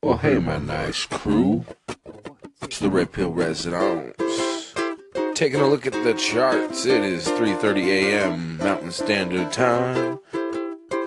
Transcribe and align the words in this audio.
Well, 0.00 0.18
hey, 0.18 0.38
my 0.38 0.58
nice 0.58 1.06
crew. 1.06 1.64
It's 2.62 2.78
the 2.78 2.88
Red 2.88 3.10
Pill 3.10 3.32
Resonance. 3.32 4.72
Taking 5.34 5.60
a 5.60 5.66
look 5.66 5.86
at 5.86 5.92
the 5.92 6.14
charts, 6.14 6.86
it 6.86 7.02
is 7.02 7.26
3:30 7.26 7.88
a.m. 7.88 8.58
Mountain 8.58 8.92
Standard 8.92 9.50
Time. 9.50 10.20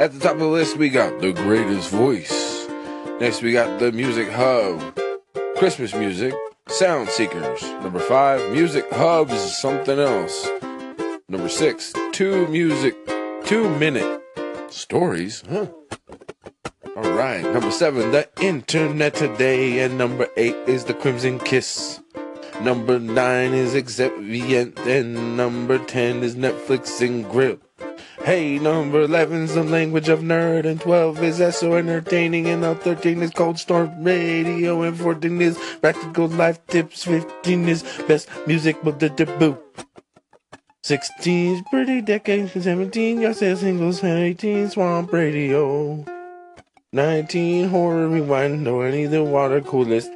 At 0.01 0.11
the 0.11 0.19
top 0.19 0.33
of 0.33 0.39
the 0.39 0.47
list, 0.47 0.75
we 0.75 0.89
got 0.89 1.21
The 1.21 1.31
Greatest 1.31 1.89
Voice. 1.89 2.67
Next, 3.21 3.41
we 3.41 3.53
got 3.53 3.79
The 3.79 3.93
Music 3.93 4.29
Hub. 4.29 4.99
Christmas 5.55 5.93
music, 5.93 6.33
Sound 6.67 7.07
Seekers. 7.07 7.61
Number 7.83 7.99
five, 7.99 8.51
Music 8.51 8.91
Hubs, 8.91 9.57
something 9.57 9.99
else. 9.99 10.49
Number 11.29 11.47
six, 11.47 11.93
Two 12.11 12.45
Music, 12.47 12.95
Two 13.45 13.73
Minute 13.77 14.21
Stories. 14.69 15.43
Huh? 15.49 15.67
Right. 17.21 17.43
Number 17.43 17.69
seven, 17.69 18.09
the 18.09 18.27
internet 18.41 19.13
today. 19.13 19.85
And 19.85 19.95
number 19.95 20.27
eight 20.37 20.55
is 20.65 20.85
the 20.85 20.95
Crimson 20.95 21.37
Kiss. 21.37 22.01
Number 22.61 22.97
nine 22.97 23.53
is 23.53 23.75
Exevient. 23.75 24.79
And 24.87 25.37
number 25.37 25.77
ten 25.77 26.23
is 26.23 26.33
Netflix 26.33 26.99
and 26.99 27.29
Grill. 27.29 27.59
Hey, 28.23 28.57
number 28.57 29.01
11 29.01 29.43
is 29.43 29.53
the 29.53 29.63
language 29.63 30.09
of 30.09 30.21
nerd, 30.21 30.65
and 30.65 30.81
12 30.81 31.23
is 31.23 31.55
SO 31.55 31.75
entertaining, 31.75 32.47
and 32.47 32.61
now 32.61 32.73
13 32.75 33.21
is 33.21 33.31
Cold 33.31 33.57
Storm 33.59 34.03
Radio, 34.03 34.81
and 34.81 34.97
14 34.97 35.41
is 35.41 35.57
practical 35.81 36.27
life 36.27 36.65
tips, 36.67 37.03
15 37.03 37.67
is 37.67 37.83
best 38.07 38.29
music, 38.45 38.77
but 38.83 38.99
the 38.99 39.09
debut. 39.09 39.57
16 40.83 41.55
is 41.55 41.61
pretty 41.71 42.01
decades, 42.01 42.53
17 42.53 43.21
y'all 43.21 43.33
say 43.33 43.55
singles, 43.55 44.03
18 44.03 44.69
Swamp 44.69 45.11
Radio. 45.11 46.05
19 46.93 47.69
horror 47.69 48.09
rewind, 48.09 48.65
20 48.65 49.05
the 49.05 49.23
water 49.23 49.61
coolest. 49.61 50.11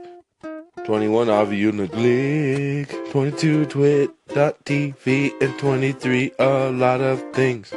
21 0.86 1.30
Avi 1.30 1.72
Glick, 1.72 3.12
22 3.12 3.66
twit.tv, 3.68 5.41
and 5.41 5.58
23 5.58 6.32
a 6.38 6.70
lot 6.72 6.99
of 6.99 7.24
things. 7.34 7.74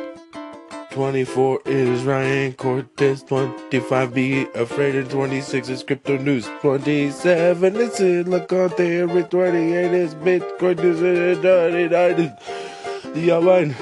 24 0.91 1.61
is 1.67 2.03
Ryan 2.03 2.53
Cortez, 2.55 3.23
25 3.23 4.13
be 4.13 4.47
afraid, 4.57 4.97
and 4.97 5.09
26 5.09 5.69
is 5.69 5.85
crypto 5.85 6.19
news. 6.19 6.49
27 6.61 7.77
is 7.77 7.95
Silicon 7.95 8.71
Theory, 8.71 9.23
28 9.23 9.93
is 9.95 10.15
Bitcoin 10.17 10.77
news, 10.83 11.01
and 11.01 11.41
29 11.41 12.11
is 12.19 13.15
the 13.15 13.31
outline. 13.31 13.77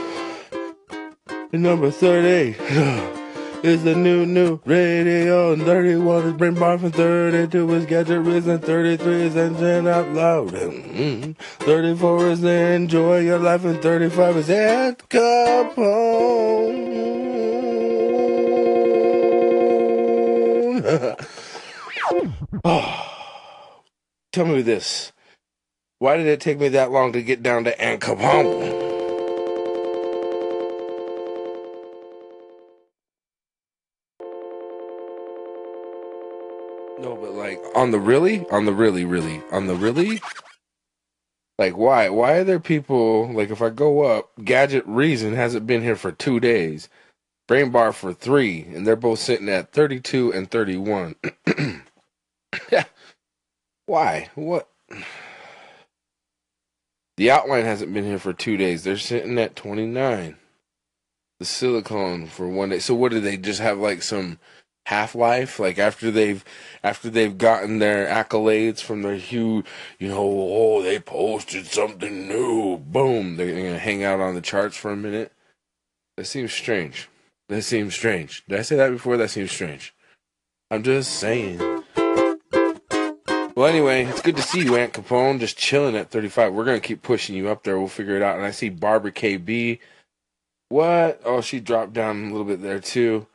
And 1.54 1.62
number 1.62 1.90
30 1.90 3.22
is 3.62 3.84
the 3.84 3.94
new, 3.94 4.26
new 4.26 4.60
radio. 4.64 5.52
And 5.52 5.62
31 5.62 6.26
is 6.26 6.32
Brain 6.34 6.54
Bar 6.54 6.78
from 6.78 6.92
32 6.92 7.74
is 7.74 7.86
Gadget 7.86 8.24
Riz 8.24 8.46
and 8.46 8.62
33 8.62 9.14
is 9.22 9.36
Engine 9.36 9.86
Out 9.86 10.08
Loud. 10.10 10.50
Mm-hmm. 10.50 11.32
34 11.64 12.26
is 12.28 12.44
Enjoy 12.44 13.20
Your 13.20 13.38
Life 13.38 13.64
and 13.64 13.80
35 13.82 14.36
is 14.36 14.50
Ed 14.50 14.98
Capone. 15.08 16.36
oh. 22.64 23.02
Tell 24.32 24.46
me 24.46 24.62
this. 24.62 25.12
Why 25.98 26.18
did 26.18 26.26
it 26.26 26.40
take 26.40 26.60
me 26.60 26.68
that 26.68 26.90
long 26.90 27.12
to 27.14 27.22
get 27.22 27.42
down 27.42 27.64
to 27.64 27.80
Aunt 27.80 28.02
Capone? 28.02 28.85
On 37.76 37.90
the 37.92 38.00
really, 38.00 38.46
on 38.50 38.64
the 38.64 38.72
really, 38.72 39.04
really, 39.04 39.42
on 39.52 39.66
the 39.66 39.76
really, 39.76 40.20
like 41.58 41.76
why? 41.76 42.08
Why 42.08 42.32
are 42.38 42.44
there 42.44 42.58
people 42.58 43.32
like 43.32 43.50
if 43.50 43.62
I 43.62 43.70
go 43.70 44.02
up, 44.02 44.30
Gadget 44.42 44.84
Reason 44.86 45.34
hasn't 45.34 45.66
been 45.66 45.82
here 45.82 45.96
for 45.96 46.10
two 46.10 46.40
days, 46.40 46.88
Brain 47.46 47.70
Bar 47.70 47.92
for 47.92 48.12
three, 48.14 48.62
and 48.74 48.86
they're 48.86 48.96
both 48.96 49.18
sitting 49.20 49.48
at 49.48 49.72
thirty-two 49.72 50.32
and 50.32 50.50
thirty-one. 50.50 51.16
why? 53.86 54.30
What? 54.34 54.68
The 57.18 57.30
outline 57.30 57.64
hasn't 57.64 57.94
been 57.94 58.04
here 58.04 58.18
for 58.18 58.32
two 58.32 58.56
days. 58.56 58.84
They're 58.84 58.96
sitting 58.98 59.38
at 59.38 59.54
twenty-nine. 59.54 60.36
The 61.38 61.44
silicone 61.44 62.26
for 62.26 62.48
one 62.48 62.70
day. 62.70 62.78
So 62.78 62.94
what 62.94 63.12
do 63.12 63.20
they 63.20 63.36
just 63.36 63.60
have 63.60 63.78
like 63.78 64.02
some? 64.02 64.38
Half 64.86 65.16
life 65.16 65.58
like 65.58 65.80
after 65.80 66.12
they've 66.12 66.44
after 66.84 67.10
they've 67.10 67.38
gotten 67.38 67.80
their 67.80 68.06
accolades 68.06 68.80
from 68.80 69.02
their 69.02 69.16
huge 69.16 69.66
you 69.98 70.06
know 70.06 70.22
oh 70.22 70.80
they 70.80 71.00
posted 71.00 71.66
something 71.66 72.28
new 72.28 72.76
boom 72.78 73.36
they're 73.36 73.52
gonna 73.52 73.80
hang 73.80 74.04
out 74.04 74.20
on 74.20 74.36
the 74.36 74.40
charts 74.40 74.76
for 74.76 74.92
a 74.92 74.96
minute. 74.96 75.32
That 76.16 76.26
seems 76.26 76.52
strange. 76.52 77.08
That 77.48 77.62
seems 77.62 77.94
strange. 77.94 78.44
Did 78.48 78.60
i 78.60 78.62
say 78.62 78.76
that 78.76 78.90
before? 78.90 79.16
That 79.16 79.30
seems 79.30 79.50
strange. 79.50 79.92
I'm 80.70 80.84
just 80.84 81.14
saying. 81.14 81.58
Well 83.56 83.66
anyway 83.66 84.04
it's 84.04 84.22
good 84.22 84.36
to 84.36 84.42
see 84.42 84.62
you 84.62 84.76
aunt 84.76 84.92
capone. 84.92 85.40
Just 85.40 85.58
chilling 85.58 85.96
at 85.96 86.12
35 86.12 86.54
we're 86.54 86.64
gonna 86.64 86.78
keep 86.78 87.02
pushing 87.02 87.34
you 87.34 87.48
up 87.48 87.64
there. 87.64 87.76
We'll 87.76 87.88
figure 87.88 88.14
it 88.14 88.22
out. 88.22 88.36
And 88.36 88.46
i 88.46 88.52
see 88.52 88.68
barbara 88.68 89.10
kb 89.10 89.80
what? 90.68 91.20
Oh 91.24 91.40
she 91.40 91.58
dropped 91.58 91.92
down 91.92 92.26
a 92.26 92.30
little 92.30 92.44
bit 92.44 92.62
there 92.62 92.78
too 92.78 93.26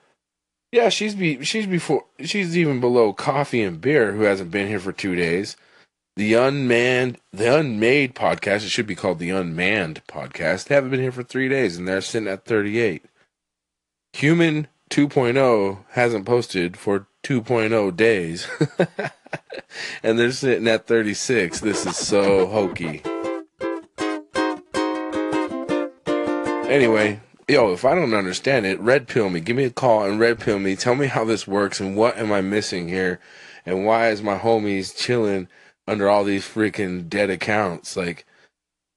yeah, 0.72 0.90
she's 0.90 1.16
be 1.16 1.44
she's 1.44 1.68
before 1.68 2.06
she's 2.24 2.58
even 2.58 2.80
below 2.80 3.14
coffee 3.14 3.62
and 3.62 3.82
beer 3.82 4.14
who 4.14 4.22
hasn't 4.22 4.52
been 4.52 4.68
here 4.68 4.80
for 4.80 4.92
two 4.92 5.16
days. 5.16 5.58
The 6.18 6.34
unmanned 6.34 7.18
the 7.32 7.58
unmade 7.58 8.16
podcast, 8.16 8.66
it 8.66 8.70
should 8.70 8.88
be 8.88 8.96
called 8.96 9.20
the 9.20 9.30
unmanned 9.30 10.02
podcast. 10.08 10.66
They 10.66 10.76
haven't 10.76 10.92
been 10.92 11.00
here 11.00 11.12
for 11.12 11.24
three 11.24 11.50
days 11.50 11.78
and 11.78 11.88
they're 11.88 12.02
sitting 12.02 12.28
at 12.28 12.46
thirty 12.46 12.80
eight. 12.80 13.06
Human 14.14 14.68
2.0 14.92 15.78
hasn't 15.92 16.26
posted 16.26 16.76
for 16.76 17.08
2.0 17.24 17.96
days. 17.96 18.46
and 20.04 20.20
they're 20.20 20.34
sitting 20.34 20.68
at 20.68 20.86
36. 20.86 21.62
This 21.62 21.86
is 21.86 21.96
so 21.96 22.46
hokey. 22.48 23.02
Anyway, 26.70 27.22
yo, 27.52 27.74
if 27.74 27.84
I 27.84 27.94
don't 27.94 28.14
understand 28.14 28.66
it, 28.66 28.80
red 28.80 29.08
pill 29.08 29.30
me. 29.30 29.42
Give 29.42 29.58
me 29.58 29.66
a 29.66 29.70
call 29.70 30.06
and 30.06 30.20
red 30.20 30.40
pill 30.40 30.58
me. 30.58 30.76
Tell 30.76 30.96
me 30.96 31.08
how 31.08 31.26
this 31.26 31.46
works 31.46 31.82
and 31.82 31.98
what 31.98 32.18
am 32.18 32.32
I 32.32 32.42
missing 32.42 32.88
here, 32.88 33.20
and 33.66 33.86
why 33.86 34.10
is 34.10 34.22
my 34.22 34.38
homies 34.38 34.96
chilling 34.96 35.50
under 35.86 36.10
all 36.10 36.24
these 36.24 36.46
freaking 36.46 37.10
dead 37.10 37.30
accounts? 37.30 37.98
Like 37.98 38.26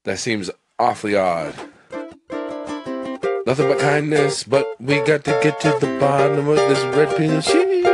that 0.05 0.21
seems 0.21 0.51
awfully 0.79 1.17
odd. 1.17 1.55
Nothing 3.47 3.69
but 3.69 3.81
kindness, 3.81 4.45
but 4.45 4.81
we 4.81 5.01
got 5.01 5.25
to 5.25 5.39
get 5.43 5.61
to 5.61 5.77
the 5.81 5.99
bottom 5.99 6.49
of 6.49 6.57
this 6.57 6.83
red 6.97 7.15
pill 7.17 7.41
shit. 7.41 7.94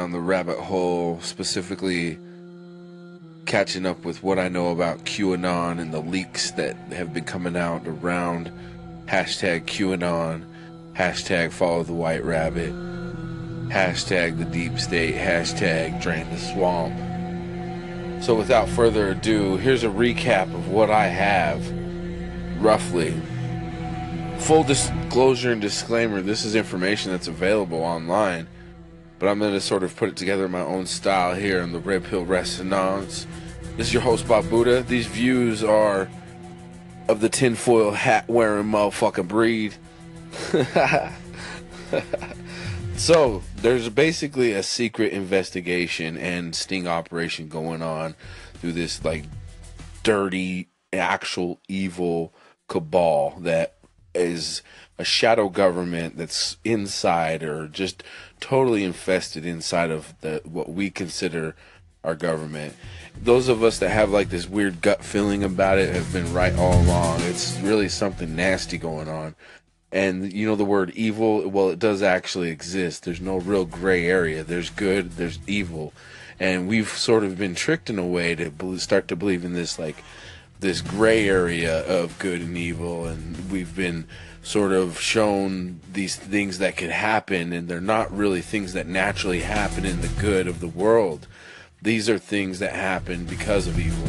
Down 0.00 0.12
the 0.12 0.18
rabbit 0.18 0.58
hole, 0.58 1.20
specifically 1.20 2.16
catching 3.44 3.84
up 3.84 4.02
with 4.02 4.22
what 4.22 4.38
I 4.38 4.48
know 4.48 4.70
about 4.70 5.04
QAnon 5.04 5.78
and 5.78 5.92
the 5.92 6.00
leaks 6.00 6.52
that 6.52 6.74
have 6.90 7.12
been 7.12 7.24
coming 7.24 7.54
out 7.54 7.86
around 7.86 8.50
hashtag 9.04 9.66
QAnon, 9.66 10.46
hashtag 10.94 11.52
follow 11.52 11.82
the 11.82 11.92
white 11.92 12.24
rabbit, 12.24 12.72
hashtag 13.68 14.38
the 14.38 14.46
deep 14.46 14.78
state, 14.78 15.16
hashtag 15.16 16.00
drain 16.00 16.26
the 16.30 16.38
swamp. 16.38 16.94
So 18.24 18.34
without 18.34 18.70
further 18.70 19.08
ado, 19.08 19.58
here's 19.58 19.84
a 19.84 19.88
recap 19.88 20.44
of 20.54 20.68
what 20.68 20.90
I 20.90 21.08
have, 21.08 21.62
roughly. 22.58 23.20
Full 24.38 24.62
disclosure 24.62 25.52
and 25.52 25.60
disclaimer 25.60 26.22
this 26.22 26.46
is 26.46 26.54
information 26.54 27.12
that's 27.12 27.28
available 27.28 27.82
online 27.82 28.48
but 29.20 29.28
I'm 29.28 29.38
going 29.38 29.52
to 29.52 29.60
sort 29.60 29.84
of 29.84 29.94
put 29.94 30.08
it 30.08 30.16
together 30.16 30.46
in 30.46 30.50
my 30.50 30.62
own 30.62 30.86
style 30.86 31.34
here 31.34 31.60
in 31.60 31.72
the 31.72 31.78
Red 31.78 32.04
Pill 32.04 32.24
Resonance. 32.24 33.26
This 33.76 33.88
is 33.88 33.92
your 33.92 34.02
host, 34.02 34.26
Bob 34.26 34.48
Buddha. 34.48 34.82
These 34.82 35.06
views 35.06 35.62
are 35.62 36.08
of 37.06 37.20
the 37.20 37.28
tinfoil 37.28 37.92
hat 37.92 38.26
wearing 38.28 38.64
motherfucking 38.64 39.28
breed. 39.28 39.74
so, 42.96 43.42
there's 43.56 43.90
basically 43.90 44.52
a 44.52 44.62
secret 44.62 45.12
investigation 45.12 46.16
and 46.16 46.54
sting 46.54 46.88
operation 46.88 47.48
going 47.48 47.82
on 47.82 48.14
through 48.54 48.72
this, 48.72 49.04
like, 49.04 49.26
dirty, 50.02 50.68
actual 50.94 51.60
evil 51.68 52.32
cabal 52.68 53.34
that 53.40 53.74
is 54.14 54.62
a 55.00 55.04
shadow 55.04 55.48
government 55.48 56.18
that's 56.18 56.58
inside 56.62 57.42
or 57.42 57.66
just 57.66 58.04
totally 58.38 58.84
infested 58.84 59.46
inside 59.46 59.90
of 59.90 60.12
the 60.20 60.42
what 60.44 60.68
we 60.68 60.90
consider 60.90 61.56
our 62.04 62.14
government. 62.14 62.74
Those 63.20 63.48
of 63.48 63.62
us 63.64 63.78
that 63.78 63.88
have 63.88 64.10
like 64.10 64.28
this 64.28 64.46
weird 64.46 64.82
gut 64.82 65.02
feeling 65.02 65.42
about 65.42 65.78
it 65.78 65.94
have 65.94 66.12
been 66.12 66.32
right 66.34 66.54
all 66.54 66.78
along. 66.82 67.22
It's 67.22 67.58
really 67.60 67.88
something 67.88 68.36
nasty 68.36 68.76
going 68.76 69.08
on. 69.08 69.34
And 69.90 70.30
you 70.32 70.46
know 70.46 70.54
the 70.54 70.66
word 70.66 70.90
evil, 70.90 71.48
well, 71.48 71.70
it 71.70 71.78
does 71.78 72.02
actually 72.02 72.50
exist. 72.50 73.04
There's 73.04 73.20
no 73.20 73.38
real 73.38 73.64
gray 73.64 74.06
area. 74.06 74.44
There's 74.44 74.68
good, 74.68 75.12
there's 75.12 75.38
evil. 75.46 75.94
And 76.38 76.68
we've 76.68 76.90
sort 76.90 77.24
of 77.24 77.38
been 77.38 77.54
tricked 77.54 77.88
in 77.88 77.98
a 77.98 78.06
way 78.06 78.34
to 78.34 78.78
start 78.78 79.08
to 79.08 79.16
believe 79.16 79.46
in 79.46 79.54
this 79.54 79.78
like 79.78 80.04
this 80.60 80.82
gray 80.82 81.26
area 81.26 81.86
of 81.86 82.18
good 82.18 82.42
and 82.42 82.56
evil 82.56 83.06
and 83.06 83.50
we've 83.50 83.74
been 83.74 84.06
sort 84.42 84.72
of 84.72 84.98
shown 84.98 85.80
these 85.92 86.16
things 86.16 86.58
that 86.58 86.76
could 86.76 86.90
happen 86.90 87.52
and 87.52 87.68
they're 87.68 87.80
not 87.80 88.14
really 88.14 88.40
things 88.40 88.72
that 88.72 88.86
naturally 88.86 89.40
happen 89.40 89.84
in 89.84 90.00
the 90.00 90.08
good 90.20 90.46
of 90.46 90.60
the 90.60 90.68
world. 90.68 91.26
These 91.82 92.08
are 92.08 92.18
things 92.18 92.58
that 92.58 92.72
happen 92.72 93.24
because 93.24 93.66
of 93.66 93.78
evil. 93.78 94.08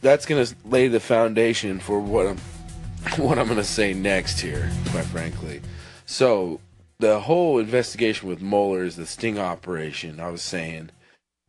That's 0.00 0.26
going 0.26 0.44
to 0.44 0.54
lay 0.64 0.88
the 0.88 1.00
foundation 1.00 1.78
for 1.78 2.00
what 2.00 2.26
I'm 2.26 2.38
what 3.16 3.36
I'm 3.38 3.46
going 3.46 3.58
to 3.58 3.64
say 3.64 3.94
next 3.94 4.40
here 4.40 4.70
quite 4.90 5.04
frankly. 5.06 5.60
So 6.06 6.60
the 6.98 7.20
whole 7.20 7.58
investigation 7.58 8.28
with 8.28 8.40
Mueller 8.40 8.84
is 8.84 8.96
the 8.96 9.06
sting 9.06 9.38
operation 9.38 10.20
I 10.20 10.30
was 10.30 10.42
saying. 10.42 10.90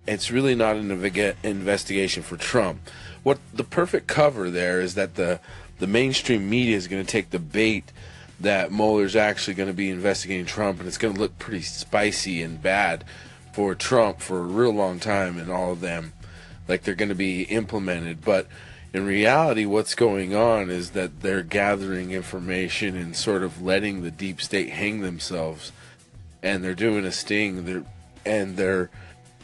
It's 0.05 0.31
really 0.31 0.55
not 0.55 0.75
an 0.75 0.91
investigation 1.43 2.23
for 2.23 2.35
Trump. 2.35 2.89
What 3.21 3.39
the 3.53 3.63
perfect 3.63 4.07
cover 4.07 4.49
there 4.49 4.81
is 4.81 4.95
that 4.95 5.15
the 5.15 5.39
the 5.79 5.87
mainstream 5.87 6.49
media 6.49 6.77
is 6.77 6.87
going 6.87 7.03
to 7.03 7.11
take 7.11 7.29
the 7.29 7.39
bait 7.39 7.91
that 8.39 8.71
Mueller's 8.71 9.15
actually 9.15 9.53
going 9.53 9.67
to 9.67 9.73
be 9.73 9.89
investigating 9.89 10.45
Trump, 10.45 10.79
and 10.79 10.87
it's 10.87 10.97
going 10.97 11.13
to 11.13 11.19
look 11.19 11.37
pretty 11.39 11.61
spicy 11.61 12.41
and 12.41 12.61
bad 12.61 13.03
for 13.53 13.75
Trump 13.75 14.19
for 14.19 14.39
a 14.39 14.43
real 14.43 14.71
long 14.71 14.99
time, 14.99 15.37
and 15.37 15.51
all 15.51 15.71
of 15.71 15.81
them, 15.81 16.13
like 16.67 16.83
they're 16.83 16.95
going 16.95 17.09
to 17.09 17.15
be 17.15 17.43
implemented. 17.43 18.21
But 18.21 18.47
in 18.93 19.05
reality, 19.05 19.65
what's 19.65 19.95
going 19.95 20.35
on 20.35 20.69
is 20.69 20.91
that 20.91 21.21
they're 21.21 21.43
gathering 21.43 22.11
information 22.11 22.95
and 22.95 23.15
sort 23.15 23.43
of 23.43 23.61
letting 23.61 24.01
the 24.01 24.11
deep 24.11 24.41
state 24.41 24.69
hang 24.69 25.01
themselves, 25.01 25.71
and 26.41 26.63
they're 26.63 26.73
doing 26.73 27.05
a 27.05 27.11
sting. 27.11 27.65
They're 27.65 27.85
and 28.25 28.57
they're 28.57 28.89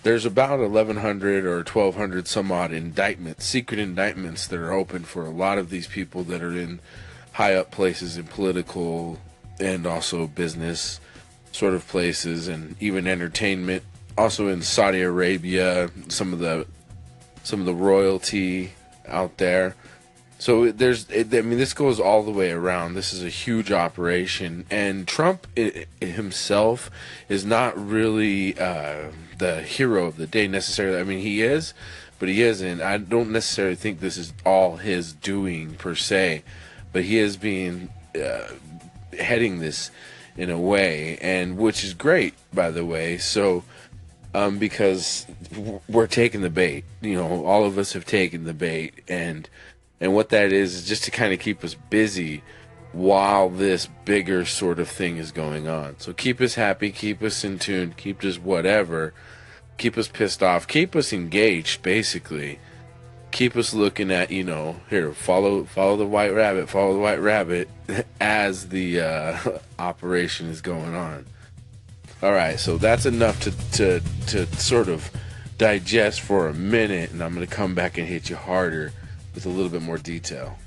there's 0.03 0.25
about 0.25 0.59
1,100 0.59 1.45
or 1.45 1.57
1,200 1.57 2.27
some 2.27 2.51
odd 2.51 2.71
indictments, 2.71 3.45
secret 3.45 3.79
indictments 3.79 4.47
that 4.47 4.59
are 4.59 4.71
open 4.71 5.03
for 5.03 5.25
a 5.25 5.29
lot 5.29 5.57
of 5.57 5.69
these 5.69 5.87
people 5.87 6.23
that 6.23 6.41
are 6.41 6.57
in 6.57 6.79
high 7.33 7.55
up 7.55 7.71
places 7.71 8.17
in 8.17 8.25
political 8.25 9.19
and 9.59 9.85
also 9.85 10.27
business 10.27 10.99
sort 11.51 11.73
of 11.73 11.87
places 11.87 12.47
and 12.47 12.75
even 12.79 13.07
entertainment. 13.07 13.83
Also 14.17 14.47
in 14.47 14.61
Saudi 14.61 15.01
Arabia, 15.01 15.89
some 16.07 16.33
of 16.33 16.39
the 16.39 16.65
some 17.43 17.59
of 17.59 17.65
the 17.65 17.73
royalty 17.73 18.73
out 19.07 19.37
there. 19.37 19.75
So 20.37 20.71
there's, 20.71 21.07
I 21.11 21.23
mean, 21.23 21.57
this 21.57 21.73
goes 21.73 21.99
all 21.99 22.23
the 22.23 22.31
way 22.31 22.51
around. 22.51 22.93
This 22.93 23.11
is 23.11 23.23
a 23.23 23.29
huge 23.29 23.71
operation, 23.71 24.65
and 24.69 25.05
Trump 25.07 25.47
himself 25.99 26.89
is 27.27 27.43
not 27.43 27.77
really 27.77 28.57
uh, 28.57 29.09
the 29.39 29.61
hero 29.61 30.05
of 30.05 30.17
the 30.17 30.27
day 30.27 30.47
necessarily. 30.47 30.99
I 30.99 31.03
mean, 31.03 31.19
he 31.19 31.41
is, 31.41 31.73
but 32.19 32.29
he 32.29 32.41
isn't. 32.43 32.81
I 32.81 32.97
don't 32.97 33.31
necessarily 33.31 33.75
think 33.75 33.99
this 33.99 34.17
is 34.17 34.33
all 34.45 34.77
his 34.77 35.13
doing 35.13 35.73
per 35.75 35.95
se, 35.95 36.43
but 36.93 37.03
he 37.03 37.17
is 37.17 37.35
being 37.37 37.89
uh, 38.15 38.47
heading 39.17 39.59
this 39.59 39.91
in 40.37 40.49
a 40.49 40.59
way, 40.59 41.17
and 41.21 41.57
which 41.57 41.83
is 41.83 41.93
great, 41.93 42.35
by 42.53 42.71
the 42.71 42.85
way. 42.85 43.17
So. 43.17 43.63
Um, 44.31 44.59
because 44.59 45.25
we're 45.87 46.05
taking 46.05 46.41
the 46.41 46.51
bait, 46.51 46.85
you 47.01 47.15
know, 47.15 47.43
all 47.45 47.65
of 47.65 47.79
us 47.79 47.93
have 47.93 48.05
taken 48.05 48.43
the 48.43 48.53
bait, 48.53 48.93
and 49.07 49.49
and 49.99 50.13
what 50.13 50.29
that 50.29 50.51
is 50.53 50.75
is 50.75 50.87
just 50.87 51.03
to 51.05 51.11
kind 51.11 51.33
of 51.33 51.39
keep 51.39 51.63
us 51.63 51.73
busy 51.73 52.43
while 52.91 53.49
this 53.49 53.87
bigger 54.05 54.45
sort 54.45 54.79
of 54.79 54.87
thing 54.87 55.17
is 55.17 55.31
going 55.31 55.67
on. 55.67 55.99
So 55.99 56.13
keep 56.13 56.41
us 56.41 56.55
happy, 56.55 56.91
keep 56.91 57.21
us 57.21 57.43
in 57.43 57.59
tune, 57.59 57.93
keep 57.95 58.23
us 58.23 58.37
whatever, 58.39 59.13
keep 59.79 59.97
us 59.97 60.07
pissed 60.07 60.43
off, 60.43 60.67
keep 60.67 60.95
us 60.95 61.11
engaged 61.11 61.81
basically. 61.81 62.59
Keep 63.31 63.55
us 63.55 63.75
looking 63.75 64.11
at, 64.11 64.31
you 64.31 64.43
know, 64.43 64.77
here, 64.89 65.11
follow 65.13 65.63
follow 65.63 65.95
the 65.97 66.05
white 66.05 66.33
rabbit, 66.33 66.67
follow 66.67 66.93
the 66.93 66.99
white 66.99 67.21
rabbit 67.21 67.69
as 68.21 68.69
the 68.69 69.01
uh, 69.01 69.37
operation 69.79 70.47
is 70.47 70.61
going 70.61 70.95
on. 70.95 71.25
All 72.21 72.33
right, 72.33 72.59
so 72.59 72.77
that's 72.77 73.05
enough 73.05 73.39
to 73.41 73.51
to 73.73 74.01
to 74.27 74.45
sort 74.57 74.89
of 74.89 75.09
digest 75.57 76.21
for 76.21 76.47
a 76.47 76.53
minute 76.53 77.11
and 77.11 77.21
I'm 77.21 77.35
going 77.35 77.45
to 77.45 77.53
come 77.53 77.75
back 77.75 77.97
and 77.97 78.07
hit 78.07 78.29
you 78.29 78.35
harder 78.35 78.93
with 79.35 79.45
a 79.45 79.49
little 79.49 79.69
bit 79.69 79.81
more 79.81 79.97
detail. 79.97 80.57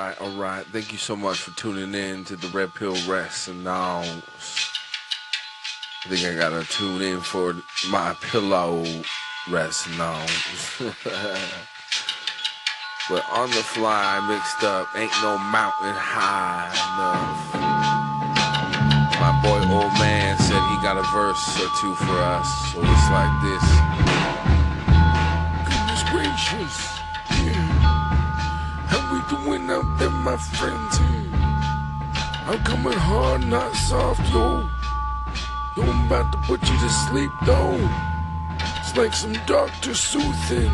Right, 0.00 0.20
all 0.20 0.30
right. 0.30 0.64
Thank 0.66 0.92
you 0.92 0.98
so 0.98 1.16
much 1.16 1.38
for 1.38 1.56
tuning 1.56 1.94
in 1.94 2.24
to 2.24 2.36
the 2.36 2.48
Red 2.48 2.74
Pill 2.74 2.96
Rest 3.06 3.48
and 3.48 3.64
now 3.64 4.00
I 4.00 4.22
think 6.08 6.26
I 6.26 6.34
gotta 6.34 6.64
tune 6.64 7.02
in 7.02 7.20
for 7.20 7.54
my 7.90 8.14
pillow 8.22 8.84
rest 9.50 9.88
now. 9.98 10.24
but 13.10 13.24
on 13.30 13.50
the 13.50 13.62
fly, 13.62 14.26
mixed 14.26 14.64
up, 14.64 14.88
ain't 14.96 15.12
no 15.22 15.36
mountain 15.36 15.94
high 15.94 16.70
enough 16.72 17.70
my 19.20 19.38
boy 19.42 19.58
old 19.70 19.92
man 19.98 20.38
said 20.38 20.62
he 20.70 20.76
got 20.82 20.96
a 20.96 21.02
verse 21.12 21.60
or 21.60 21.68
two 21.78 21.94
for 21.94 22.18
us. 22.22 22.48
So 22.72 22.80
it's 22.80 23.10
like 23.10 23.42
this. 23.44 23.64
Goodness 25.68 26.02
gracious. 26.10 26.99
We 29.30 29.36
doing 29.36 29.70
out 29.70 29.98
there, 29.98 30.10
my 30.10 30.36
friends? 30.36 30.98
I'm 32.48 32.58
coming 32.64 32.98
hard, 32.98 33.46
not 33.46 33.74
soft, 33.74 34.20
yo. 34.32 34.68
Yo, 35.76 35.82
I'm 35.82 36.06
about 36.06 36.32
to 36.32 36.38
put 36.38 36.60
you 36.62 36.78
to 36.78 36.88
sleep, 36.88 37.30
though. 37.44 37.78
It's 38.78 38.96
like 38.96 39.12
some 39.12 39.34
doctor 39.46 39.94
soothing. 39.94 40.70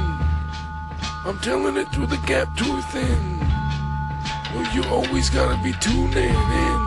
I'm 1.24 1.38
telling 1.40 1.76
it 1.76 1.88
through 1.92 2.06
the 2.06 2.18
gap 2.18 2.56
tooth 2.56 2.94
in. 2.94 3.40
Well, 4.54 4.74
you 4.74 4.84
always 4.84 5.28
gotta 5.28 5.62
be 5.62 5.72
tuning 5.74 6.30
in 6.30 6.82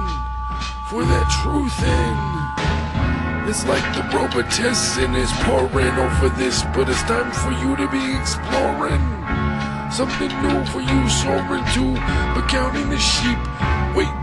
for 0.90 1.04
that 1.04 1.28
truth 1.44 1.80
in. 1.84 3.50
It's 3.50 3.66
like 3.66 3.84
the 3.94 4.02
Robitussin 4.16 5.16
is 5.16 5.32
pouring 5.44 5.98
over 6.00 6.30
this, 6.30 6.64
but 6.74 6.90
it's 6.90 7.04
time 7.04 7.32
for 7.32 7.52
you 7.62 7.76
to 7.76 7.88
be 7.92 8.18
exploring. 8.18 9.49
Something 9.92 10.30
new 10.44 10.66
for 10.66 10.82
you 10.82 11.10
soaring 11.10 11.66
too. 11.74 11.94
but 12.36 12.48
counting 12.48 12.90
the 12.90 12.98
sheep. 12.98 13.40
Wait, 13.96 14.14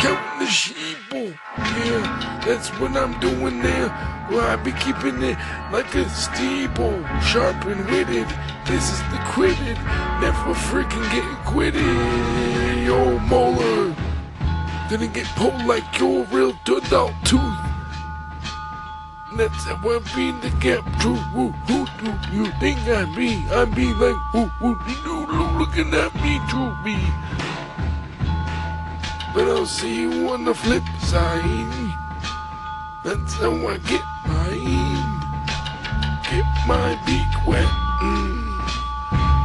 counting 0.00 0.38
the 0.38 0.46
sheep. 0.46 0.98
Oh, 1.12 1.32
yeah, 1.56 2.42
that's 2.44 2.68
what 2.78 2.96
I'm 2.96 3.18
doing 3.18 3.62
there. 3.62 3.88
Well, 4.30 4.40
I 4.40 4.56
be 4.56 4.72
keeping 4.72 5.22
it 5.22 5.38
like 5.72 5.94
a 5.94 6.08
steeple, 6.10 7.02
sharp 7.22 7.64
and 7.64 7.84
witted. 7.90 8.28
This 8.66 8.92
is 8.92 8.98
the 9.10 9.20
quitted, 9.32 9.78
never 10.20 10.52
freaking 10.68 11.10
getting 11.10 11.36
quitted. 11.44 11.82
Yo, 12.84 13.18
Molar. 13.20 13.94
Gonna 14.90 15.08
get 15.08 15.26
pulled 15.34 15.64
like 15.64 15.98
your 15.98 16.24
real 16.26 16.52
out 16.92 17.12
tooth. 17.24 17.75
That's 19.34 19.64
how 19.64 19.76
I 19.76 19.98
be 20.14 20.28
in 20.28 20.40
the 20.40 20.50
gap 20.60 20.84
too. 21.02 21.14
Who, 21.34 21.48
who 21.66 21.86
do 22.00 22.10
you 22.32 22.46
think 22.60 22.78
I 22.88 23.04
be? 23.16 23.44
I 23.50 23.64
be 23.64 23.92
like, 23.94 24.16
who, 24.32 24.46
who, 24.60 24.76
you 25.04 25.16
looking 25.58 25.92
at 25.94 26.14
me 26.16 26.38
to 26.50 26.76
be. 26.84 26.96
But 29.34 29.48
I'll 29.48 29.66
see 29.66 30.02
you 30.02 30.28
on 30.30 30.44
the 30.44 30.54
flip 30.54 30.84
side. 31.00 31.92
That's 33.04 33.34
how 33.34 33.52
I 33.66 33.78
get 33.78 34.02
mine. 34.26 35.16
Get 36.30 36.46
my 36.66 36.94
beak 37.06 37.46
wet. 37.46 37.68
Mm. 38.00 38.56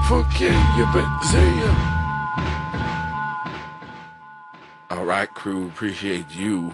Fuck 0.08 0.40
yeah, 0.40 0.78
you 0.78 0.86
better 0.94 1.24
say 1.32 1.50
ya. 1.60 1.72
All 4.92 5.06
right, 5.06 5.34
crew. 5.34 5.68
Appreciate. 5.68 6.30
You 6.34 6.74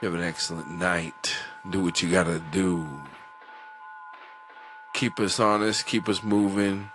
have 0.00 0.14
an 0.14 0.22
excellent 0.22 0.70
night. 0.70 1.36
Do 1.70 1.82
what 1.82 2.02
you 2.02 2.10
gotta 2.10 2.40
do. 2.52 2.86
Keep 4.92 5.18
us 5.20 5.40
honest. 5.40 5.86
Keep 5.86 6.08
us 6.08 6.22
moving. 6.22 6.90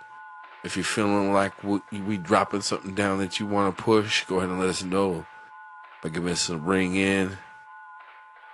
If 0.62 0.76
you're 0.76 0.84
feeling 0.84 1.32
like 1.32 1.62
we, 1.64 1.80
we 1.92 2.18
dropping 2.18 2.60
something 2.60 2.94
down 2.94 3.18
that 3.18 3.40
you 3.40 3.46
want 3.46 3.76
to 3.76 3.82
push, 3.82 4.24
go 4.26 4.38
ahead 4.38 4.50
and 4.50 4.60
let 4.60 4.68
us 4.68 4.82
know 4.82 5.26
by 6.02 6.10
giving 6.10 6.32
us 6.32 6.48
a 6.48 6.56
ring 6.56 6.96
in. 6.96 7.38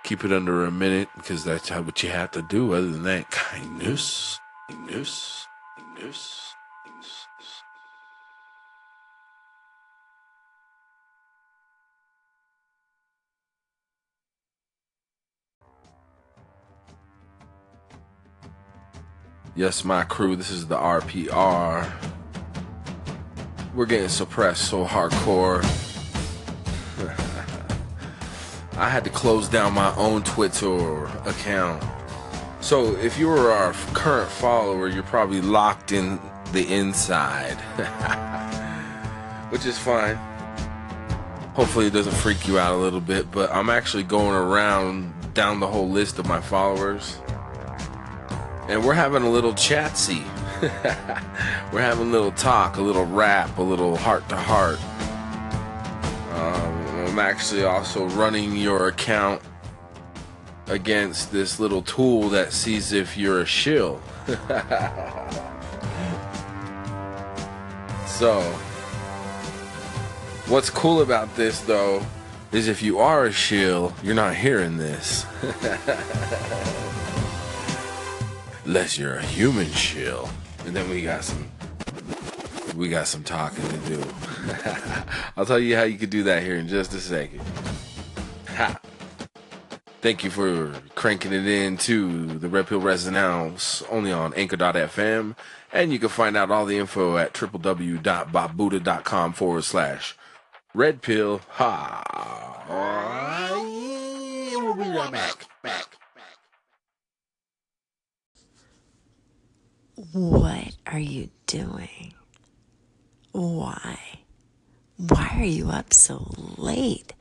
Keep 0.03 0.23
it 0.23 0.31
under 0.31 0.65
a 0.65 0.71
minute 0.71 1.09
because 1.15 1.43
that's 1.43 1.69
how, 1.69 1.81
what 1.81 2.01
you 2.01 2.09
have 2.09 2.31
to 2.31 2.41
do. 2.41 2.73
Other 2.73 2.91
than 2.91 3.03
that, 3.03 3.29
kindness, 3.29 4.39
kindness, 4.69 5.47
kindness. 5.77 6.46
Yes, 19.57 19.83
my 19.83 20.03
crew, 20.03 20.35
this 20.35 20.51
is 20.51 20.67
the 20.67 20.77
RPR. 20.77 21.91
We're 23.73 23.87
getting 23.87 24.07
suppressed 24.07 24.69
so 24.69 24.85
hardcore. 24.85 25.63
I 28.77 28.87
had 28.87 29.03
to 29.05 29.09
close 29.09 29.49
down 29.49 29.73
my 29.73 29.95
own 29.95 30.21
Twitter 30.21 31.05
account. 31.25 31.83
So 32.61 32.95
if 32.97 33.17
you 33.17 33.29
were 33.29 33.51
our 33.51 33.73
current 33.95 34.29
follower, 34.29 34.89
you're 34.89 35.01
probably 35.01 35.41
locked 35.41 35.91
in 35.91 36.19
the 36.51 36.71
inside, 36.71 37.55
which 39.49 39.65
is 39.65 39.79
fine. 39.79 40.17
Hopefully, 41.55 41.87
it 41.87 41.93
doesn't 41.93 42.13
freak 42.13 42.47
you 42.47 42.59
out 42.59 42.75
a 42.75 42.77
little 42.77 43.01
bit, 43.01 43.31
but 43.31 43.51
I'm 43.51 43.71
actually 43.71 44.03
going 44.03 44.35
around 44.35 45.33
down 45.33 45.59
the 45.59 45.67
whole 45.67 45.89
list 45.89 46.19
of 46.19 46.27
my 46.27 46.41
followers, 46.41 47.17
and 48.67 48.83
we're 48.83 48.93
having 48.93 49.23
a 49.23 49.29
little 49.29 49.53
chatsy. 49.53 50.23
we're 51.71 51.81
having 51.81 52.07
a 52.07 52.11
little 52.11 52.31
talk, 52.31 52.77
a 52.77 52.81
little 52.81 53.05
rap, 53.05 53.57
a 53.57 53.61
little 53.61 53.95
heart 53.95 54.27
to 54.29 54.35
heart. 54.35 54.79
Um, 56.33 57.07
I'm 57.07 57.19
actually 57.19 57.63
also 57.63 58.05
running 58.09 58.55
your 58.57 58.87
account 58.87 59.41
against 60.67 61.31
this 61.31 61.59
little 61.59 61.81
tool 61.81 62.29
that 62.29 62.51
sees 62.51 62.91
if 62.91 63.17
you're 63.17 63.41
a 63.41 63.45
shill. 63.45 64.01
so, 68.05 68.41
what's 70.47 70.69
cool 70.69 71.01
about 71.01 71.33
this 71.35 71.61
though 71.61 72.05
is 72.51 72.67
if 72.67 72.81
you 72.81 72.99
are 72.99 73.25
a 73.25 73.31
shill, 73.31 73.93
you're 74.03 74.15
not 74.15 74.35
hearing 74.35 74.77
this. 74.77 75.25
Unless 78.67 78.97
you're 78.97 79.15
a 79.15 79.21
human 79.23 79.71
shill. 79.71 80.29
And 80.65 80.75
then 80.75 80.89
we 80.89 81.01
got 81.01 81.23
some 81.23 81.49
we 82.75 82.89
got 82.89 83.07
some 83.07 83.23
talking 83.23 83.65
to 83.65 83.77
do. 83.87 84.03
I'll 85.37 85.45
tell 85.45 85.57
you 85.57 85.77
how 85.77 85.83
you 85.83 85.97
can 85.97 86.09
do 86.09 86.23
that 86.23 86.43
here 86.43 86.57
in 86.57 86.67
just 86.67 86.93
a 86.93 86.99
second. 86.99 87.39
Ha. 88.49 88.77
Thank 90.01 90.25
you 90.25 90.29
for 90.29 90.73
cranking 90.95 91.31
it 91.31 91.47
in 91.47 91.77
to 91.77 92.25
the 92.39 92.49
Red 92.49 92.67
Pill 92.67 92.81
Resonance 92.81 93.83
only 93.89 94.11
on 94.11 94.33
anchor.fm. 94.33 95.37
And 95.71 95.93
you 95.93 95.99
can 95.99 96.09
find 96.09 96.35
out 96.35 96.51
all 96.51 96.65
the 96.65 96.77
info 96.77 97.15
at 97.15 97.33
www.babuda.com 97.33 99.31
forward 99.31 99.63
slash 99.63 100.17
red 100.73 101.01
pill. 101.01 101.39
Ha. 101.51 102.03
We'll 104.51 104.75
be 104.75 104.89
right 104.89 105.09
back. 105.09 105.45
What 109.97 110.75
are 110.85 110.99
you 110.99 111.31
doing? 111.47 112.13
Why? 113.31 113.97
Why 114.97 115.37
are 115.39 115.43
you 115.43 115.71
up 115.71 115.91
so 115.91 116.31
late? 116.55 117.13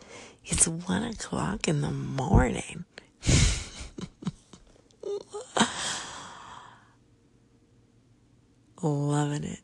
It's 0.45 0.69
one 0.69 1.03
o'clock 1.03 1.69
in 1.69 1.81
the 1.81 1.91
morning. 1.91 2.85
Loving 8.83 9.45
it. 9.45 9.61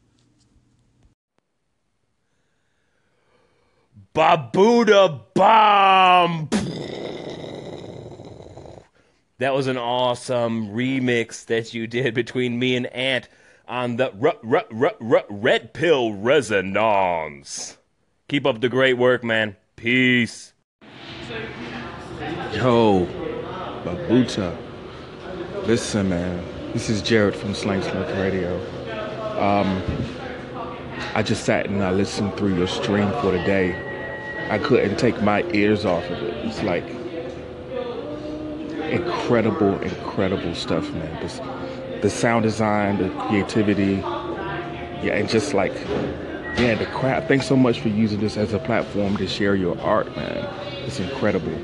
Babuda 4.14 5.20
Bomb! 5.34 6.48
That 9.42 9.54
was 9.54 9.66
an 9.66 9.76
awesome 9.76 10.68
remix 10.68 11.46
that 11.46 11.74
you 11.74 11.88
did 11.88 12.14
between 12.14 12.60
me 12.60 12.76
and 12.76 12.86
Ant 12.86 13.28
on 13.66 13.96
the 13.96 14.12
r- 14.22 14.36
r- 14.48 14.64
r- 14.72 14.94
r- 15.00 15.24
Red 15.28 15.72
Pill 15.74 16.12
Resonance. 16.12 17.76
Keep 18.28 18.46
up 18.46 18.60
the 18.60 18.68
great 18.68 18.98
work, 18.98 19.24
man. 19.24 19.56
Peace. 19.74 20.52
Yo, 22.52 23.04
Babuda. 23.84 24.56
Listen, 25.66 26.10
man. 26.10 26.72
This 26.72 26.88
is 26.88 27.02
Jared 27.02 27.34
from 27.34 27.52
Slang 27.52 27.82
Smoke 27.82 28.14
Radio. 28.18 28.60
Um, 29.40 29.82
I 31.16 31.24
just 31.24 31.44
sat 31.44 31.66
and 31.66 31.82
I 31.82 31.90
listened 31.90 32.36
through 32.36 32.54
your 32.54 32.68
stream 32.68 33.10
for 33.20 33.32
the 33.32 33.38
day. 33.38 33.74
I 34.50 34.58
couldn't 34.58 34.98
take 34.98 35.20
my 35.20 35.42
ears 35.50 35.84
off 35.84 36.04
of 36.04 36.22
it. 36.22 36.46
It's 36.46 36.62
like 36.62 37.01
incredible, 38.92 39.80
incredible 39.80 40.54
stuff, 40.54 40.90
man. 40.92 41.22
This, 41.22 41.40
the 42.02 42.10
sound 42.10 42.44
design, 42.44 42.98
the 42.98 43.08
creativity, 43.26 43.94
yeah, 45.02 45.14
and 45.14 45.28
just 45.28 45.54
like, 45.54 45.72
yeah, 46.58 46.74
the 46.74 46.86
crap. 46.86 47.26
Thanks 47.28 47.46
so 47.46 47.56
much 47.56 47.80
for 47.80 47.88
using 47.88 48.20
this 48.20 48.36
as 48.36 48.52
a 48.52 48.58
platform 48.58 49.16
to 49.16 49.26
share 49.26 49.54
your 49.54 49.80
art, 49.80 50.14
man. 50.16 50.44
It's 50.84 51.00
incredible 51.00 51.54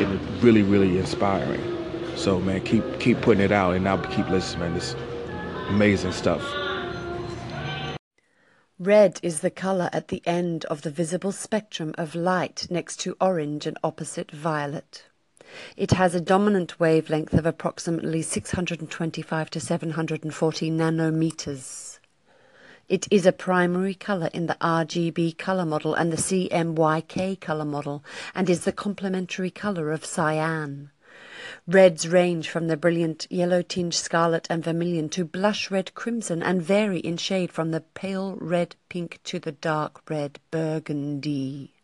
and 0.00 0.42
really, 0.42 0.62
really 0.62 0.98
inspiring. 0.98 1.62
So, 2.16 2.40
man, 2.40 2.62
keep 2.62 2.98
keep 2.98 3.20
putting 3.20 3.44
it 3.44 3.52
out, 3.52 3.76
and 3.76 3.88
I'll 3.88 4.02
keep 4.06 4.28
listening, 4.28 4.60
man. 4.60 4.74
This 4.74 4.96
amazing 5.68 6.12
stuff. 6.12 6.42
Red 8.80 9.18
is 9.24 9.40
the 9.40 9.50
color 9.50 9.90
at 9.92 10.08
the 10.08 10.22
end 10.24 10.64
of 10.66 10.82
the 10.82 10.90
visible 10.90 11.32
spectrum 11.32 11.94
of 11.98 12.14
light 12.14 12.68
next 12.70 13.00
to 13.00 13.16
orange 13.20 13.66
and 13.66 13.76
opposite 13.82 14.30
violet. 14.30 15.07
It 15.76 15.92
has 15.92 16.14
a 16.14 16.20
dominant 16.20 16.78
wavelength 16.80 17.34
of 17.34 17.46
approximately 17.46 18.22
625 18.22 19.50
to 19.50 19.60
740 19.60 20.70
nanometers. 20.70 21.98
It 22.88 23.06
is 23.10 23.26
a 23.26 23.32
primary 23.32 23.94
color 23.94 24.30
in 24.32 24.46
the 24.46 24.56
RGB 24.60 25.36
color 25.36 25.66
model 25.66 25.94
and 25.94 26.10
the 26.10 26.16
CMYK 26.16 27.38
color 27.38 27.66
model 27.66 28.02
and 28.34 28.48
is 28.48 28.64
the 28.64 28.72
complementary 28.72 29.50
color 29.50 29.92
of 29.92 30.06
cyan. 30.06 30.90
Reds 31.66 32.08
range 32.08 32.48
from 32.48 32.68
the 32.68 32.76
brilliant 32.76 33.26
yellow 33.30 33.60
tinged 33.60 33.94
scarlet 33.94 34.46
and 34.48 34.64
vermilion 34.64 35.08
to 35.10 35.24
blush 35.24 35.70
red 35.70 35.94
crimson 35.94 36.42
and 36.42 36.62
vary 36.62 37.00
in 37.00 37.16
shade 37.18 37.52
from 37.52 37.70
the 37.70 37.82
pale 37.82 38.36
red 38.40 38.74
pink 38.88 39.20
to 39.24 39.38
the 39.38 39.52
dark 39.52 40.08
red 40.10 40.40
burgundy. 40.50 41.74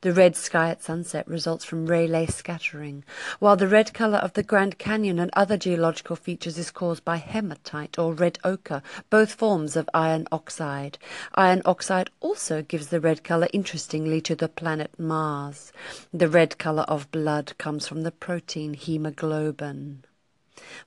The 0.00 0.12
red 0.12 0.36
sky 0.36 0.70
at 0.70 0.80
sunset 0.80 1.26
results 1.26 1.64
from 1.64 1.86
Rayleigh 1.86 2.30
scattering, 2.30 3.02
while 3.40 3.56
the 3.56 3.66
red 3.66 3.92
color 3.92 4.18
of 4.18 4.34
the 4.34 4.44
Grand 4.44 4.78
Canyon 4.78 5.18
and 5.18 5.28
other 5.32 5.56
geological 5.56 6.14
features 6.14 6.56
is 6.56 6.70
caused 6.70 7.04
by 7.04 7.16
hematite 7.16 7.98
or 7.98 8.14
red 8.14 8.38
ochre, 8.44 8.80
both 9.10 9.32
forms 9.32 9.74
of 9.74 9.90
iron 9.92 10.28
oxide. 10.30 10.98
Iron 11.34 11.62
oxide 11.64 12.10
also 12.20 12.62
gives 12.62 12.88
the 12.88 13.00
red 13.00 13.24
color 13.24 13.48
interestingly 13.52 14.20
to 14.20 14.36
the 14.36 14.48
planet 14.48 14.96
Mars. 15.00 15.72
The 16.14 16.28
red 16.28 16.58
color 16.58 16.84
of 16.84 17.10
blood 17.10 17.58
comes 17.58 17.88
from 17.88 18.02
the 18.02 18.12
protein 18.12 18.74
hemoglobin. 18.74 20.04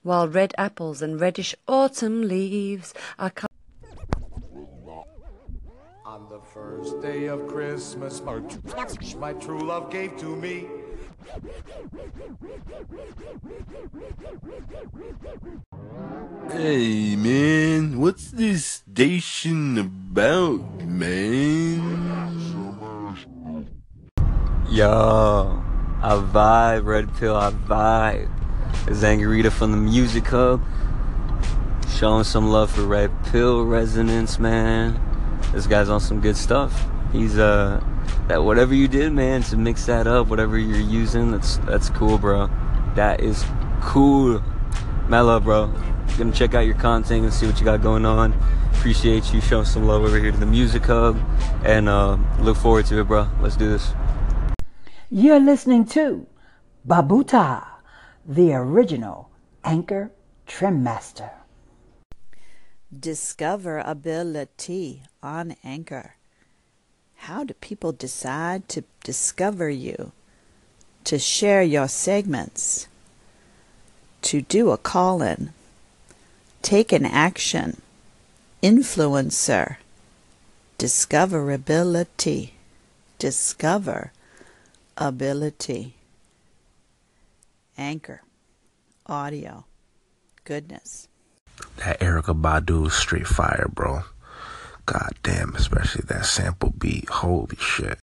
While 0.02 0.26
red 0.26 0.54
apples 0.56 1.02
and 1.02 1.20
reddish 1.20 1.54
autumn 1.68 2.22
leaves 2.22 2.94
are 3.18 3.30
On 6.12 6.28
the 6.28 6.40
first 6.40 7.00
day 7.00 7.24
of 7.24 7.48
Christmas, 7.48 8.20
my, 8.20 8.38
my 9.18 9.32
true 9.32 9.60
love 9.60 9.90
gave 9.90 10.14
to 10.18 10.36
me. 10.36 10.66
Hey 16.50 17.16
man, 17.16 17.98
what's 17.98 18.30
this 18.30 18.66
station 18.66 19.78
about, 19.78 20.84
man? 20.84 21.80
Yo, 24.68 25.64
I 26.02 26.14
vibe, 26.30 26.84
Red 26.84 27.16
Pill, 27.16 27.34
I 27.34 27.52
vibe. 27.52 28.30
It's 28.86 29.00
Angarita 29.00 29.50
from 29.50 29.70
the 29.70 29.78
Music 29.78 30.26
Hub. 30.26 30.62
Showing 31.88 32.24
some 32.24 32.50
love 32.50 32.70
for 32.70 32.82
Red 32.82 33.10
Pill 33.24 33.64
Resonance, 33.64 34.38
man. 34.38 35.11
This 35.52 35.66
guy's 35.66 35.88
on 35.88 36.00
some 36.00 36.20
good 36.20 36.36
stuff. 36.36 36.88
He's 37.12 37.38
uh 37.38 37.82
that 38.28 38.42
whatever 38.42 38.74
you 38.74 38.88
did, 38.88 39.12
man, 39.12 39.42
to 39.44 39.56
mix 39.56 39.86
that 39.86 40.06
up, 40.06 40.28
whatever 40.28 40.58
you're 40.58 40.78
using, 40.78 41.30
that's 41.30 41.58
that's 41.58 41.90
cool, 41.90 42.18
bro. 42.18 42.48
That 42.94 43.20
is 43.20 43.44
cool. 43.82 44.42
Mellow, 45.08 45.40
bro. 45.40 45.72
Gonna 46.18 46.32
check 46.32 46.54
out 46.54 46.60
your 46.60 46.76
content 46.76 47.24
and 47.24 47.32
see 47.32 47.46
what 47.46 47.58
you 47.58 47.64
got 47.64 47.82
going 47.82 48.06
on. 48.06 48.32
Appreciate 48.74 49.32
you 49.32 49.40
showing 49.40 49.64
some 49.64 49.86
love 49.86 50.02
over 50.02 50.18
here 50.18 50.32
to 50.32 50.36
the 50.36 50.46
Music 50.46 50.84
Hub, 50.84 51.16
and 51.64 51.88
uh, 51.88 52.16
look 52.40 52.56
forward 52.56 52.86
to 52.86 53.00
it, 53.00 53.04
bro. 53.04 53.28
Let's 53.40 53.56
do 53.56 53.68
this. 53.68 53.92
You're 55.10 55.40
listening 55.40 55.84
to 55.86 56.26
Babuda, 56.86 57.66
the 58.26 58.54
original 58.54 59.30
Anchor 59.64 60.10
Trim 60.46 60.82
Master. 60.82 61.30
Discoverability 62.94 65.00
on 65.22 65.56
Anchor. 65.64 66.16
How 67.16 67.44
do 67.44 67.54
people 67.54 67.92
decide 67.92 68.68
to 68.70 68.84
discover 69.04 69.70
you, 69.70 70.12
to 71.04 71.18
share 71.18 71.62
your 71.62 71.88
segments, 71.88 72.88
to 74.22 74.42
do 74.42 74.70
a 74.70 74.76
call 74.76 75.22
in? 75.22 75.52
take 76.62 76.92
an 76.92 77.04
action, 77.04 77.82
influencer, 78.62 79.76
discoverability, 80.78 82.52
discover 83.18 84.12
ability, 84.96 85.94
anchor, 87.76 88.22
audio, 89.06 89.64
goodness. 90.44 91.08
That 91.76 92.00
Erykah 92.00 92.40
Badu 92.40 92.90
straight 92.90 93.26
fire, 93.26 93.68
bro. 93.72 94.02
God 94.86 95.14
damn, 95.22 95.54
especially 95.54 96.02
that 96.08 96.26
sample 96.26 96.70
beat. 96.70 97.08
Holy 97.08 97.56
shit. 97.56 97.98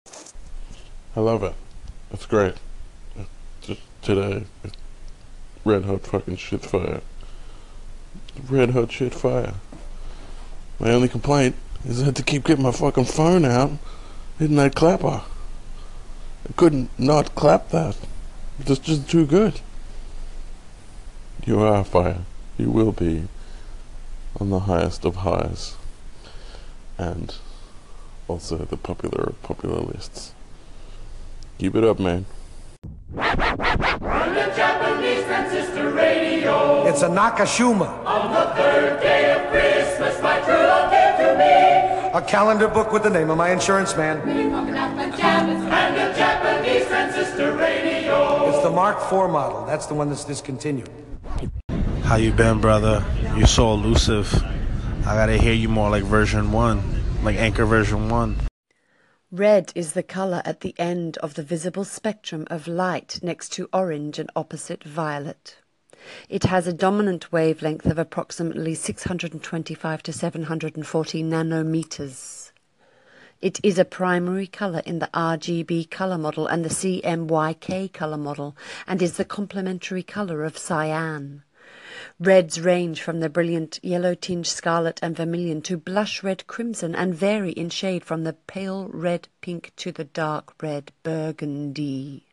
I 1.15 1.21
love 1.21 1.43
it. 1.43 1.55
It's 2.11 2.27
great. 2.27 2.55
Just 3.63 3.81
today, 4.03 4.45
red 5.65 5.85
hot 5.85 6.07
fucking 6.07 6.37
shit 6.37 6.65
fire. 6.65 7.01
Red 8.49 8.71
hot 8.71 8.93
shit 8.93 9.15
fire. 9.15 9.55
My 10.79 10.91
only 10.91 11.09
complaint 11.09 11.57
is 11.85 12.03
I 12.03 12.07
had 12.07 12.17
to 12.17 12.23
keep 12.23 12.45
getting 12.45 12.65
my 12.65 12.73
fucking 12.73 13.07
phone 13.07 13.45
out. 13.45 13.71
Hitting 14.39 14.57
that 14.57 14.75
clapper. 14.75 15.23
I 16.49 16.53
couldn't 16.57 16.91
not 16.99 17.35
clap 17.35 17.71
that. 17.71 17.97
It's 18.61 18.79
just 18.79 19.09
too 19.09 19.27
good. 19.27 19.61
You 21.47 21.61
are 21.61 21.83
fire. 21.85 22.19
You 22.59 22.71
will 22.71 22.93
be 22.93 23.29
on 24.41 24.51
the 24.51 24.61
highest 24.61 25.05
of 25.05 25.17
highs. 25.17 25.77
And 26.99 27.35
also 28.29 28.57
the 28.59 28.77
popular 28.77 29.25
of 29.25 29.43
popular 29.43 29.81
lists. 29.81 30.33
Keep 31.59 31.75
it 31.77 31.85
up, 31.85 31.99
man. 31.99 32.27
It's 36.89 37.03
a 37.03 37.09
Nakashima. 37.09 38.05
A 42.15 42.23
calendar 42.23 42.69
book 42.69 42.93
with 42.93 43.03
the 43.03 43.11
name 43.11 43.29
of 43.31 43.37
my 43.37 43.51
insurance 43.51 43.97
man. 43.97 44.21
And 44.27 44.55
a 45.99 46.15
Japanese 46.17 46.87
transistor 46.87 47.53
radio. 47.57 48.49
It's 48.49 48.63
the 48.63 48.71
Mark 48.71 48.97
IV 49.13 49.31
model. 49.31 49.67
That's 49.67 49.87
the 49.87 49.95
one 49.95 50.09
that's 50.09 50.25
discontinued. 50.25 50.89
How 52.07 52.15
you 52.15 52.31
been, 52.31 52.61
brother? 52.61 53.05
You're 53.37 53.49
so 53.49 53.73
elusive. 53.73 54.33
I 55.05 55.17
gotta 55.17 55.39
hear 55.39 55.53
you 55.53 55.69
more 55.69 55.91
like 55.91 56.05
version 56.05 56.53
1. 56.53 57.25
Like 57.25 57.35
Anchor 57.35 57.67
version 57.67 58.09
1. 58.09 58.37
Red 59.33 59.73
is 59.75 59.95
the 59.95 60.05
color 60.05 60.41
at 60.45 60.61
the 60.61 60.73
end 60.79 61.17
of 61.17 61.35
the 61.35 61.43
visible 61.43 61.85
spectrum 61.85 62.47
of 62.49 62.69
light 62.69 63.19
next 63.25 63.49
to 63.55 63.69
orange 63.73 64.21
and 64.21 64.31
opposite 64.37 64.85
violet. 64.85 65.57
It 66.29 66.45
has 66.45 66.69
a 66.69 66.73
dominant 66.73 67.33
wavelength 67.33 67.87
of 67.87 67.99
approximately 67.99 68.77
625 68.77 70.03
to 70.05 70.13
740 70.13 71.25
nanometers. 71.25 72.53
It 73.41 73.59
is 73.65 73.81
a 73.81 73.85
primary 73.85 74.47
color 74.47 74.83
in 74.87 75.01
the 75.01 75.11
RGB 75.13 75.91
color 75.91 76.19
model 76.19 76.47
and 76.47 76.65
the 76.65 76.69
CMYK 76.69 77.93
color 77.93 78.17
model 78.17 78.57
and 78.87 79.03
is 79.03 79.17
the 79.17 79.25
complementary 79.25 80.05
color 80.05 80.45
of 80.45 80.57
cyan. 80.57 81.43
Reds 82.21 82.61
range 82.61 83.01
from 83.01 83.21
the 83.21 83.31
brilliant 83.31 83.81
yellow 83.83 84.15
tinge 84.15 84.51
scarlet 84.51 85.01
and 85.03 85.17
vermilion 85.17 85.63
to 85.63 85.79
blush 85.79 86.23
red 86.23 86.47
crimson 86.47 86.95
and 86.95 87.15
vary 87.15 87.53
in 87.53 87.71
shade 87.71 88.05
from 88.05 88.25
the 88.25 88.35
pale 88.35 88.89
red 88.89 89.29
pink 89.41 89.73
to 89.77 89.93
the 89.93 90.05
dark 90.05 90.63
red 90.63 90.93
burgundy. 91.03 92.26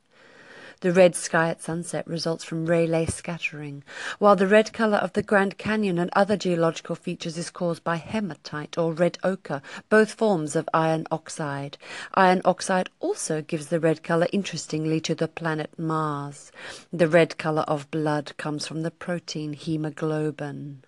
The 0.83 0.91
red 0.91 1.15
sky 1.15 1.47
at 1.47 1.61
sunset 1.61 2.05
results 2.05 2.43
from 2.43 2.65
Rayleigh 2.65 3.09
scattering, 3.09 3.85
while 4.19 4.35
the 4.35 4.49
red 4.49 4.73
color 4.73 4.97
of 4.97 5.13
the 5.13 5.23
Grand 5.23 5.57
Canyon 5.57 5.97
and 5.97 6.09
other 6.11 6.35
geological 6.35 6.97
features 6.97 7.37
is 7.37 7.49
caused 7.49 7.85
by 7.85 7.95
hematite 7.95 8.77
or 8.77 8.91
red 8.91 9.17
ochre, 9.23 9.61
both 9.87 10.11
forms 10.11 10.57
of 10.57 10.67
iron 10.73 11.07
oxide. 11.09 11.77
Iron 12.15 12.41
oxide 12.43 12.89
also 12.99 13.41
gives 13.41 13.67
the 13.67 13.79
red 13.79 14.03
color 14.03 14.27
interestingly 14.33 14.99
to 14.99 15.15
the 15.15 15.29
planet 15.29 15.71
Mars. 15.79 16.51
The 16.91 17.07
red 17.07 17.37
color 17.37 17.61
of 17.61 17.89
blood 17.89 18.33
comes 18.35 18.67
from 18.67 18.81
the 18.81 18.91
protein 18.91 19.53
hemoglobin. 19.53 20.83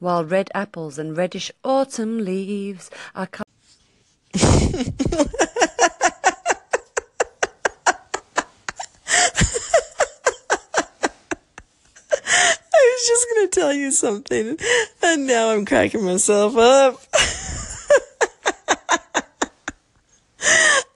While 0.00 0.24
red 0.24 0.50
apples 0.56 0.98
and 0.98 1.16
reddish 1.16 1.52
autumn 1.62 2.24
leaves 2.24 2.90
are 3.14 3.28
I 12.76 12.96
was 12.96 13.06
just 13.06 13.26
going 13.30 13.43
to 13.43 13.43
tell 13.54 13.72
you 13.72 13.90
something, 13.92 14.58
and 15.02 15.26
now 15.26 15.50
I'm 15.50 15.64
cracking 15.64 16.04
myself 16.04 16.56
up. 16.56 17.00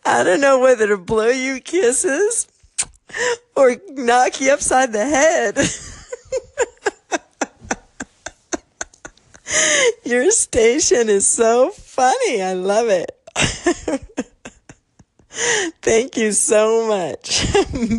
I 0.05 0.25
don't 0.25 0.41
know 0.41 0.59
whether 0.59 0.89
to 0.89 0.97
blow 0.97 1.29
you 1.29 1.61
kisses 1.61 2.49
or 3.55 3.77
knock 3.93 4.41
you 4.41 4.53
upside 4.53 4.93
the 4.93 5.05
head. 5.05 5.57
Your 10.05 10.31
station 10.31 11.09
is 11.09 11.27
so 11.27 11.71
funny. 11.71 12.43
I 12.43 12.55
love 12.55 12.89
it. 12.89 13.11
Thank 15.83 16.17
you 16.17 16.33
so 16.33 16.89
much. 16.89 17.47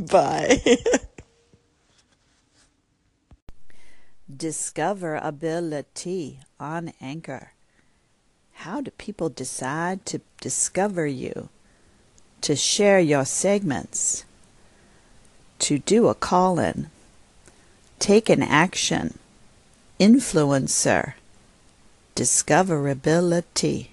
Bye. 0.11 0.77
Discoverability 4.39 6.37
on 6.61 6.93
Anchor. 7.01 7.51
How 8.53 8.79
do 8.79 8.89
people 8.91 9.27
decide 9.27 10.05
to 10.05 10.21
discover 10.39 11.05
you? 11.05 11.49
To 12.41 12.55
share 12.55 13.01
your 13.01 13.25
segments? 13.25 14.23
To 15.59 15.77
do 15.77 16.07
a 16.07 16.15
call 16.15 16.57
in? 16.57 16.89
Take 17.99 18.29
an 18.29 18.41
action? 18.41 19.19
Influencer? 19.99 21.15
Discoverability. 22.15 23.89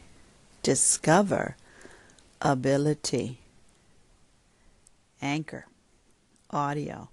Discover 0.62 1.56
ability. 2.40 3.40
Anchor. 5.20 5.66
Audio. 6.52 7.08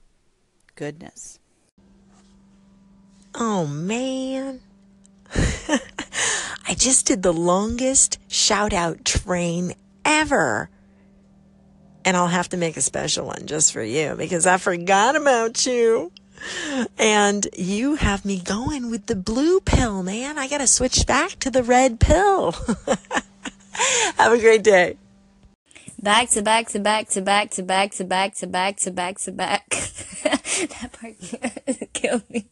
Goodness. 0.76 1.40
Oh 3.36 3.66
man. 3.66 4.62
I 5.36 6.76
just 6.76 7.08
did 7.08 7.24
the 7.24 7.34
longest 7.34 8.20
shout 8.28 8.74
out 8.74 9.06
train 9.06 9.74
ever. 10.06 10.70
And 12.06 12.18
I'll 12.18 12.28
have 12.28 12.50
to 12.50 12.58
make 12.58 12.78
a 12.78 12.82
special 12.82 13.26
one 13.26 13.46
just 13.46 13.74
for 13.74 13.82
you 13.82 14.16
because 14.16 14.46
I 14.46 14.58
forgot 14.58 15.16
about 15.16 15.66
you. 15.66 16.12
And 16.98 17.48
you 17.58 17.96
have 17.96 18.26
me 18.26 18.40
going 18.40 18.92
with 18.92 19.06
the 19.06 19.16
blue 19.16 19.62
pill, 19.62 20.04
man. 20.04 20.38
I 20.38 20.48
got 20.48 20.58
to 20.58 20.68
switch 20.68 21.06
back 21.08 21.32
to 21.40 21.50
the 21.50 21.64
red 21.64 22.00
pill. 22.00 22.52
have 24.18 24.34
a 24.34 24.38
great 24.38 24.64
day. 24.64 24.98
Back 26.04 26.32
to 26.32 26.42
back 26.42 26.68
to 26.68 26.80
back 26.80 27.08
to 27.12 27.22
back 27.22 27.52
to 27.52 27.64
back 27.64 27.92
to 27.94 28.04
back 28.04 28.36
to 28.36 28.46
back 28.46 28.76
to 28.80 28.92
back 28.92 29.20
to 29.20 29.32
back. 29.32 29.70
that 29.70 30.90
part 30.92 31.16
killed 31.94 32.30
me. 32.30 32.46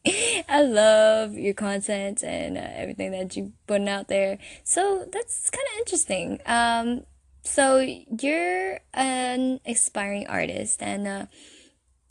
I 0.47 0.63
love 0.63 1.33
your 1.33 1.53
content 1.53 2.23
and 2.23 2.57
uh, 2.57 2.61
everything 2.61 3.11
that 3.11 3.35
you 3.35 3.51
putting 3.67 3.89
out 3.89 4.07
there. 4.07 4.37
So 4.63 5.05
that's 5.11 5.49
kind 5.49 5.67
of 5.73 5.79
interesting. 5.79 6.39
Um, 6.45 7.03
so 7.43 7.79
you're 7.79 8.79
an 8.93 9.59
aspiring 9.65 10.27
artist 10.27 10.81
and 10.81 11.05
uh, 11.05 11.25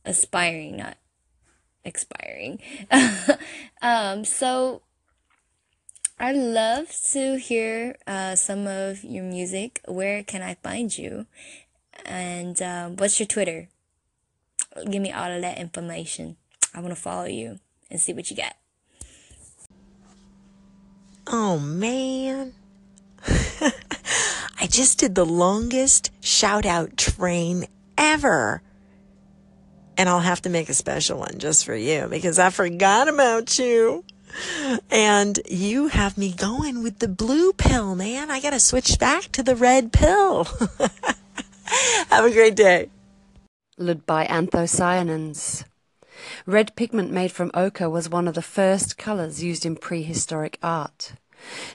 aspiring, 0.04 0.76
not 0.76 0.98
expiring. 1.86 2.60
um, 3.80 4.26
so 4.26 4.82
I'd 6.22 6.36
love 6.36 6.94
to 7.12 7.38
hear 7.38 7.96
uh, 8.06 8.36
some 8.36 8.66
of 8.66 9.02
your 9.02 9.24
music. 9.24 9.80
Where 9.88 10.22
can 10.22 10.42
I 10.42 10.52
find 10.52 10.96
you? 10.96 11.24
And 12.04 12.60
um, 12.60 12.96
what's 12.96 13.18
your 13.18 13.26
Twitter? 13.26 13.68
Give 14.90 15.00
me 15.00 15.12
all 15.12 15.32
of 15.32 15.40
that 15.40 15.56
information. 15.56 16.36
I 16.74 16.80
want 16.80 16.94
to 16.94 17.00
follow 17.00 17.24
you 17.24 17.58
and 17.90 17.98
see 17.98 18.12
what 18.12 18.30
you 18.30 18.36
got. 18.36 18.54
Oh 21.26 21.58
man. 21.58 22.52
I 23.26 24.66
just 24.68 24.98
did 24.98 25.14
the 25.14 25.24
longest 25.24 26.12
shout 26.20 26.66
out 26.66 26.98
train 26.98 27.64
ever. 27.96 28.60
And 29.96 30.06
I'll 30.06 30.20
have 30.20 30.42
to 30.42 30.50
make 30.50 30.68
a 30.68 30.74
special 30.74 31.18
one 31.18 31.38
just 31.38 31.64
for 31.64 31.74
you 31.74 32.08
because 32.10 32.38
I 32.38 32.50
forgot 32.50 33.08
about 33.08 33.58
you. 33.58 34.04
And 34.90 35.40
you 35.48 35.88
have 35.88 36.18
me 36.18 36.32
going 36.32 36.82
with 36.82 36.98
the 36.98 37.08
blue 37.08 37.52
pill, 37.52 37.94
man. 37.94 38.30
I 38.30 38.40
got 38.40 38.50
to 38.50 38.60
switch 38.60 38.98
back 38.98 39.24
to 39.32 39.42
the 39.42 39.56
red 39.56 39.92
pill. 39.92 40.44
have 42.10 42.24
a 42.24 42.30
great 42.30 42.56
day. 42.56 42.90
Led 43.78 44.06
by 44.06 44.26
anthocyanins. 44.26 45.64
Red 46.46 46.76
pigment 46.76 47.10
made 47.10 47.32
from 47.32 47.50
ochre 47.54 47.88
was 47.88 48.08
one 48.08 48.28
of 48.28 48.34
the 48.34 48.42
first 48.42 48.98
colors 48.98 49.42
used 49.42 49.64
in 49.64 49.76
prehistoric 49.76 50.58
art. 50.62 51.14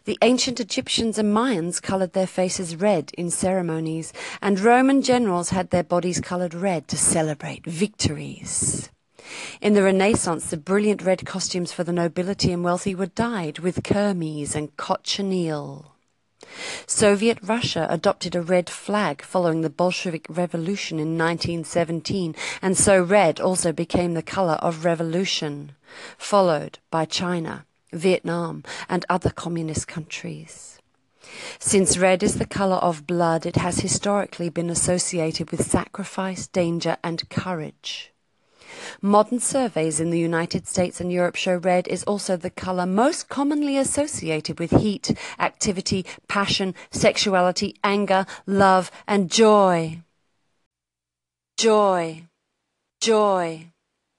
The 0.04 0.18
ancient 0.22 0.60
Egyptians 0.60 1.18
and 1.18 1.34
Mayans 1.34 1.82
colored 1.82 2.14
their 2.14 2.28
faces 2.28 2.76
red 2.76 3.12
in 3.18 3.32
ceremonies, 3.32 4.14
and 4.42 4.60
Roman 4.60 5.02
generals 5.02 5.50
had 5.50 5.72
their 5.72 5.84
bodies 5.84 6.22
colored 6.22 6.54
red 6.54 6.88
to 6.90 6.98
celebrate 6.98 7.66
victories. 7.66 8.90
In 9.62 9.74
the 9.74 9.84
Renaissance, 9.84 10.50
the 10.50 10.58
brilliant 10.58 11.02
red 11.02 11.26
costumes 11.26 11.72
for 11.72 11.84
the 11.84 11.94
nobility 11.94 12.52
and 12.52 12.64
wealthy 12.64 12.96
were 12.96 13.06
dyed 13.06 13.60
with 13.60 13.84
kermes 13.84 14.56
and 14.56 14.76
cochineal. 14.78 15.96
Soviet 16.86 17.40
Russia 17.42 17.88
adopted 17.90 18.36
a 18.36 18.42
red 18.42 18.70
flag 18.70 19.22
following 19.22 19.62
the 19.62 19.70
Bolshevik 19.70 20.28
Revolution 20.30 21.00
in 21.00 21.18
1917, 21.18 22.36
and 22.62 22.78
so 22.78 23.02
red 23.02 23.40
also 23.40 23.72
became 23.72 24.14
the 24.14 24.22
color 24.22 24.54
of 24.56 24.86
revolution, 24.86 25.72
followed 26.18 26.80
by 26.92 27.06
China, 27.06 27.66
Vietnam, 27.92 28.64
and 28.88 29.06
other 29.10 29.32
communist 29.32 29.88
countries. 29.88 30.80
Since 31.60 31.98
red 31.98 32.22
is 32.22 32.36
the 32.36 32.46
color 32.46 32.78
of 32.78 33.08
blood, 33.08 33.46
it 33.46 33.56
has 33.56 33.80
historically 33.80 34.50
been 34.50 34.70
associated 34.70 35.52
with 35.52 35.66
sacrifice, 35.66 36.48
danger, 36.48 36.98
and 37.04 37.28
courage. 37.30 38.14
Modern 39.02 39.40
surveys 39.40 40.00
in 40.00 40.10
the 40.10 40.20
United 40.20 40.68
States 40.68 41.00
and 41.02 41.12
Europe 41.12 41.36
show 41.36 41.58
red 41.58 41.88
is 41.88 42.04
also 42.04 42.38
the 42.38 42.50
color 42.50 42.86
most 42.86 43.30
commonly 43.30 43.78
associated 43.78 44.60
with 44.60 44.72
heat, 44.72 45.18
activity, 45.40 46.06
passion, 46.28 46.74
sexuality, 46.92 47.76
anger, 47.84 48.26
love, 48.46 48.92
and 49.08 49.30
joy. 49.32 50.00
Joy, 51.58 52.24
joy, 53.02 53.72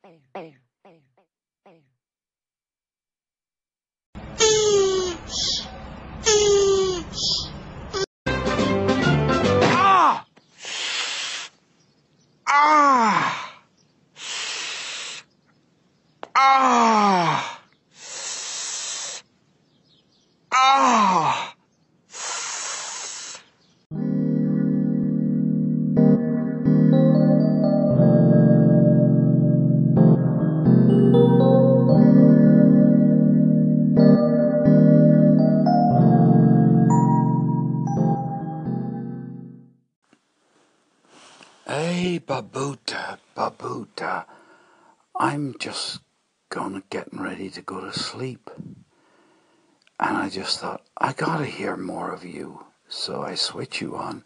Just 50.32 50.60
thought, 50.60 50.84
I 50.98 51.14
gotta 51.14 51.46
hear 51.46 51.76
more 51.76 52.12
of 52.12 52.24
you. 52.26 52.66
So 52.88 53.22
I 53.22 53.36
switch 53.36 53.82
you 53.82 53.96
on, 53.98 54.24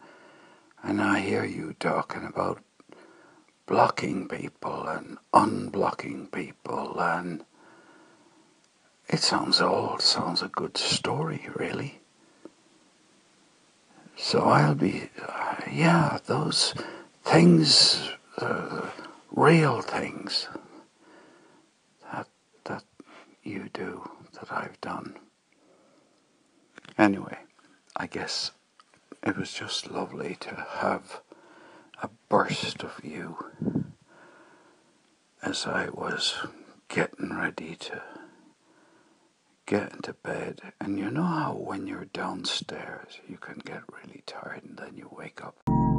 and 0.83 1.01
I 1.01 1.19
hear 1.19 1.43
you 1.43 1.75
talking 1.79 2.23
about 2.25 2.61
blocking 3.65 4.27
people 4.27 4.87
and 4.87 5.17
unblocking 5.33 6.31
people, 6.31 6.99
and 6.99 7.43
it 9.07 9.19
sounds 9.19 9.61
all 9.61 9.99
sounds 9.99 10.41
a 10.43 10.47
good 10.47 10.77
story, 10.77 11.47
really. 11.55 12.01
So 14.15 14.41
I'll 14.41 14.75
be, 14.75 15.09
uh, 15.27 15.55
yeah, 15.71 16.19
those 16.25 16.73
things, 17.23 18.09
uh, 18.37 18.89
real 19.31 19.81
things 19.81 20.47
that 22.11 22.27
that 22.65 22.83
you 23.43 23.69
do 23.73 24.09
that 24.33 24.51
I've 24.51 24.79
done. 24.81 25.15
Anyway, 26.97 27.37
I 27.95 28.07
guess 28.07 28.51
it 29.23 29.37
was 29.37 29.51
just 29.53 29.91
lovely 29.91 30.35
to 30.41 30.67
have 30.79 31.21
a 32.01 32.09
burst 32.29 32.83
of 32.83 33.01
you 33.03 33.37
as 35.41 35.65
I 35.65 35.89
was 35.89 36.35
getting 36.87 37.35
ready 37.37 37.75
to 37.75 38.01
get 39.65 39.93
into 39.93 40.13
bed. 40.13 40.61
And 40.79 40.97
you 40.97 41.09
know 41.11 41.23
how 41.23 41.53
when 41.53 41.87
you're 41.87 42.05
downstairs 42.05 43.19
you 43.27 43.37
can 43.37 43.61
get 43.65 43.81
really 43.91 44.23
tired 44.25 44.63
and 44.63 44.77
then 44.77 44.95
you 44.95 45.09
wake 45.11 45.43
up. 45.43 45.94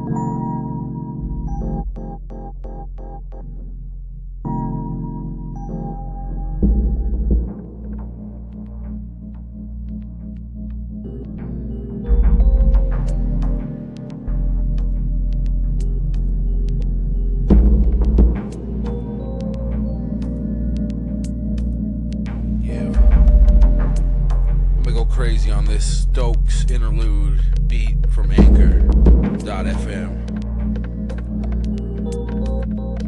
This 25.76 26.04
Stokes 26.04 26.64
interlude 26.70 27.68
beat 27.68 28.08
from 28.08 28.30
Anchor.fm. 28.30 29.44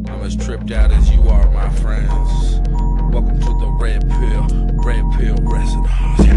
I'm 0.07 0.21
as 0.21 0.35
tripped 0.35 0.69
out 0.69 0.91
as 0.91 1.09
you 1.09 1.27
are, 1.29 1.49
my 1.49 1.67
friends. 1.77 2.61
Welcome 3.11 3.39
to 3.39 3.59
the 3.59 3.75
Red 3.81 4.07
Pill, 4.07 4.45
Red 4.83 5.03
Pill 5.17 5.37
Resonance. 5.51 6.28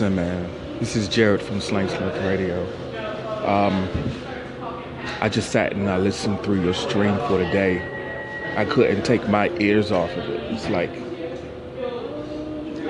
Listen, 0.00 0.16
man. 0.16 0.78
This 0.78 0.96
is 0.96 1.08
Jared 1.08 1.42
from 1.42 1.58
Slangsmith 1.58 2.26
Radio. 2.26 2.64
Um, 3.46 3.86
I 5.20 5.28
just 5.28 5.52
sat 5.52 5.74
and 5.74 5.90
I 5.90 5.98
listened 5.98 6.42
through 6.42 6.62
your 6.62 6.72
stream 6.72 7.14
for 7.28 7.36
the 7.36 7.44
day. 7.52 7.82
I 8.56 8.64
couldn't 8.64 9.02
take 9.02 9.28
my 9.28 9.50
ears 9.58 9.92
off 9.92 10.10
of 10.12 10.24
it. 10.30 10.40
It's 10.54 10.70
like 10.70 10.88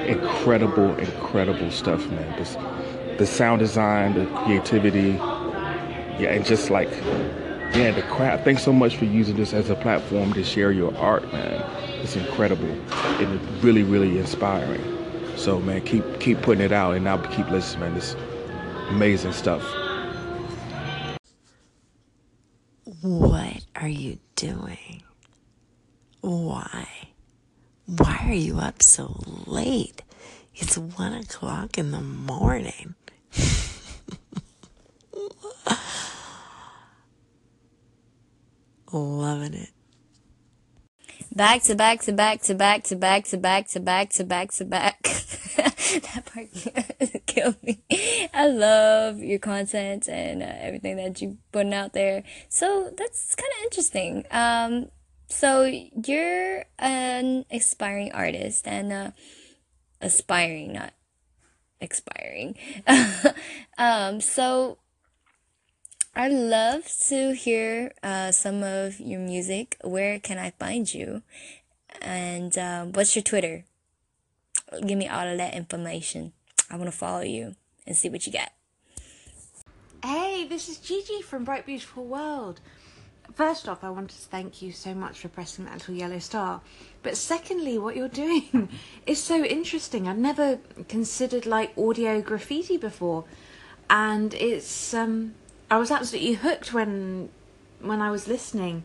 incredible, 0.07 0.95
incredible 0.99 1.73
stuff, 1.73 2.09
man. 2.11 3.17
The 3.19 3.27
sound 3.27 3.59
design, 3.59 4.15
the 4.15 4.27
creativity, 4.45 5.15
yeah, 6.21 6.31
and 6.31 6.47
just 6.47 6.71
like, 6.71 6.93
yeah, 7.75 7.91
the 7.91 8.03
crap. 8.03 8.45
Thanks 8.45 8.63
so 8.63 8.73
much 8.73 8.97
for 8.99 9.07
using 9.07 9.35
this 9.35 9.53
as 9.53 9.69
a 9.69 9.75
platform 9.75 10.33
to 10.35 10.45
share 10.45 10.71
your 10.71 10.97
art, 10.97 11.25
man. 11.33 11.61
It's 12.03 12.15
incredible 12.15 12.71
and 13.19 13.65
really, 13.65 13.83
really 13.83 14.17
inspiring. 14.17 15.00
So, 15.41 15.59
man, 15.59 15.81
keep 15.81 16.05
keep 16.21 16.43
putting 16.43 16.63
it 16.63 16.71
out, 16.71 16.97
and 16.97 17.09
I'll 17.09 17.19
keep 17.29 17.49
listening, 17.49 17.81
man. 17.81 17.95
This 17.95 18.15
amazing 18.91 19.33
stuff. 19.33 19.63
What 23.01 23.65
are 23.75 23.89
you 23.89 24.19
doing? 24.37 25.03
Why? 26.21 26.87
Why 27.87 28.27
are 28.29 28.35
you 28.35 28.59
up 28.59 28.83
so 28.83 29.19
late? 29.47 30.03
It's 30.55 30.77
one 30.77 31.15
o'clock 31.15 31.79
in 31.79 31.91
the 31.91 32.03
morning. 32.03 32.95
Loving 38.93 39.55
it. 39.55 39.71
Back 41.33 41.63
to 41.63 41.77
back 41.77 42.01
to 42.03 42.13
back 42.13 42.43
to 42.43 42.55
back 42.55 42.85
to 42.85 42.97
back 42.97 43.25
to 43.27 43.37
back 43.37 43.69
to 43.69 43.81
back 43.81 44.11
to 44.11 44.25
back 44.25 44.53
to 44.53 44.65
back. 44.65 45.03
that 45.57 46.25
part 46.27 47.27
killed 47.27 47.63
me. 47.63 47.81
I 48.35 48.49
love 48.49 49.21
your 49.21 49.39
content 49.39 50.09
and 50.09 50.43
uh, 50.43 50.47
everything 50.47 50.97
that 50.97 51.23
you 51.23 51.39
putting 51.53 51.73
out 51.73 51.93
there. 51.93 52.25
So 52.49 52.91
that's 52.97 53.37
kind 53.37 53.51
of 53.59 53.65
interesting. 53.65 54.25
Um, 54.33 54.89
so 55.29 55.63
you're 55.63 56.65
an 56.81 57.45
aspiring 57.51 58.11
artist 58.11 58.67
and 58.67 58.93
uh, 58.93 59.11
aspiring, 60.01 60.73
not 60.73 60.95
expiring. 61.81 62.57
um, 63.79 64.21
so 64.21 64.79
I'd 66.15 66.33
love 66.33 66.91
to 67.09 67.35
hear 67.35 67.93
uh, 68.03 68.33
some 68.33 68.63
of 68.65 68.99
your 68.99 69.21
music. 69.21 69.77
Where 69.85 70.19
can 70.19 70.39
I 70.39 70.51
find 70.51 70.93
you? 70.93 71.23
And 72.03 72.57
um, 72.59 72.93
what's 72.93 73.15
your 73.15 73.23
Twitter? 73.23 73.65
Give 74.85 74.99
me 74.99 75.09
all 75.09 75.27
of 75.27 75.39
that 75.39 75.55
information. 75.55 76.33
I 76.69 76.77
want 76.77 76.91
to 76.91 76.97
follow 76.97 77.23
you 77.23 77.55
and 77.87 77.97
see 77.97 78.09
what 78.09 78.27
you 78.27 78.33
got. 78.33 78.51
Hey, 80.05 80.47
this 80.49 80.69
is 80.69 80.79
Gigi 80.79 81.23
from 81.23 81.45
Bright 81.45 81.67
Beautiful 81.67 82.05
World. 82.05 82.61
First 83.35 83.69
off, 83.69 83.85
I 83.85 83.91
want 83.91 84.11
to 84.11 84.17
thank 84.17 84.61
you 84.61 84.73
so 84.73 84.95
much 84.95 85.21
for 85.21 85.29
pressing 85.29 85.65
that 85.67 85.75
little 85.75 85.95
yellow 85.95 86.19
star. 86.19 86.61
But 87.05 87.17
secondly, 87.17 87.79
what 87.79 87.95
you're 87.95 88.09
doing 88.09 88.69
is 89.07 89.23
so 89.23 89.45
interesting. 89.45 90.09
I've 90.09 90.19
never 90.19 90.59
considered 90.89 91.47
like 91.47 91.73
audio 91.79 92.21
graffiti 92.21 92.77
before, 92.77 93.25
and 93.89 94.35
it's 94.35 94.93
um, 94.93 95.35
I 95.71 95.79
was 95.79 95.91
absolutely 95.93 96.33
hooked 96.33 96.73
when 96.75 97.29
when 97.81 98.03
I 98.03 98.11
was 98.11 98.27
listening, 98.27 98.83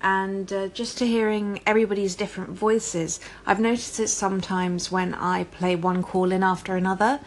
and 0.00 0.52
uh, 0.52 0.68
just 0.68 0.96
to 0.98 1.06
hearing 1.06 1.60
everybody's 1.66 2.14
different 2.14 2.50
voices. 2.50 3.18
I've 3.46 3.58
noticed 3.58 3.98
it 3.98 4.08
sometimes 4.08 4.92
when 4.92 5.12
I 5.14 5.44
play 5.44 5.74
one 5.74 6.02
call 6.02 6.30
in 6.30 6.42
after 6.42 6.76
another. 6.76 7.20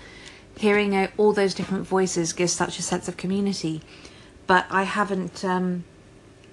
Hearing 0.57 0.95
uh, 0.95 1.09
all 1.17 1.33
those 1.33 1.53
different 1.53 1.85
voices 1.85 2.33
gives 2.33 2.53
such 2.53 2.79
a 2.79 2.81
sense 2.81 3.07
of 3.07 3.17
community, 3.17 3.81
but 4.47 4.65
I 4.69 4.83
haven't. 4.83 5.43
Um, 5.43 5.83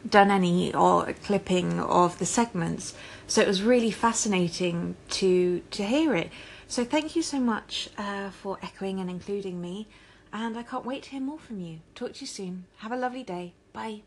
done 0.07 0.31
any 0.31 0.75
or 0.75 1.14
clipping 1.25 1.81
of 1.81 2.18
the 2.18 2.27
segments 2.27 2.92
so 3.27 3.40
it 3.40 3.49
was 3.49 3.62
really 3.62 3.90
fascinating 3.90 4.94
to 5.09 5.62
to 5.70 5.83
hear 5.83 6.14
it 6.14 6.31
so 6.68 6.85
thank 6.85 7.16
you 7.16 7.23
so 7.23 7.40
much 7.40 7.88
uh, 7.97 8.29
for 8.29 8.59
echoing 8.62 9.01
and 9.01 9.09
including 9.09 9.62
me 9.62 9.88
and 10.35 10.59
i 10.59 10.62
can't 10.62 10.85
wait 10.85 11.05
to 11.05 11.11
hear 11.11 11.20
more 11.20 11.38
from 11.38 11.59
you 11.61 11.79
talk 11.94 12.12
to 12.12 12.20
you 12.20 12.27
soon 12.27 12.66
have 12.79 12.92
a 12.92 12.97
lovely 12.97 13.23
day 13.23 13.55
bye 13.73 14.03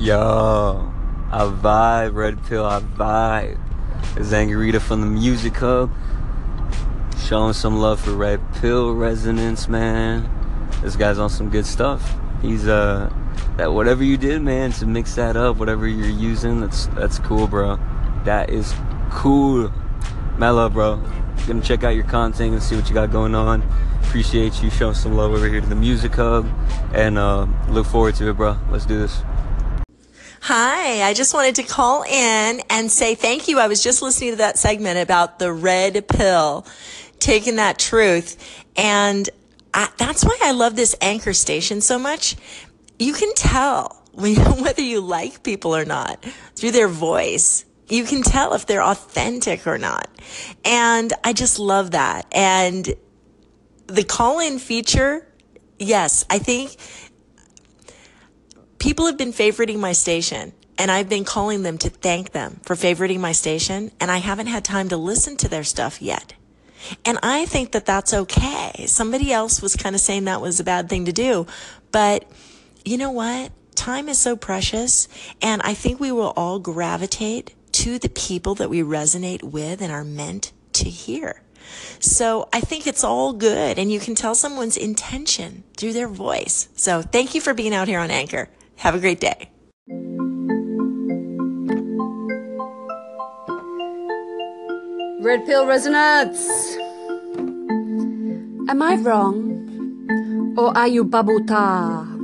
Yo, 0.00 0.92
I 1.32 1.40
vibe, 1.40 2.14
Red 2.14 2.46
Pill, 2.46 2.64
I 2.64 2.78
vibe. 2.78 3.58
It's 4.16 4.30
Angarita 4.30 4.80
from 4.80 5.00
the 5.00 5.08
Music 5.08 5.56
Hub. 5.56 5.90
Showing 7.26 7.52
some 7.52 7.80
love 7.80 8.00
for 8.00 8.12
Red 8.12 8.40
Pill 8.54 8.94
Resonance, 8.94 9.66
man. 9.66 10.30
This 10.82 10.94
guy's 10.94 11.18
on 11.18 11.30
some 11.30 11.50
good 11.50 11.66
stuff. 11.66 12.14
He's, 12.42 12.68
uh, 12.68 13.12
that 13.56 13.72
whatever 13.72 14.04
you 14.04 14.16
did, 14.16 14.40
man, 14.40 14.70
to 14.72 14.86
mix 14.86 15.16
that 15.16 15.36
up, 15.36 15.56
whatever 15.56 15.88
you're 15.88 16.06
using, 16.06 16.60
that's, 16.60 16.86
that's 16.86 17.18
cool, 17.18 17.48
bro. 17.48 17.76
That 18.24 18.50
is 18.50 18.72
cool. 19.10 19.72
Mellow, 20.38 20.68
bro. 20.68 21.02
Gonna 21.48 21.60
check 21.60 21.82
out 21.82 21.96
your 21.96 22.04
content 22.04 22.52
and 22.52 22.62
see 22.62 22.76
what 22.76 22.88
you 22.88 22.94
got 22.94 23.10
going 23.10 23.34
on. 23.34 23.62
Appreciate 24.04 24.62
you 24.62 24.70
showing 24.70 24.94
some 24.94 25.16
love 25.16 25.32
over 25.32 25.48
here 25.48 25.60
to 25.60 25.66
the 25.66 25.74
Music 25.74 26.14
Hub. 26.14 26.46
And, 26.94 27.18
uh, 27.18 27.46
look 27.68 27.86
forward 27.86 28.14
to 28.16 28.30
it, 28.30 28.34
bro. 28.34 28.56
Let's 28.70 28.86
do 28.86 28.98
this. 28.98 29.20
Hi, 30.42 31.02
I 31.02 31.12
just 31.12 31.34
wanted 31.34 31.56
to 31.56 31.64
call 31.64 32.04
in 32.04 32.62
and 32.70 32.90
say 32.90 33.16
thank 33.16 33.48
you. 33.48 33.58
I 33.58 33.66
was 33.66 33.82
just 33.82 34.00
listening 34.00 34.30
to 34.30 34.36
that 34.36 34.56
segment 34.56 34.98
about 34.98 35.40
the 35.40 35.52
red 35.52 36.06
pill, 36.06 36.64
taking 37.18 37.56
that 37.56 37.78
truth. 37.78 38.64
And 38.76 39.28
I, 39.74 39.88
that's 39.98 40.24
why 40.24 40.38
I 40.40 40.52
love 40.52 40.76
this 40.76 40.94
anchor 41.00 41.32
station 41.32 41.80
so 41.80 41.98
much. 41.98 42.36
You 42.98 43.12
can 43.12 43.34
tell 43.34 44.00
whether 44.12 44.82
you 44.82 45.00
like 45.00 45.42
people 45.42 45.74
or 45.74 45.84
not 45.84 46.24
through 46.54 46.70
their 46.70 46.88
voice. 46.88 47.64
You 47.88 48.04
can 48.04 48.22
tell 48.22 48.54
if 48.54 48.66
they're 48.66 48.82
authentic 48.82 49.66
or 49.66 49.78
not. 49.78 50.08
And 50.64 51.12
I 51.24 51.32
just 51.32 51.58
love 51.58 51.92
that. 51.92 52.26
And 52.32 52.94
the 53.86 54.04
call 54.04 54.40
in 54.40 54.58
feature, 54.58 55.26
yes, 55.78 56.24
I 56.28 56.38
think 56.38 56.76
people 58.78 59.06
have 59.06 59.16
been 59.16 59.32
favoriting 59.32 59.78
my 59.78 59.92
station 59.92 60.52
and 60.76 60.90
I've 60.90 61.08
been 61.08 61.24
calling 61.24 61.62
them 61.62 61.78
to 61.78 61.90
thank 61.90 62.32
them 62.32 62.60
for 62.62 62.76
favoriting 62.76 63.18
my 63.20 63.32
station 63.32 63.90
and 64.00 64.10
I 64.10 64.18
haven't 64.18 64.46
had 64.46 64.64
time 64.64 64.88
to 64.90 64.96
listen 64.96 65.36
to 65.38 65.48
their 65.48 65.64
stuff 65.64 66.00
yet. 66.00 66.34
And 67.04 67.18
I 67.22 67.46
think 67.46 67.72
that 67.72 67.86
that's 67.86 68.14
okay. 68.14 68.84
Somebody 68.86 69.32
else 69.32 69.60
was 69.60 69.74
kind 69.74 69.96
of 69.96 70.00
saying 70.00 70.24
that 70.24 70.40
was 70.40 70.60
a 70.60 70.64
bad 70.64 70.88
thing 70.88 71.06
to 71.06 71.12
do, 71.12 71.46
but 71.90 72.30
you 72.84 72.96
know 72.96 73.10
what? 73.10 73.50
Time 73.74 74.08
is 74.08 74.18
so 74.18 74.36
precious 74.36 75.08
and 75.42 75.60
I 75.62 75.74
think 75.74 75.98
we 75.98 76.12
will 76.12 76.32
all 76.36 76.58
gravitate 76.58 77.54
to 77.78 77.96
the 77.96 78.08
people 78.08 78.56
that 78.56 78.68
we 78.68 78.80
resonate 78.82 79.44
with 79.44 79.80
and 79.80 79.92
are 79.92 80.02
meant 80.02 80.50
to 80.72 80.90
hear. 80.90 81.42
So 82.00 82.48
I 82.52 82.60
think 82.60 82.88
it's 82.88 83.04
all 83.04 83.32
good 83.32 83.78
and 83.78 83.92
you 83.92 84.00
can 84.00 84.16
tell 84.16 84.34
someone's 84.34 84.76
intention 84.76 85.62
through 85.76 85.92
their 85.92 86.08
voice. 86.08 86.68
So 86.74 87.02
thank 87.02 87.36
you 87.36 87.40
for 87.40 87.54
being 87.54 87.72
out 87.72 87.86
here 87.86 88.00
on 88.00 88.10
Anchor. 88.10 88.48
Have 88.78 88.96
a 88.96 88.98
great 88.98 89.20
day. 89.20 89.50
Red 95.20 95.46
Pill 95.46 95.64
Resonance. 95.64 96.48
Am 98.68 98.82
I 98.82 98.96
wrong? 98.96 100.54
Or 100.58 100.76
are 100.76 100.88
you 100.88 101.04
Babuda? 101.04 102.18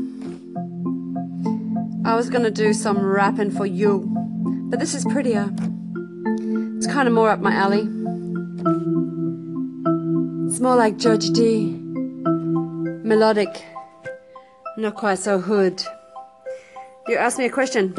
I 2.05 2.17
was 2.17 2.29
gonna 2.29 2.51
do 2.51 2.73
some 2.73 2.99
rapping 2.99 3.51
for 3.53 3.67
you, 3.67 4.23
but 4.74 4.80
this 4.80 4.94
is 4.96 5.04
prettier. 5.04 5.48
It's 6.78 6.88
kind 6.88 7.06
of 7.06 7.14
more 7.14 7.30
up 7.30 7.38
my 7.38 7.54
alley. 7.54 7.88
It's 10.48 10.58
more 10.58 10.74
like 10.74 10.96
Judge 10.96 11.30
D. 11.30 11.78
Melodic. 13.04 13.64
Not 14.76 14.96
quite 14.96 15.20
so 15.20 15.38
hood. 15.38 15.80
You 17.06 17.16
asked 17.16 17.38
me 17.38 17.44
a 17.44 17.50
question. 17.50 17.90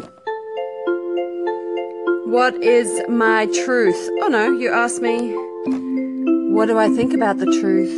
What 2.25 2.55
is 2.61 3.07
my 3.07 3.45
truth? 3.63 4.09
Oh 4.21 4.27
no, 4.27 4.51
you 4.51 4.69
asked 4.69 5.01
me, 5.01 5.33
what 6.53 6.65
do 6.65 6.77
I 6.77 6.89
think 6.89 7.13
about 7.13 7.38
the 7.38 7.45
truth? 7.45 7.93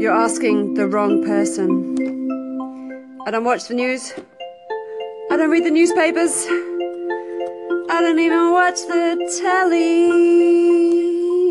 You're 0.00 0.14
asking 0.14 0.74
the 0.74 0.86
wrong 0.86 1.24
person. 1.24 1.96
I 3.26 3.32
don't 3.32 3.42
watch 3.42 3.66
the 3.66 3.74
news. 3.74 4.12
I 5.28 5.36
don't 5.36 5.50
read 5.50 5.64
the 5.64 5.72
newspapers. 5.72 6.46
I 7.90 8.02
don't 8.02 8.18
even 8.18 8.52
watch 8.52 8.80
the 8.82 9.40
telly. 9.40 10.10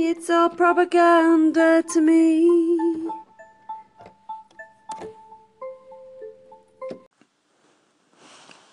It's 0.10 0.30
all 0.30 0.50
propaganda 0.50 1.84
to 1.94 2.02
me. 2.02 2.48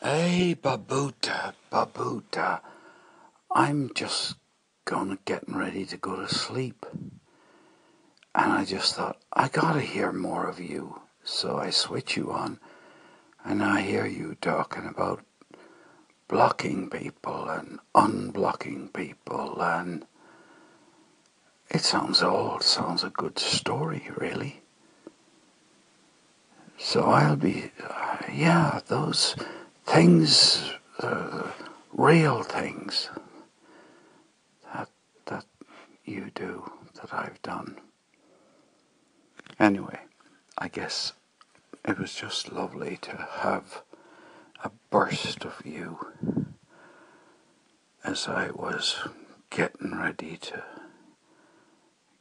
Hey, 0.02 0.54
Babuda, 0.60 1.54
Babuda. 1.72 2.60
I'm 3.50 3.94
just 3.94 4.36
gonna 4.84 5.18
getting 5.24 5.56
ready 5.56 5.86
to 5.86 5.96
go 5.96 6.16
to 6.16 6.28
sleep. 6.28 6.84
And 8.34 8.52
I 8.52 8.64
just 8.66 8.94
thought, 8.94 9.22
I 9.32 9.48
gotta 9.48 9.80
hear 9.80 10.12
more 10.12 10.46
of 10.46 10.60
you. 10.60 11.00
So 11.22 11.56
I 11.56 11.70
switch 11.70 12.14
you 12.16 12.30
on, 12.30 12.60
and 13.42 13.62
I 13.62 13.80
hear 13.80 14.04
you 14.04 14.36
talking 14.42 14.86
about 14.86 15.24
blocking 16.28 16.90
people 16.90 17.48
and 17.48 17.78
unblocking 17.94 18.92
people, 18.92 19.60
and 19.62 20.06
it 21.70 21.80
sounds 21.82 22.22
old, 22.22 22.62
sounds 22.62 23.04
a 23.04 23.10
good 23.10 23.38
story, 23.38 24.08
really. 24.16 24.62
So 26.78 27.04
I'll 27.04 27.36
be, 27.36 27.70
uh, 27.82 28.18
yeah, 28.32 28.80
those 28.86 29.36
things, 29.86 30.72
uh, 30.98 31.50
real 31.92 32.42
things 32.42 33.10
that 34.72 34.88
that 35.26 35.44
you 36.04 36.30
do, 36.34 36.70
that 37.00 37.12
I've 37.14 37.40
done. 37.42 37.76
Anyway, 39.58 40.00
I 40.58 40.68
guess 40.68 41.12
it 41.86 41.98
was 41.98 42.14
just 42.14 42.52
lovely 42.52 42.96
to 43.02 43.28
have 43.40 43.82
a 44.64 44.70
burst 44.90 45.44
of 45.44 45.60
you 45.64 45.98
as 48.02 48.26
I 48.26 48.50
was 48.50 48.96
getting 49.50 49.96
ready 49.96 50.38
to 50.38 50.64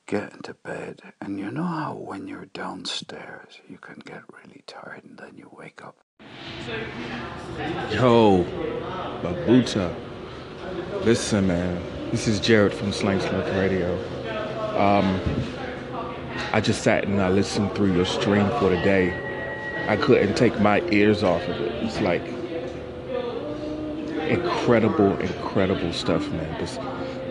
get 0.06 0.34
into 0.34 0.54
bed. 0.54 1.00
And 1.22 1.40
you 1.40 1.50
know 1.50 1.64
how 1.64 1.96
when 1.96 2.28
you're 2.28 2.46
downstairs 2.48 3.62
you 3.68 3.78
can 3.78 4.00
get 4.06 4.24
really 4.30 4.64
tired 4.68 5.04
and 5.06 5.18
then 5.18 5.38
you 5.38 5.50
wake 5.58 5.84
up. 5.84 5.96
Yo, 7.90 8.44
Babuda. 9.22 9.96
Listen, 11.06 11.48
man. 11.48 11.82
This 12.12 12.28
is 12.28 12.42
Jared 12.42 12.74
from 12.74 12.92
Slang 12.92 13.22
Slick 13.22 13.46
Radio. 13.56 13.98
Um, 14.78 15.20
I 16.52 16.60
just 16.60 16.84
sat 16.84 17.06
and 17.06 17.22
I 17.22 17.30
listened 17.30 17.74
through 17.74 17.94
your 17.96 18.06
stream 18.06 18.48
for 18.60 18.70
the 18.70 18.82
day. 18.84 19.14
I 19.88 19.98
couldn't 19.98 20.36
take 20.36 20.60
my 20.60 20.82
ears 20.92 21.24
off 21.24 21.42
of 21.44 21.60
it. 21.62 21.84
It's 21.84 22.00
like 22.02 22.24
incredible, 24.28 25.18
incredible 25.20 25.94
stuff, 25.94 26.30
man. 26.32 26.60
This, 26.60 26.78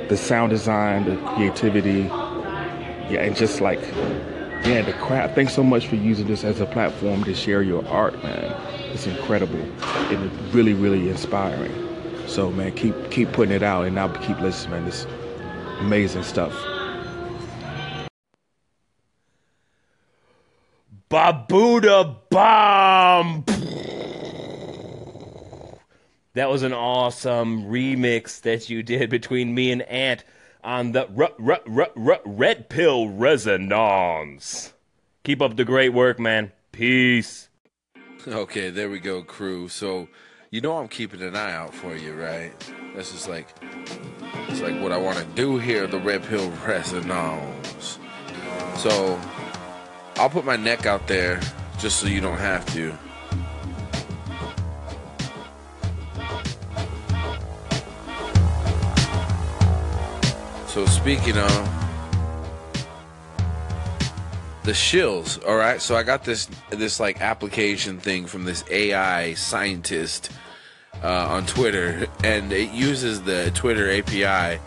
the 0.09 0.17
sound 0.17 0.51
design, 0.51 1.05
the 1.05 1.17
creativity, 1.35 2.03
yeah, 3.11 3.23
and 3.23 3.37
just 3.37 3.61
like, 3.61 3.81
yeah, 4.65 4.83
the 4.83 4.93
crap. 4.95 5.35
Thanks 5.35 5.55
so 5.55 5.63
much 5.63 5.89
for 5.89 5.97
using 5.97 6.27
this 6.27 6.45
as 6.45 6.61
a 6.61 6.67
platform 6.67 7.25
to 7.25 7.35
share 7.35 7.63
your 7.63 7.87
art, 7.89 8.23
man. 8.23 8.53
It's 8.93 9.07
incredible 9.07 9.61
and 9.83 10.55
really, 10.55 10.75
really 10.75 11.09
inspiring. 11.09 11.73
So, 12.27 12.51
man, 12.51 12.73
keep 12.73 12.95
keep 13.11 13.33
putting 13.33 13.55
it 13.55 13.63
out, 13.63 13.87
and 13.87 13.99
I'll 13.99 14.09
keep 14.09 14.39
listening, 14.41 14.73
man. 14.73 14.85
This 14.85 15.07
amazing 15.81 16.23
stuff. 16.23 16.53
Babuda 21.11 22.17
Bomb! 22.31 23.45
That 26.35 26.49
was 26.49 26.63
an 26.63 26.73
awesome 26.73 27.65
remix 27.65 28.41
that 28.41 28.71
you 28.71 28.83
did 28.83 29.11
between 29.11 29.55
me 29.55 29.71
and 29.71 29.83
Ant 29.83 30.25
on 30.65 30.93
the 30.93 31.07
r- 31.15 31.33
r- 31.39 31.91
r- 31.95 32.21
Red 32.25 32.71
Pill 32.71 33.09
Resonance. 33.11 34.73
Keep 35.25 35.43
up 35.43 35.57
the 35.57 35.67
great 35.67 35.91
work, 35.91 36.19
man. 36.19 36.53
Peace. 36.73 37.51
Okay, 38.27 38.71
there 38.71 38.89
we 38.89 38.99
go, 38.99 39.23
crew. 39.23 39.69
So, 39.69 40.09
you 40.51 40.63
know 40.63 40.79
I'm 40.79 40.89
keeping 40.89 41.21
an 41.21 41.37
eye 41.37 41.53
out 41.53 41.75
for 41.75 41.95
you, 41.95 42.15
right? 42.15 42.53
That's 42.95 43.13
just 43.13 43.29
like, 43.29 43.49
it's 44.49 44.63
like 44.63 44.81
what 44.81 44.91
I 44.93 44.97
want 44.97 45.19
to 45.19 45.25
do 45.35 45.59
here, 45.59 45.87
the 45.87 45.99
Red 45.99 46.23
Pill 46.23 46.51
Resonance. 46.67 47.99
So, 48.77 49.21
I'll 50.17 50.31
put 50.31 50.47
my 50.47 50.57
neck 50.57 50.87
out 50.87 51.07
there 51.09 51.41
just 51.79 51.99
so 51.99 52.07
you 52.07 52.23
don't 52.23 52.39
have 52.39 52.65
to. 52.73 52.97
So 60.73 60.87
speaking 60.87 61.37
of 61.37 61.69
the 64.65 64.73
shills, 64.73 65.47
all 65.47 65.57
right. 65.57 65.83
So 65.83 65.97
I 65.97 66.03
got 66.03 66.25
this 66.25 66.49
this 66.71 66.99
like 66.99 67.21
application 67.21 67.99
thing 67.99 68.25
from 68.25 68.45
this 68.45 68.65
AI 68.71 69.35
scientist 69.35 70.31
uh, 71.03 71.27
on 71.29 71.45
Twitter, 71.45 72.07
and 72.25 72.55
it 72.55 72.71
uses 72.71 73.21
the 73.21 73.51
Twitter 73.55 73.93
API 73.93 74.59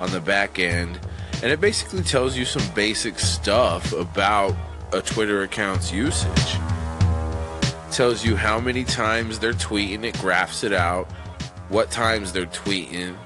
on 0.00 0.10
the 0.10 0.20
back 0.20 0.58
end, 0.58 0.98
and 1.44 1.52
it 1.52 1.60
basically 1.60 2.02
tells 2.02 2.36
you 2.36 2.44
some 2.44 2.68
basic 2.74 3.16
stuff 3.16 3.92
about 3.92 4.52
a 4.92 5.00
Twitter 5.00 5.42
account's 5.44 5.92
usage. 5.92 6.56
tells 7.92 8.24
you 8.24 8.34
how 8.34 8.58
many 8.58 8.82
times 8.82 9.38
they're 9.38 9.52
tweeting. 9.52 10.02
It 10.02 10.18
graphs 10.18 10.64
it 10.64 10.72
out, 10.72 11.08
what 11.68 11.92
times 11.92 12.32
they're 12.32 12.46
tweeting 12.46 13.16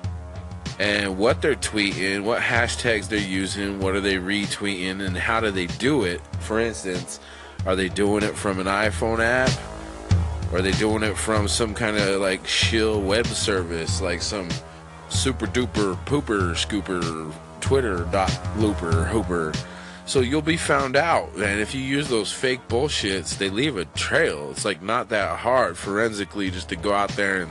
and 0.81 1.19
what 1.19 1.43
they're 1.43 1.55
tweeting, 1.57 2.23
what 2.23 2.41
hashtags 2.41 3.07
they're 3.07 3.19
using, 3.19 3.81
what 3.81 3.95
are 3.95 4.01
they 4.01 4.15
retweeting, 4.15 5.05
and 5.07 5.15
how 5.15 5.39
do 5.39 5.51
they 5.51 5.67
do 5.67 6.05
it. 6.05 6.23
For 6.41 6.59
instance, 6.59 7.21
are 7.67 7.77
they 7.77 7.91
doing 7.91 8.23
it 8.23 8.35
from 8.35 8.59
an 8.59 8.67
iPhone 8.67 9.21
app? 9.21 9.51
Or 10.51 10.59
are 10.59 10.63
they 10.63 10.73
doing 10.73 11.03
it 11.03 11.19
from 11.19 11.49
some 11.49 11.75
kind 11.75 11.99
of 11.99 12.23
like 12.23 12.47
shill 12.47 13.03
web 13.03 13.27
service, 13.27 14.01
like 14.01 14.23
some 14.23 14.49
super 15.11 15.47
duper 15.47 16.03
pooper 16.07 16.55
scooper 16.55 17.31
Twitter 17.61 18.09
dot 18.11 18.35
looper 18.57 19.05
hooper? 19.05 19.53
So 20.07 20.21
you'll 20.21 20.41
be 20.41 20.57
found 20.57 20.97
out. 20.97 21.29
And 21.35 21.61
if 21.61 21.75
you 21.75 21.83
use 21.83 22.09
those 22.09 22.33
fake 22.33 22.67
bullshits, 22.69 23.37
they 23.37 23.51
leave 23.51 23.77
a 23.77 23.85
trail. 23.85 24.51
It's 24.51 24.65
like 24.65 24.81
not 24.81 25.11
that 25.11 25.41
hard 25.41 25.77
forensically 25.77 26.51
just 26.51 26.71
to 26.71 26.77
go 26.77 26.95
out 26.95 27.11
there 27.11 27.43
and 27.43 27.51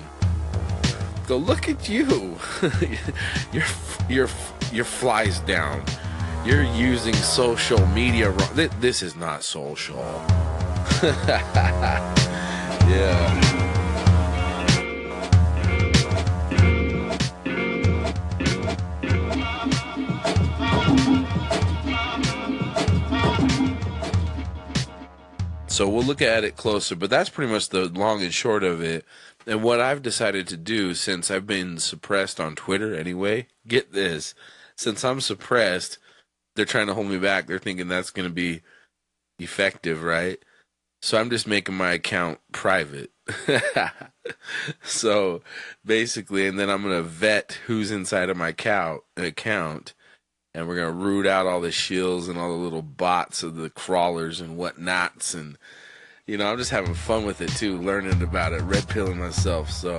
go 1.29 1.37
look 1.37 1.69
at 1.69 1.87
you. 1.87 2.35
Your 3.53 3.63
your 4.09 4.29
your 4.71 4.85
flies 4.85 5.39
down. 5.41 5.83
You're 6.43 6.63
using 6.63 7.13
social 7.13 7.85
media 7.87 8.31
wrong. 8.31 8.69
This 8.79 9.03
is 9.03 9.15
not 9.15 9.43
social. 9.43 10.03
Yeah 12.89 13.58
so 25.79 25.87
we'll 25.87 26.03
look 26.03 26.21
at 26.21 26.43
it 26.43 26.57
closer 26.57 26.95
but 26.95 27.09
that's 27.09 27.29
pretty 27.29 27.51
much 27.51 27.69
the 27.69 27.85
long 27.85 28.21
and 28.21 28.33
short 28.33 28.63
of 28.63 28.81
it 28.81 29.05
and 29.49 29.63
what 29.63 29.79
I've 29.79 30.01
decided 30.01 30.47
to 30.47 30.57
do 30.57 30.93
since 30.93 31.31
I've 31.31 31.47
been 31.47 31.79
suppressed 31.79 32.39
on 32.39 32.55
Twitter 32.55 32.93
anyway, 32.93 33.47
get 33.67 33.93
this. 33.93 34.35
Since 34.75 35.03
I'm 35.03 35.21
suppressed, 35.21 35.97
they're 36.55 36.65
trying 36.65 36.87
to 36.87 36.93
hold 36.93 37.07
me 37.07 37.17
back. 37.17 37.47
They're 37.47 37.57
thinking 37.57 37.87
that's 37.87 38.11
going 38.11 38.27
to 38.27 38.33
be 38.33 38.61
effective, 39.39 40.03
right? 40.03 40.37
So 41.01 41.17
I'm 41.17 41.29
just 41.29 41.47
making 41.47 41.75
my 41.75 41.93
account 41.93 42.39
private. 42.51 43.11
so 44.83 45.41
basically, 45.85 46.45
and 46.45 46.59
then 46.59 46.69
I'm 46.69 46.83
going 46.83 46.95
to 46.95 47.01
vet 47.01 47.59
who's 47.65 47.89
inside 47.89 48.29
of 48.29 48.37
my 48.37 48.49
account, 48.49 49.01
account 49.17 49.93
and 50.53 50.67
we're 50.67 50.75
going 50.75 50.87
to 50.87 51.03
root 51.05 51.27
out 51.27 51.45
all 51.45 51.61
the 51.61 51.69
shills 51.69 52.29
and 52.29 52.37
all 52.37 52.49
the 52.49 52.63
little 52.63 52.81
bots 52.81 53.43
of 53.43 53.55
the 53.55 53.69
crawlers 53.69 54.41
and 54.41 54.57
whatnots 54.57 55.33
and 55.33 55.57
you 56.29 56.37
know, 56.37 56.45
I'm 56.45 56.59
just 56.59 56.69
having 56.69 56.93
fun 56.93 57.25
with 57.25 57.41
it 57.41 57.49
too, 57.49 57.79
learning 57.79 58.21
about 58.21 58.53
it, 58.53 58.61
red 58.61 58.87
pilling 58.87 59.17
myself. 59.17 59.71
So, 59.71 59.97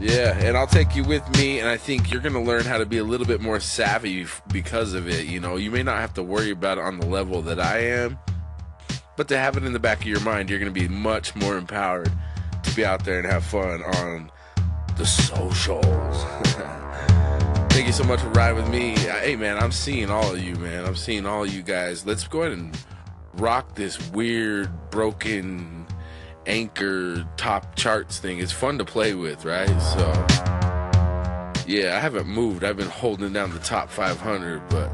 yeah, 0.00 0.34
and 0.38 0.56
I'll 0.56 0.66
take 0.66 0.96
you 0.96 1.04
with 1.04 1.22
me, 1.36 1.60
and 1.60 1.68
I 1.68 1.76
think 1.76 2.10
you're 2.10 2.22
going 2.22 2.32
to 2.32 2.40
learn 2.40 2.64
how 2.64 2.78
to 2.78 2.86
be 2.86 2.96
a 2.96 3.04
little 3.04 3.26
bit 3.26 3.42
more 3.42 3.60
savvy 3.60 4.26
because 4.50 4.94
of 4.94 5.10
it. 5.10 5.26
You 5.26 5.38
know, 5.38 5.56
you 5.56 5.70
may 5.70 5.82
not 5.82 5.98
have 5.98 6.14
to 6.14 6.22
worry 6.22 6.50
about 6.50 6.78
it 6.78 6.84
on 6.84 6.98
the 6.98 7.06
level 7.06 7.42
that 7.42 7.60
I 7.60 7.80
am, 7.80 8.18
but 9.18 9.28
to 9.28 9.36
have 9.36 9.58
it 9.58 9.64
in 9.64 9.74
the 9.74 9.78
back 9.78 10.00
of 10.00 10.06
your 10.06 10.20
mind, 10.20 10.48
you're 10.48 10.58
going 10.58 10.72
to 10.72 10.80
be 10.80 10.88
much 10.88 11.36
more 11.36 11.58
empowered 11.58 12.10
to 12.62 12.74
be 12.74 12.82
out 12.82 13.04
there 13.04 13.18
and 13.18 13.26
have 13.26 13.44
fun 13.44 13.82
on 13.82 14.32
the 14.96 15.04
socials. 15.04 15.84
You 17.92 17.98
so 17.98 18.04
much 18.04 18.22
for 18.22 18.30
riding 18.30 18.56
with 18.56 18.70
me. 18.70 18.94
Uh, 18.94 19.18
hey, 19.18 19.36
man, 19.36 19.58
I'm 19.58 19.70
seeing 19.70 20.08
all 20.08 20.32
of 20.32 20.42
you, 20.42 20.54
man. 20.54 20.86
I'm 20.86 20.96
seeing 20.96 21.26
all 21.26 21.44
you 21.44 21.60
guys. 21.60 22.06
Let's 22.06 22.26
go 22.26 22.40
ahead 22.40 22.56
and 22.56 22.74
rock 23.34 23.74
this 23.74 24.10
weird 24.12 24.70
broken 24.88 25.86
anchor 26.46 27.28
top 27.36 27.74
charts 27.74 28.18
thing. 28.18 28.38
It's 28.38 28.50
fun 28.50 28.78
to 28.78 28.86
play 28.86 29.12
with, 29.12 29.44
right? 29.44 29.68
So 29.78 30.06
yeah, 31.66 31.94
I 31.94 32.00
haven't 32.00 32.26
moved. 32.26 32.64
I've 32.64 32.78
been 32.78 32.88
holding 32.88 33.30
down 33.34 33.50
the 33.50 33.58
top 33.58 33.90
500, 33.90 34.66
but 34.70 34.90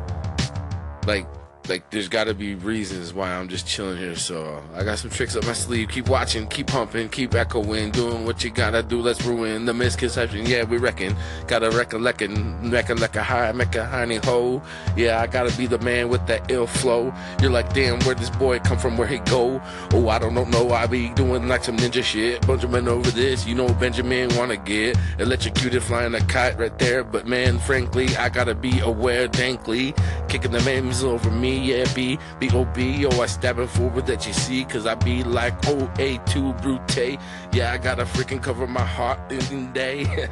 like 1.06 1.28
like 1.68 1.90
there's 1.90 2.08
got 2.08 2.24
to 2.24 2.34
be 2.34 2.54
reasons 2.54 3.12
why 3.12 3.32
I'm 3.32 3.48
just 3.48 3.66
chilling 3.66 3.98
here. 3.98 4.16
So 4.16 4.62
I 4.74 4.84
got 4.84 4.98
some 4.98 5.10
tricks 5.10 5.36
up 5.36 5.44
my 5.44 5.52
sleeve. 5.52 5.88
Keep 5.88 6.08
watching, 6.08 6.46
keep 6.46 6.68
pumping, 6.68 7.08
keep 7.08 7.34
echoing, 7.34 7.90
doing 7.90 8.24
what 8.24 8.42
you 8.42 8.50
gotta 8.50 8.82
do. 8.82 9.00
Let's 9.00 9.24
ruin 9.24 9.64
the 9.64 9.74
misconception. 9.74 10.46
Yeah, 10.46 10.64
we 10.64 10.78
reckon. 10.78 11.14
Gotta 11.46 11.70
recollectin', 11.70 12.72
recollect 12.72 13.16
a 13.16 13.22
high, 13.22 13.52
make 13.52 13.74
a 13.74 13.84
honey 13.84 14.16
ho. 14.16 14.62
Yeah, 14.96 15.20
I 15.20 15.26
gotta 15.26 15.56
be 15.56 15.66
the 15.66 15.78
man 15.78 16.08
with 16.08 16.26
that 16.26 16.50
ill 16.50 16.66
flow. 16.66 17.12
You're 17.40 17.50
like, 17.50 17.72
damn, 17.74 17.98
where 18.00 18.14
this 18.14 18.30
boy 18.30 18.58
come 18.60 18.78
from? 18.78 18.96
Where 18.96 19.08
he 19.08 19.18
go? 19.18 19.60
Oh, 19.92 20.08
I 20.08 20.18
don't 20.18 20.34
know. 20.34 20.44
No, 20.44 20.70
I 20.70 20.86
be 20.86 21.10
doing 21.10 21.48
like 21.48 21.64
some 21.64 21.76
ninja 21.76 22.02
shit. 22.02 22.46
Benjamin 22.46 22.88
over 22.88 23.10
this, 23.10 23.46
you 23.46 23.54
know 23.54 23.68
Benjamin 23.74 24.34
wanna 24.36 24.56
get 24.56 24.96
electrocuted, 25.18 25.82
flying 25.82 26.14
a 26.14 26.20
kite 26.26 26.58
right 26.58 26.76
there. 26.78 27.04
But 27.04 27.26
man, 27.26 27.58
frankly, 27.58 28.16
I 28.16 28.28
gotta 28.28 28.54
be 28.54 28.80
aware, 28.80 29.28
dankly, 29.28 29.94
kicking 30.28 30.52
the 30.52 30.62
names 30.62 31.02
over 31.04 31.30
me. 31.30 31.57
Yeah, 31.58 31.84
B, 31.94 32.18
B 32.38 32.48
O 32.52 32.64
B. 32.64 32.90
Yo, 32.92 33.10
I 33.20 33.26
stabbing 33.26 33.66
forward 33.66 34.06
that 34.06 34.26
you 34.26 34.32
see, 34.32 34.64
cause 34.64 34.86
I 34.86 34.94
be 34.94 35.24
like 35.24 35.54
O 35.66 35.90
A 35.98 36.18
two 36.26 36.52
brute. 36.54 37.18
Yeah, 37.52 37.72
I 37.72 37.78
gotta 37.78 38.04
freaking 38.04 38.42
cover 38.42 38.66
my 38.66 38.84
heart 38.84 39.20
in 39.30 39.72
day. 39.72 40.28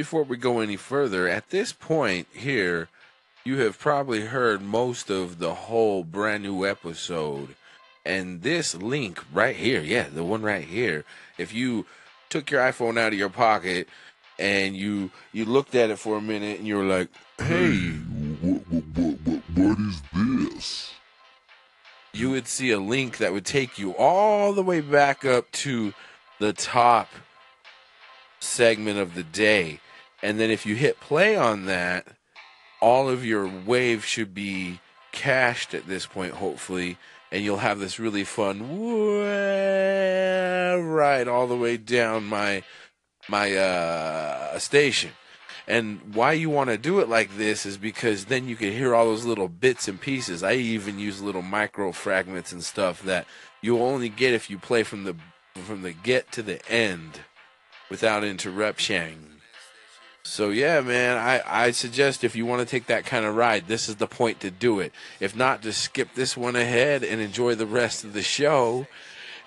Before 0.00 0.22
we 0.22 0.38
go 0.38 0.60
any 0.60 0.76
further, 0.76 1.28
at 1.28 1.50
this 1.50 1.74
point 1.74 2.26
here, 2.32 2.88
you 3.44 3.58
have 3.58 3.78
probably 3.78 4.22
heard 4.22 4.62
most 4.62 5.10
of 5.10 5.38
the 5.38 5.52
whole 5.52 6.04
brand 6.04 6.42
new 6.42 6.64
episode. 6.64 7.54
And 8.02 8.40
this 8.40 8.74
link 8.74 9.22
right 9.30 9.54
here, 9.54 9.82
yeah, 9.82 10.08
the 10.08 10.24
one 10.24 10.40
right 10.40 10.64
here, 10.64 11.04
if 11.36 11.52
you 11.52 11.84
took 12.30 12.50
your 12.50 12.62
iPhone 12.62 12.98
out 12.98 13.12
of 13.12 13.18
your 13.18 13.28
pocket 13.28 13.88
and 14.38 14.74
you 14.74 15.10
you 15.32 15.44
looked 15.44 15.74
at 15.74 15.90
it 15.90 15.98
for 15.98 16.16
a 16.16 16.22
minute 16.22 16.60
and 16.60 16.66
you 16.66 16.78
were 16.78 16.84
like, 16.84 17.10
"Hey, 17.36 17.90
what, 18.40 18.62
what, 18.70 19.20
what, 19.26 19.42
what 19.54 19.78
is 19.80 20.00
this?" 20.14 20.94
You 22.14 22.30
would 22.30 22.48
see 22.48 22.70
a 22.70 22.80
link 22.80 23.18
that 23.18 23.34
would 23.34 23.44
take 23.44 23.78
you 23.78 23.94
all 23.96 24.54
the 24.54 24.62
way 24.62 24.80
back 24.80 25.26
up 25.26 25.52
to 25.66 25.92
the 26.38 26.54
top 26.54 27.10
segment 28.38 28.98
of 28.98 29.14
the 29.14 29.24
day. 29.24 29.78
And 30.22 30.38
then 30.38 30.50
if 30.50 30.66
you 30.66 30.74
hit 30.74 31.00
play 31.00 31.36
on 31.36 31.66
that, 31.66 32.06
all 32.80 33.08
of 33.08 33.24
your 33.24 33.46
waves 33.46 34.04
should 34.04 34.34
be 34.34 34.80
cached 35.12 35.74
at 35.74 35.86
this 35.86 36.06
point, 36.06 36.34
hopefully, 36.34 36.98
and 37.32 37.44
you'll 37.44 37.58
have 37.58 37.78
this 37.78 37.98
really 37.98 38.24
fun 38.24 38.68
ride 40.78 41.28
all 41.28 41.46
the 41.46 41.56
way 41.56 41.76
down 41.76 42.24
my 42.24 42.62
my 43.28 43.54
uh, 43.54 44.58
station. 44.58 45.10
And 45.68 46.14
why 46.14 46.32
you 46.32 46.50
want 46.50 46.70
to 46.70 46.78
do 46.78 46.98
it 46.98 47.08
like 47.08 47.36
this 47.36 47.64
is 47.64 47.76
because 47.76 48.24
then 48.24 48.48
you 48.48 48.56
can 48.56 48.72
hear 48.72 48.92
all 48.92 49.04
those 49.04 49.24
little 49.24 49.48
bits 49.48 49.86
and 49.86 50.00
pieces. 50.00 50.42
I 50.42 50.54
even 50.54 50.98
use 50.98 51.22
little 51.22 51.42
micro 51.42 51.92
fragments 51.92 52.50
and 52.50 52.64
stuff 52.64 53.02
that 53.02 53.26
you'll 53.60 53.82
only 53.82 54.08
get 54.08 54.34
if 54.34 54.50
you 54.50 54.58
play 54.58 54.82
from 54.82 55.04
the 55.04 55.14
from 55.54 55.82
the 55.82 55.92
get 55.92 56.32
to 56.32 56.42
the 56.42 56.66
end 56.68 57.20
without 57.88 58.24
interruption. 58.24 59.29
So 60.22 60.50
yeah, 60.50 60.80
man, 60.80 61.16
I, 61.16 61.42
I 61.46 61.70
suggest 61.70 62.24
if 62.24 62.36
you 62.36 62.44
want 62.44 62.60
to 62.60 62.66
take 62.66 62.86
that 62.86 63.06
kind 63.06 63.24
of 63.24 63.36
ride, 63.36 63.68
this 63.68 63.88
is 63.88 63.96
the 63.96 64.06
point 64.06 64.40
to 64.40 64.50
do 64.50 64.80
it. 64.80 64.92
If 65.18 65.34
not, 65.34 65.62
just 65.62 65.80
skip 65.80 66.14
this 66.14 66.36
one 66.36 66.56
ahead 66.56 67.02
and 67.02 67.20
enjoy 67.20 67.54
the 67.54 67.66
rest 67.66 68.04
of 68.04 68.12
the 68.12 68.22
show. 68.22 68.86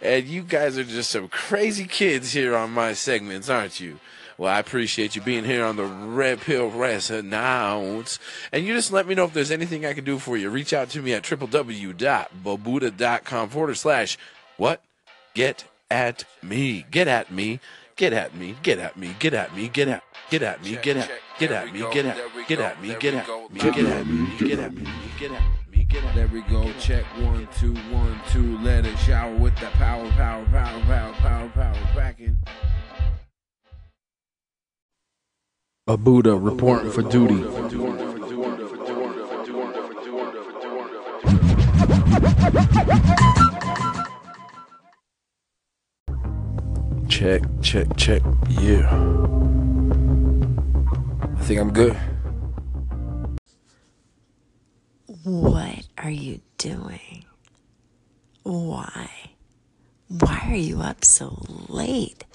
And 0.02 0.26
you 0.26 0.42
guys 0.42 0.78
are 0.78 0.84
just 0.84 1.12
some 1.12 1.30
crazy 1.30 1.86
kids 1.86 2.34
here 2.34 2.56
on 2.56 2.72
my 2.72 2.94
segments, 2.94 3.50
aren't 3.50 3.80
you? 3.80 4.00
Well, 4.38 4.52
I 4.52 4.60
appreciate 4.60 5.16
you 5.16 5.22
being 5.22 5.46
here 5.46 5.64
on 5.64 5.76
the 5.76 5.86
Red 5.86 6.42
Pill 6.42 6.70
Resonance. 6.70 8.20
And 8.52 8.66
you 8.66 8.74
just 8.74 8.92
let 8.92 9.08
me 9.08 9.16
know 9.16 9.26
if 9.26 9.34
there's 9.34 9.52
anything 9.52 9.86
I 9.86 9.94
can 9.94 10.04
do 10.04 10.18
for 10.18 10.36
you. 10.36 10.50
Reach 10.50 10.74
out 10.74 10.90
to 10.90 11.02
me 11.02 11.14
at 11.14 11.24
www.babuda.com 11.24 13.50
forward 13.50 13.78
slash 13.78 14.18
what? 14.58 14.82
Get 15.36 15.66
at 15.90 16.26
me. 16.42 16.86
Get 16.90 17.08
at 17.08 17.32
me. 17.32 17.60
Get 17.96 18.12
at 18.12 18.36
me. 18.36 18.56
Get 18.64 18.80
at 18.80 18.98
me. 18.98 19.16
Get 19.20 19.34
at 19.34 19.56
me. 19.56 19.68
Get 19.70 19.88
at 19.88 20.04
get 20.30 20.42
at 20.42 20.64
me. 20.64 20.78
Get 20.82 20.98
at 20.98 21.12
get 21.38 21.52
at 21.52 21.72
me. 21.72 21.80
Get 21.92 22.06
at 22.06 22.18
get 22.48 22.60
at 22.60 22.82
me. 22.82 22.96
Get 23.00 23.14
at 23.14 23.14
me. 23.14 23.14
Get 23.14 23.14
at 23.14 23.52
me. 23.52 23.60
Get 23.60 23.86
at 23.86 24.08
me. 24.08 24.38
Get 24.40 24.60
at 24.60 24.74
me. 24.74 24.88
Get 25.20 25.32
at 25.32 26.16
There 26.16 26.28
we 26.28 26.42
go. 26.42 26.72
Check 26.80 27.06
one, 27.22 27.48
two, 27.60 27.76
one, 27.92 28.20
two. 28.32 28.58
Let 28.60 28.86
it 28.88 28.98
shower 28.98 29.36
with 29.36 29.56
that 29.58 29.74
power, 29.74 30.10
power, 30.12 30.44
power, 30.46 30.80
power, 30.82 31.14
power, 31.14 31.50
power, 31.50 31.74
packing. 31.94 32.38
A 35.86 35.98
Buddha 35.98 36.36
reporting 36.36 36.92
for 36.92 37.04
duty. 37.04 37.44
Check, 47.14 47.44
check, 47.62 47.86
check. 47.96 48.24
Yeah. 48.50 48.90
I 51.22 51.44
think 51.44 51.60
I'm 51.60 51.72
good. 51.72 51.96
What 55.24 55.86
are 56.00 56.10
you 56.10 56.42
doing? 56.58 57.26
Why? 58.42 59.12
Why 60.08 60.42
are 60.50 60.56
you 60.56 60.82
up 60.82 61.06
so 61.06 61.38
late? 61.70 62.26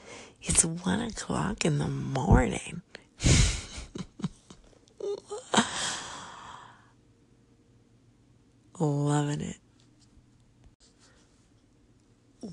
It's 0.42 0.64
one 0.64 1.00
o'clock 1.00 1.64
in 1.64 1.78
the 1.78 1.88
morning. 1.88 2.82
Loving 8.78 9.40
it. 9.40 9.56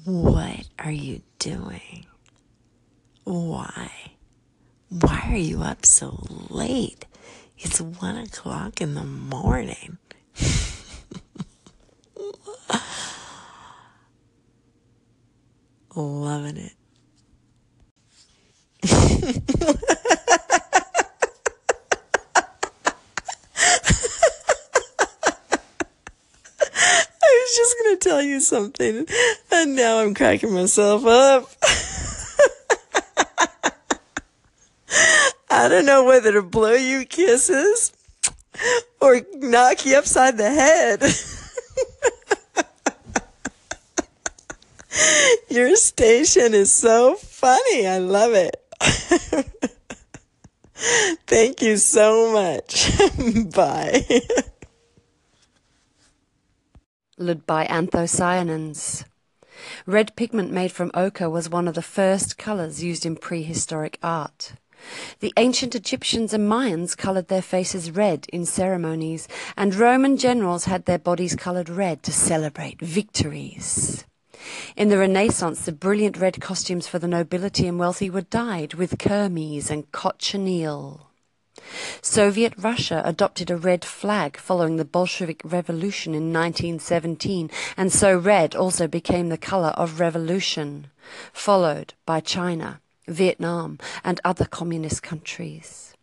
What 0.05 0.65
are 0.80 0.89
you 0.89 1.21
doing? 1.38 2.07
Why? 3.26 3.91
Why 4.89 5.23
are 5.32 5.36
you 5.36 5.61
up 5.63 5.86
so 5.86 6.19
late? 6.49 7.05
It's 7.57 7.82
one 7.82 8.17
o'clock 8.17 8.80
in 8.82 8.93
the 8.93 9.03
morning. 9.03 9.97
Loving 15.95 16.57
it. 16.57 16.73
I 27.17 27.21
was 27.21 27.55
just 27.55 27.76
gonna 27.82 27.97
tell 27.97 28.21
you 28.21 28.39
something, 28.39 29.07
and 29.51 29.76
now 29.76 29.97
I'm 29.99 30.13
cracking 30.13 30.53
myself 30.53 31.05
up. 31.07 31.49
I 35.56 35.68
don't 35.70 35.86
know 35.86 36.03
whether 36.03 36.34
to 36.34 36.41
blow 36.41 36.74
you 36.74 37.06
kisses 37.06 37.93
or 38.99 39.22
knock 39.36 39.86
you 39.86 39.97
upside 39.97 40.38
the 40.38 40.51
head. 40.51 41.01
Your 45.49 45.78
station 45.78 46.53
is 46.53 46.74
so 46.74 47.16
funny. 47.16 47.88
I 47.88 47.99
love 47.99 48.34
it. 48.34 48.62
Thank 51.26 51.62
you 51.62 51.78
so 51.78 52.34
much. 52.34 52.91
Bye. 53.56 54.06
Led 57.18 57.45
by 57.45 57.66
anthocyanins. 57.68 59.06
Red 59.86 60.18
pigment 60.18 60.51
made 60.51 60.74
from 60.74 60.91
ochre 60.93 61.30
was 61.30 61.47
one 61.47 61.70
of 61.70 61.76
the 61.76 61.82
first 61.82 62.38
colors 62.38 62.84
used 62.84 63.06
in 63.06 63.16
prehistoric 63.16 63.97
art. 64.03 64.51
The 65.20 65.34
ancient 65.38 65.76
Egyptians 65.76 66.34
and 66.34 66.50
Mayans 66.50 66.96
colored 66.96 67.28
their 67.28 67.42
faces 67.42 67.92
red 67.92 68.28
in 68.32 68.46
ceremonies, 68.46 69.28
and 69.58 69.74
Roman 69.74 70.18
generals 70.18 70.66
had 70.66 70.86
their 70.86 71.00
bodies 71.00 71.36
colored 71.36 71.70
red 71.70 72.04
to 72.04 72.12
celebrate 72.12 72.80
victories. 72.82 74.06
In 74.76 74.90
the 74.90 74.98
Renaissance, 74.98 75.62
the 75.62 75.72
brilliant 75.72 76.18
red 76.18 76.40
costumes 76.40 76.88
for 76.88 77.00
the 77.00 77.08
nobility 77.08 77.68
and 77.68 77.80
wealthy 77.80 78.10
were 78.10 78.22
dyed 78.22 78.76
with 78.76 78.98
kermes 78.98 79.72
and 79.72 79.92
cochineal. 79.92 81.08
Soviet 82.02 82.54
Russia 82.58 83.02
adopted 83.06 83.50
a 83.50 83.58
red 83.58 83.84
flag 83.86 84.38
following 84.38 84.76
the 84.76 84.86
Bolshevik 84.86 85.42
Revolution 85.44 86.14
in 86.14 86.34
1917, 86.34 87.50
and 87.78 87.92
so 87.92 88.18
red 88.18 88.56
also 88.56 88.88
became 88.88 89.30
the 89.30 89.38
color 89.38 89.70
of 89.70 90.00
revolution, 90.00 90.88
followed 91.34 91.94
by 92.06 92.20
China, 92.20 92.82
Vietnam, 93.08 93.80
and 94.03 94.20
other 94.24 94.45
communist 94.45 95.03
countries. 95.03 95.93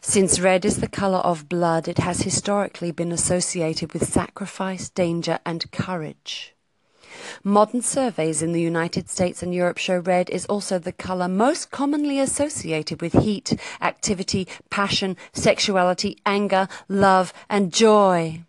Since 0.00 0.40
red 0.40 0.64
is 0.64 0.80
the 0.80 0.88
color 0.88 1.18
of 1.18 1.48
blood, 1.48 1.88
it 1.88 1.98
has 1.98 2.22
historically 2.22 2.90
been 2.90 3.12
associated 3.12 3.92
with 3.92 4.08
sacrifice, 4.08 4.88
danger, 4.88 5.38
and 5.46 5.70
courage. 5.70 6.54
Modern 7.44 7.82
surveys 7.82 8.42
in 8.42 8.52
the 8.52 8.60
United 8.60 9.08
States 9.08 9.42
and 9.42 9.54
Europe 9.54 9.78
show 9.78 9.98
red 9.98 10.30
is 10.30 10.46
also 10.46 10.78
the 10.78 10.92
color 10.92 11.28
most 11.28 11.70
commonly 11.70 12.18
associated 12.18 13.02
with 13.02 13.12
heat, 13.12 13.54
activity, 13.80 14.48
passion, 14.70 15.16
sexuality, 15.32 16.18
anger, 16.24 16.68
love, 16.88 17.32
and 17.48 17.72
joy. 17.72 18.42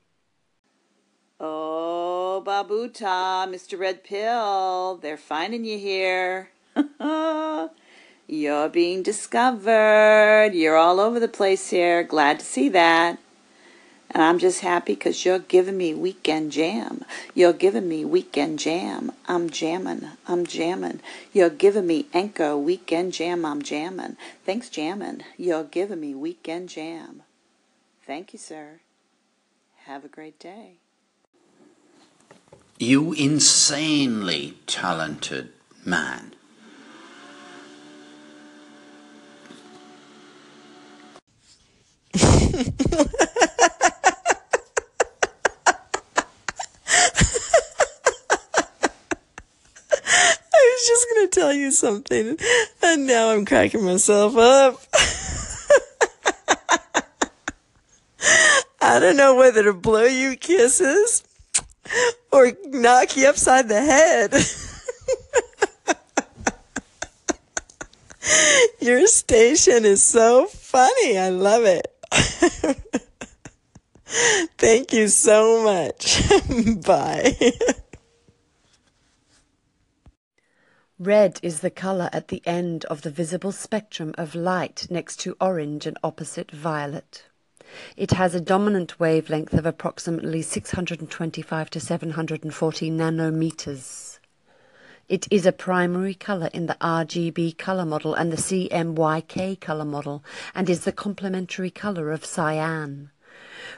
Oh, 1.40 2.42
Babuda, 2.46 3.48
Mr. 3.48 3.78
Red 3.78 4.04
Pill, 4.04 4.98
they're 5.02 5.18
finding 5.18 5.66
you 5.66 5.78
here. 5.78 6.50
You're 8.28 8.70
being 8.70 9.04
discovered. 9.04 10.52
You're 10.54 10.78
all 10.78 11.00
over 11.00 11.20
the 11.20 11.28
place 11.28 11.70
here. 11.70 12.04
Glad 12.04 12.40
to 12.40 12.46
see 12.46 12.70
that. 12.70 13.20
And 14.12 14.22
I'm 14.22 14.38
just 14.38 14.62
happy 14.62 14.94
because 14.94 15.26
you're 15.26 15.40
giving 15.40 15.76
me 15.76 15.96
weekend 15.96 16.52
jam. 16.52 17.04
You're 17.34 17.54
giving 17.54 17.90
me 17.90 18.06
weekend 18.06 18.60
jam. 18.60 19.12
I'm 19.28 19.50
jamming. 19.50 20.08
I'm 20.28 20.46
jamming. 20.46 21.00
You're 21.34 21.50
giving 21.50 21.88
me 21.88 22.06
anchor 22.14 22.56
weekend 22.56 23.14
jam. 23.14 23.44
I'm 23.44 23.64
jamming. 23.64 24.18
Thanks, 24.46 24.70
jamming. 24.70 25.24
You're 25.36 25.64
giving 25.64 26.00
me 26.00 26.14
weekend 26.14 26.70
jam. 26.70 27.24
Thank 28.06 28.34
you, 28.34 28.40
sir. 28.40 28.82
Have 29.86 30.06
a 30.06 30.10
great 30.10 30.38
day. 30.38 30.78
You 32.78 33.14
insanely 33.14 34.58
talented 34.68 35.54
man. 35.84 36.36
I 42.54 42.58
was 50.62 50.88
just 50.88 51.08
to 51.16 51.30
tell 51.32 51.52
you 51.54 51.72
something, 51.72 52.38
and 52.84 53.08
now 53.08 53.32
I'm 53.32 53.46
cracking 53.46 53.84
myself 53.84 54.38
up. 54.38 54.80
I 58.82 59.00
don't 59.00 59.18
know 59.18 59.36
whether 59.36 59.64
to 59.64 59.74
blow 59.74 60.04
you 60.04 60.36
kisses 60.36 61.24
or 62.32 62.52
knock 62.68 63.18
you 63.18 63.30
upside 63.30 63.68
the 63.68 63.82
head. 63.82 64.34
Your 68.80 69.08
station 69.08 69.86
is 69.86 70.04
so 70.04 70.46
funny. 70.46 71.18
I 71.18 71.30
love 71.30 71.64
it. 71.64 71.93
Thank 74.58 74.94
you 74.94 75.08
so 75.08 75.64
much. 75.64 76.22
Bye. 76.86 77.36
Red 81.00 81.40
is 81.42 81.60
the 81.60 81.70
color 81.70 82.10
at 82.14 82.30
the 82.30 82.42
end 82.46 82.86
of 82.86 83.02
the 83.02 83.10
visible 83.10 83.52
spectrum 83.52 84.14
of 84.18 84.36
light 84.36 84.88
next 84.90 85.20
to 85.22 85.36
orange 85.42 85.86
and 85.86 85.98
opposite 86.04 86.52
violet. 86.52 87.26
It 87.98 88.12
has 88.12 88.36
a 88.36 88.42
dominant 88.42 89.00
wavelength 89.00 89.54
of 89.54 89.66
approximately 89.66 90.42
625 90.42 91.70
to 91.72 91.80
740 91.80 92.92
nanometers. 92.92 94.20
It 95.10 95.28
is 95.30 95.46
a 95.46 95.52
primary 95.52 96.14
color 96.14 96.50
in 96.54 96.68
the 96.68 96.78
RGB 96.80 97.58
color 97.58 97.86
model 97.86 98.14
and 98.14 98.32
the 98.32 98.38
CMYK 98.38 99.60
color 99.60 99.84
model 99.84 100.24
and 100.56 100.70
is 100.70 100.86
the 100.86 100.94
complementary 100.94 101.70
color 101.70 102.12
of 102.12 102.24
cyan. 102.24 103.12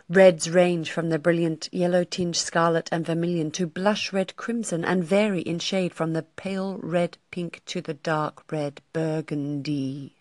Reds 0.08 0.52
range 0.52 0.92
from 0.92 1.10
the 1.10 1.18
brilliant 1.18 1.68
yellow 1.72 2.04
tinge 2.04 2.38
scarlet 2.38 2.90
and 2.92 3.08
vermilion 3.08 3.50
to 3.52 3.66
blush 3.66 4.14
red 4.14 4.36
crimson 4.36 4.86
and 4.86 5.04
vary 5.04 5.42
in 5.42 5.58
shade 5.58 5.94
from 5.96 6.14
the 6.14 6.22
pale 6.22 6.78
red 6.78 7.18
pink 7.32 7.64
to 7.66 7.82
the 7.82 7.96
dark 7.96 8.44
red 8.52 8.82
burgundy. 8.94 10.16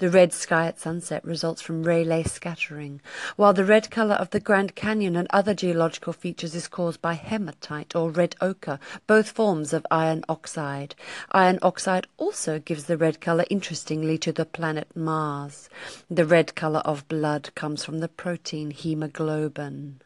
The 0.00 0.08
red 0.08 0.32
sky 0.32 0.66
at 0.66 0.80
sunset 0.80 1.22
results 1.26 1.60
from 1.60 1.82
Rayleigh 1.82 2.24
scattering, 2.26 3.02
while 3.36 3.52
the 3.52 3.66
red 3.66 3.90
color 3.90 4.14
of 4.14 4.30
the 4.30 4.40
Grand 4.40 4.74
Canyon 4.74 5.14
and 5.14 5.28
other 5.28 5.52
geological 5.52 6.14
features 6.14 6.54
is 6.54 6.68
caused 6.68 7.02
by 7.02 7.12
hematite 7.12 7.94
or 7.94 8.08
red 8.08 8.34
ochre, 8.40 8.78
both 9.06 9.28
forms 9.28 9.74
of 9.74 9.86
iron 9.90 10.24
oxide. 10.26 10.94
Iron 11.32 11.58
oxide 11.60 12.06
also 12.16 12.58
gives 12.58 12.84
the 12.84 12.96
red 12.96 13.20
color 13.20 13.44
interestingly 13.50 14.16
to 14.16 14.32
the 14.32 14.46
planet 14.46 14.88
Mars. 14.96 15.68
The 16.10 16.24
red 16.24 16.54
color 16.54 16.80
of 16.80 17.06
blood 17.06 17.54
comes 17.54 17.84
from 17.84 17.98
the 17.98 18.08
protein 18.08 18.70
hemoglobin. 18.70 20.00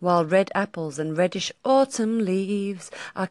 While 0.00 0.24
red 0.24 0.50
apples 0.56 0.98
and 0.98 1.16
reddish 1.16 1.52
autumn 1.64 2.24
leaves 2.24 2.90
are 3.14 3.28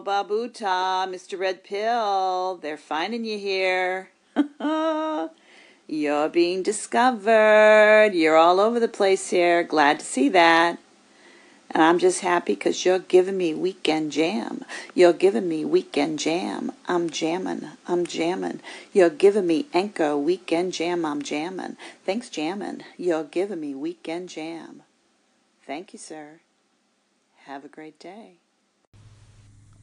Oh, 0.00 0.02
Babuda, 0.02 1.06
Mr. 1.12 1.38
Red 1.38 1.62
Pill, 1.62 2.58
they're 2.62 2.78
finding 2.78 3.26
you 3.26 3.38
here. 3.38 4.08
You're 5.86 6.28
being 6.30 6.62
discovered. 6.62 8.12
You're 8.14 8.36
all 8.36 8.60
over 8.60 8.80
the 8.80 8.88
place 8.88 9.28
here. 9.28 9.62
Glad 9.62 9.98
to 9.98 10.06
see 10.06 10.30
that. 10.30 10.78
And 11.70 11.82
I'm 11.82 11.98
just 11.98 12.20
happy 12.22 12.54
because 12.54 12.82
you're 12.82 12.98
giving 12.98 13.36
me 13.36 13.52
weekend 13.52 14.10
jam. 14.12 14.64
You're 14.94 15.12
giving 15.12 15.46
me 15.46 15.66
weekend 15.66 16.18
jam. 16.18 16.72
I'm 16.88 17.10
jamming. 17.10 17.68
I'm 17.86 18.06
jamming. 18.06 18.60
You're 18.94 19.10
giving 19.10 19.46
me 19.46 19.66
anchor 19.74 20.16
weekend 20.16 20.72
jam. 20.72 21.04
I'm 21.04 21.20
jamming. 21.20 21.76
Thanks, 22.06 22.30
jamming. 22.30 22.84
You're 22.96 23.24
giving 23.24 23.60
me 23.60 23.74
weekend 23.74 24.30
jam. 24.30 24.82
Thank 25.66 25.92
you, 25.92 25.98
sir. 25.98 26.40
Have 27.44 27.66
a 27.66 27.68
great 27.68 27.98
day. 27.98 28.39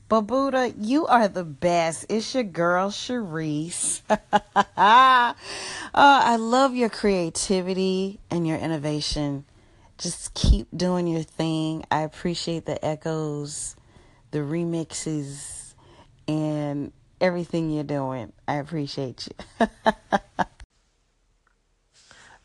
Babuda, 0.10 0.74
you 0.80 1.05
are 1.05 1.28
the 1.28 1.43
best. 1.43 2.05
It's 2.08 2.34
your 2.34 2.43
girl, 2.43 2.89
Sharice. 2.89 4.01
uh, 4.10 4.18
I 5.93 6.38
love 6.39 6.76
your 6.76 6.89
creativity 6.89 8.20
and 8.32 8.47
your 8.47 8.58
innovation. 8.58 9.43
Just 9.97 10.34
keep 10.34 10.68
doing 10.76 11.08
your 11.08 11.24
thing. 11.24 11.84
I 11.91 12.01
appreciate 12.01 12.66
the 12.66 12.84
echoes, 12.86 13.76
the 14.32 14.39
remixes, 14.39 15.74
and 16.26 16.93
everything 17.20 17.72
you're 17.72 17.84
doing. 17.84 18.32
I 18.47 18.55
appreciate 18.55 19.28
you. 19.60 19.68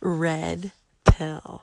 Red 0.01 0.73
pill. 1.05 1.63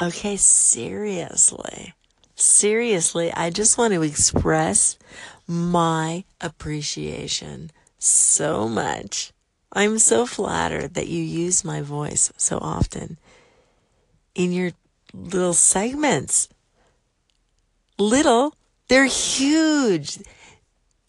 Okay, 0.00 0.36
seriously. 0.36 1.94
Seriously, 2.36 3.32
I 3.32 3.50
just 3.50 3.78
want 3.78 3.94
to 3.94 4.02
express 4.02 4.98
my 5.46 6.24
appreciation 6.40 7.70
so 7.98 8.68
much. 8.68 9.32
I'm 9.72 9.98
so 9.98 10.24
flattered 10.26 10.94
that 10.94 11.08
you 11.08 11.22
use 11.22 11.64
my 11.64 11.80
voice 11.80 12.32
so 12.36 12.58
often 12.58 13.18
in 14.34 14.52
your 14.52 14.72
little 15.12 15.54
segments. 15.54 16.48
little, 17.98 18.54
they're 18.88 19.06
huge. 19.06 20.18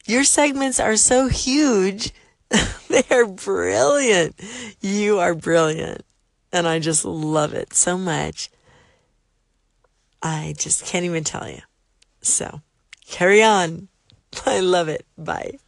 Your 0.05 0.23
segments 0.23 0.79
are 0.79 0.95
so 0.95 1.27
huge. 1.27 2.11
they 2.89 3.03
are 3.09 3.25
brilliant. 3.25 4.36
You 4.81 5.19
are 5.19 5.33
brilliant. 5.33 6.05
And 6.51 6.67
I 6.67 6.79
just 6.79 7.03
love 7.03 7.53
it 7.53 7.73
so 7.73 7.97
much. 7.97 8.49
I 10.21 10.53
just 10.57 10.86
can't 10.86 11.05
even 11.05 11.23
tell 11.23 11.49
you. 11.49 11.61
So 12.21 12.61
carry 13.05 13.43
on. 13.43 13.89
I 14.45 14.59
love 14.59 14.88
it. 14.88 15.05
Bye. 15.17 15.59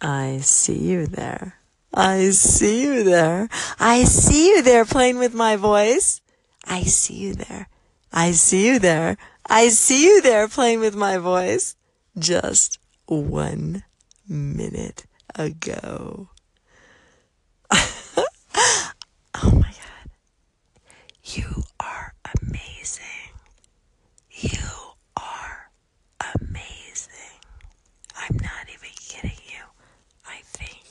I 0.00 0.38
see 0.42 0.78
you 0.78 1.06
there. 1.06 1.56
I 1.92 2.30
see 2.30 2.82
you 2.82 3.02
there. 3.02 3.48
I 3.80 4.04
see 4.04 4.50
you 4.50 4.62
there 4.62 4.84
playing 4.84 5.18
with 5.18 5.34
my 5.34 5.56
voice. 5.56 6.20
I 6.64 6.82
see 6.82 7.14
you 7.14 7.34
there. 7.34 7.68
I 8.12 8.32
see 8.32 8.66
you 8.66 8.78
there. 8.78 9.16
I 9.46 9.68
see 9.68 10.04
you 10.04 10.22
there 10.22 10.46
playing 10.48 10.80
with 10.80 10.94
my 10.94 11.18
voice 11.18 11.74
just 12.18 12.78
one 13.06 13.84
minute 14.28 15.06
ago. 15.34 16.28
oh 17.72 18.92
my 19.44 19.72
God. 19.72 20.10
You. 21.24 21.67
You 24.40 24.68
are 25.16 25.68
amazing. 26.38 27.40
I'm 28.16 28.36
not 28.36 28.68
even 28.68 28.90
kidding 28.94 29.32
you. 29.48 29.64
I 30.24 30.42
think 30.44 30.84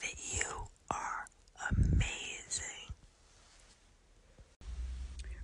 that 0.00 0.14
you 0.34 0.44
are 0.90 1.24
amazing. 1.70 2.92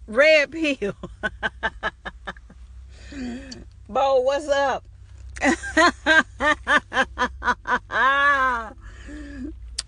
Red 0.07 0.53
Pill. 0.53 0.95
Bo, 3.89 4.21
what's 4.21 4.49
up? 4.49 4.85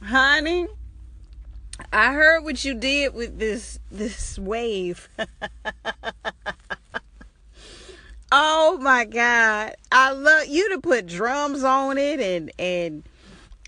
Honey, 0.03 0.69
I 1.93 2.13
heard 2.15 2.45
what 2.45 2.65
you 2.65 2.73
did 2.75 3.13
with 3.13 3.39
this 3.39 3.79
this 3.91 4.39
wave. 4.39 5.11
oh 8.33 8.79
my 8.81 9.05
god. 9.05 9.75
I 9.91 10.13
love 10.13 10.47
you 10.47 10.75
to 10.75 10.81
put 10.81 11.07
drums 11.07 11.65
on 11.65 11.99
it 11.99 12.21
and 12.21 12.53
and 12.59 13.05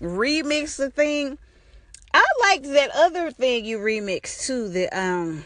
remix 0.01 0.77
the 0.77 0.89
thing. 0.89 1.37
I 2.13 2.25
liked 2.41 2.65
that 2.65 2.91
other 2.93 3.31
thing 3.31 3.65
you 3.65 3.79
remixed 3.79 4.45
too. 4.45 4.67
The 4.67 4.87
um 4.97 5.43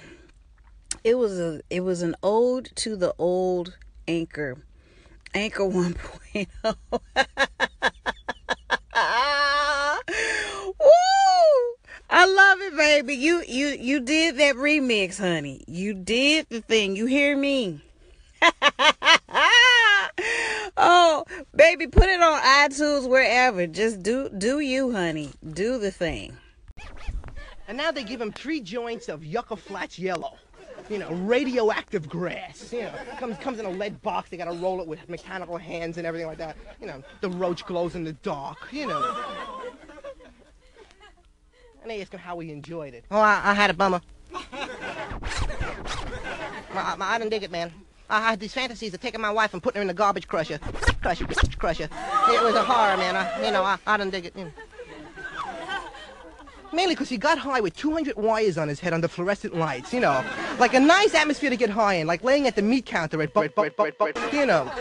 it 1.04 1.18
was 1.18 1.40
a 1.40 1.62
it 1.70 1.82
was 1.82 2.02
an 2.02 2.16
ode 2.24 2.72
to 2.76 2.96
the 2.96 3.14
old 3.20 3.78
anchor 4.08 4.58
anchor 5.34 5.64
1.0 5.64 6.48
Woo! 10.80 10.86
I 12.10 12.26
love 12.26 12.62
it, 12.62 12.78
baby. 12.78 13.16
You 13.16 13.44
you 13.48 13.68
you 13.68 14.00
did 14.00 14.38
that 14.38 14.56
remix, 14.56 15.20
honey. 15.20 15.64
You 15.68 15.94
did 15.94 16.48
the 16.50 16.62
thing. 16.62 16.96
You 16.96 17.08
hear 17.08 17.36
me? 17.36 17.82
oh, 20.78 21.24
baby, 21.56 21.88
put 21.88 22.08
it 22.08 22.22
on 22.22 22.42
iTunes 22.42 23.10
wherever. 23.10 23.68
Just 23.68 24.04
do 24.04 24.30
do 24.30 24.60
you, 24.60 24.92
honey. 24.92 25.32
Do 25.54 25.78
the 25.78 25.92
thing. 25.92 26.38
And 27.68 27.78
now 27.78 27.92
they 27.92 28.04
give 28.04 28.22
him 28.22 28.32
three 28.32 28.62
joints 28.62 29.10
of 29.10 29.26
Yucca 29.26 29.56
Flats 29.56 29.98
Yellow. 29.98 30.38
You 30.90 31.00
know, 31.00 31.10
radioactive 31.12 32.08
grass. 32.08 32.72
You 32.72 32.84
know, 32.84 32.94
comes 33.18 33.38
comes 33.38 33.60
in 33.60 33.66
a 33.66 33.72
lead 33.72 34.02
box. 34.04 34.30
They 34.30 34.38
gotta 34.38 34.52
roll 34.52 34.82
it 34.82 34.88
with 34.88 35.10
mechanical 35.10 35.58
hands 35.58 35.98
and 35.98 36.06
everything 36.06 36.28
like 36.28 36.38
that. 36.38 36.56
You 36.80 36.88
know, 36.88 37.04
the 37.22 37.30
roach 37.30 37.66
glows 37.66 37.96
in 37.96 38.04
the 38.04 38.14
dark. 38.14 38.68
You 38.72 38.88
know. 38.88 39.16
And 41.82 41.92
they 41.92 42.02
ask 42.02 42.12
him 42.12 42.20
how 42.20 42.40
he 42.40 42.52
enjoyed 42.52 42.94
it. 42.94 43.06
Oh, 43.12 43.20
I, 43.20 43.42
I 43.44 43.54
had 43.54 43.70
a 43.70 43.74
bummer. 43.74 44.02
I, 44.34 44.56
I, 46.74 46.96
I 47.00 47.18
didn't 47.20 47.30
dig 47.30 47.44
it, 47.44 47.52
man. 47.52 47.72
I 48.10 48.22
had 48.22 48.40
these 48.40 48.54
fantasies 48.54 48.94
of 48.94 49.02
taking 49.02 49.22
my 49.22 49.32
wife 49.32 49.54
and 49.54 49.62
putting 49.64 49.80
her 49.80 49.82
in 49.82 49.88
the 49.88 49.94
garbage 49.94 50.28
crusher. 50.28 50.60
Crusher, 51.02 51.26
crusher. 51.58 51.90
It 52.30 52.44
was 52.44 52.56
a 52.56 52.64
horror, 52.64 52.98
man. 52.98 53.16
I, 53.16 53.46
you 53.46 53.52
know, 53.52 53.64
I, 53.64 53.78
I 53.88 53.98
didn't 53.98 54.12
dig 54.12 54.26
it. 54.26 54.36
You 54.36 54.46
know. 54.46 54.52
Mainly 56.72 56.94
because 56.94 57.10
he 57.10 57.18
got 57.18 57.38
high 57.38 57.62
with 57.62 57.76
200 57.78 58.16
wires 58.18 58.58
on 58.58 58.68
his 58.68 58.80
head 58.80 58.94
under 58.94 59.08
fluorescent 59.08 59.56
lights, 59.56 59.94
you 59.94 60.00
know. 60.00 60.24
Like 60.60 60.74
a 60.74 60.80
nice 60.80 61.16
atmosphere 61.16 61.50
to 61.50 61.58
get 61.58 61.70
high 61.70 61.96
in, 61.96 62.08
like 62.08 62.24
laying 62.24 62.48
at 62.48 62.56
the 62.56 62.62
meat 62.62 62.86
counter 62.86 63.22
at 63.22 63.34
Buck, 63.34 63.56
Buck, 63.56 63.76
Buck, 63.76 64.34
you 64.34 64.46
know. 64.46 64.72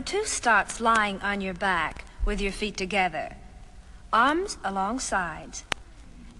Number 0.00 0.12
two 0.12 0.24
starts 0.24 0.80
lying 0.80 1.20
on 1.20 1.42
your 1.42 1.52
back 1.52 2.06
with 2.24 2.40
your 2.40 2.52
feet 2.52 2.74
together, 2.74 3.36
arms 4.10 4.56
along 4.64 5.00
sides. 5.00 5.64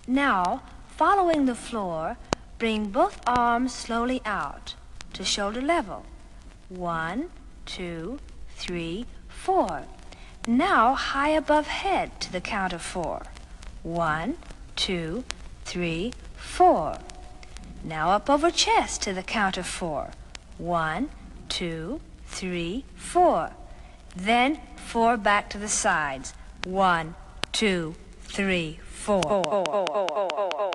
Now, 0.06 0.62
following 0.96 1.44
the 1.44 1.54
floor, 1.54 2.16
bring 2.58 2.86
both 2.86 3.20
arms 3.26 3.74
slowly 3.74 4.22
out 4.24 4.76
to 5.12 5.26
shoulder 5.26 5.60
level. 5.60 6.06
One, 6.70 7.28
two, 7.66 8.18
three, 8.56 9.04
four. 9.28 9.82
Now, 10.46 10.94
high 10.94 11.28
above 11.36 11.66
head 11.66 12.18
to 12.22 12.32
the 12.32 12.40
count 12.40 12.72
of 12.72 12.80
four. 12.80 13.24
One, 13.82 14.38
two, 14.74 15.22
three, 15.66 16.14
four. 16.34 16.96
Now 17.84 18.12
up 18.12 18.30
over 18.30 18.50
chest 18.50 19.02
to 19.02 19.12
the 19.12 19.22
count 19.22 19.58
of 19.58 19.66
four. 19.66 20.12
One, 20.56 21.10
two, 21.50 22.00
three, 22.30 22.84
four. 22.94 23.50
Then 24.16 24.60
four 24.76 25.16
back 25.16 25.50
to 25.50 25.58
the 25.58 25.68
sides. 25.68 26.32
One, 26.64 27.14
two, 27.52 27.96
three, 28.22 28.78
four. 28.84 29.22
You 29.26 30.69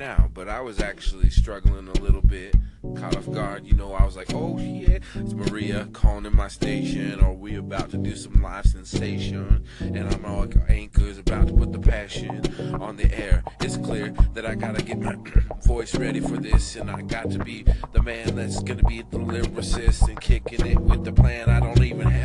now, 0.00 0.30
but 0.32 0.48
I 0.48 0.62
was 0.62 0.80
actually 0.80 1.28
struggling 1.28 1.86
a 1.86 2.00
little 2.00 2.22
bit, 2.22 2.56
caught 2.96 3.18
off 3.18 3.30
guard. 3.30 3.66
You 3.66 3.74
know, 3.74 3.92
I 3.92 4.06
was 4.06 4.16
like, 4.16 4.32
oh 4.32 4.58
yeah, 4.58 4.98
it's 5.14 5.34
Maria 5.34 5.88
calling 5.92 6.24
in 6.24 6.34
my 6.34 6.48
station, 6.48 7.20
or 7.20 7.34
we 7.34 7.56
about 7.56 7.90
to 7.90 7.98
do 7.98 8.16
some 8.16 8.40
live 8.42 8.64
sensation, 8.64 9.62
and 9.80 10.08
I'm 10.08 10.24
all 10.24 10.46
like, 10.46 10.56
anchors 10.70 11.18
about 11.18 11.48
to 11.48 11.52
put 11.52 11.72
the 11.72 11.78
passion 11.78 12.42
on 12.80 12.96
the 12.96 13.14
air. 13.14 13.44
It's 13.60 13.76
clear 13.76 14.14
that 14.32 14.46
I 14.46 14.54
gotta 14.54 14.82
get 14.82 14.98
my 14.98 15.16
voice 15.66 15.94
ready 15.94 16.20
for 16.20 16.38
this, 16.38 16.76
and 16.76 16.90
I 16.90 17.02
got 17.02 17.30
to 17.32 17.38
be 17.38 17.66
the 17.92 18.02
man 18.02 18.34
that's 18.34 18.62
gonna 18.62 18.82
be 18.84 19.02
the 19.10 19.18
lyricist 19.18 20.08
and 20.08 20.18
kicking 20.18 20.66
it 20.66 20.80
with 20.80 21.04
the 21.04 21.12
plan. 21.12 21.50
I 21.50 21.60
don't 21.60 21.82
even 21.82 22.08
have 22.08 22.19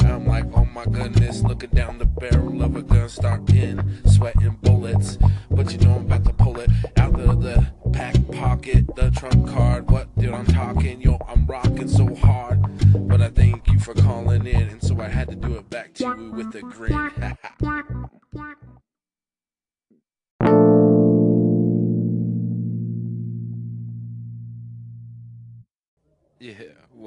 I'm 0.00 0.26
like, 0.26 0.44
oh 0.54 0.64
my 0.64 0.84
goodness, 0.84 1.42
looking 1.42 1.70
down 1.70 1.98
the 1.98 2.04
barrel 2.04 2.62
of 2.62 2.76
a 2.76 2.82
gun, 2.82 3.08
starting 3.08 3.80
sweating 4.06 4.58
bullets. 4.62 5.18
But 5.50 5.72
you 5.72 5.78
know 5.78 5.96
I'm 5.96 6.06
about 6.06 6.24
to 6.24 6.32
pull 6.32 6.58
it 6.60 6.70
out 6.96 7.18
of 7.18 7.42
the 7.42 7.66
back 7.86 8.14
pocket, 8.32 8.94
the 8.96 9.10
trump 9.10 9.48
card. 9.48 9.90
What 9.90 10.14
dude 10.18 10.32
I'm 10.32 10.46
talking? 10.46 11.00
Yo, 11.00 11.18
I'm 11.28 11.46
rocking 11.46 11.88
so 11.88 12.14
hard. 12.14 12.60
But 13.08 13.20
I 13.20 13.28
thank 13.28 13.70
you 13.70 13.78
for 13.78 13.94
calling 13.94 14.46
in, 14.46 14.68
and 14.68 14.82
so 14.82 15.00
I 15.00 15.08
had 15.08 15.28
to 15.28 15.36
do 15.36 15.54
it 15.54 15.70
back 15.70 15.94
to 15.94 16.04
you 16.04 16.30
with 16.32 16.54
a 16.54 16.60
grin. 16.60 17.36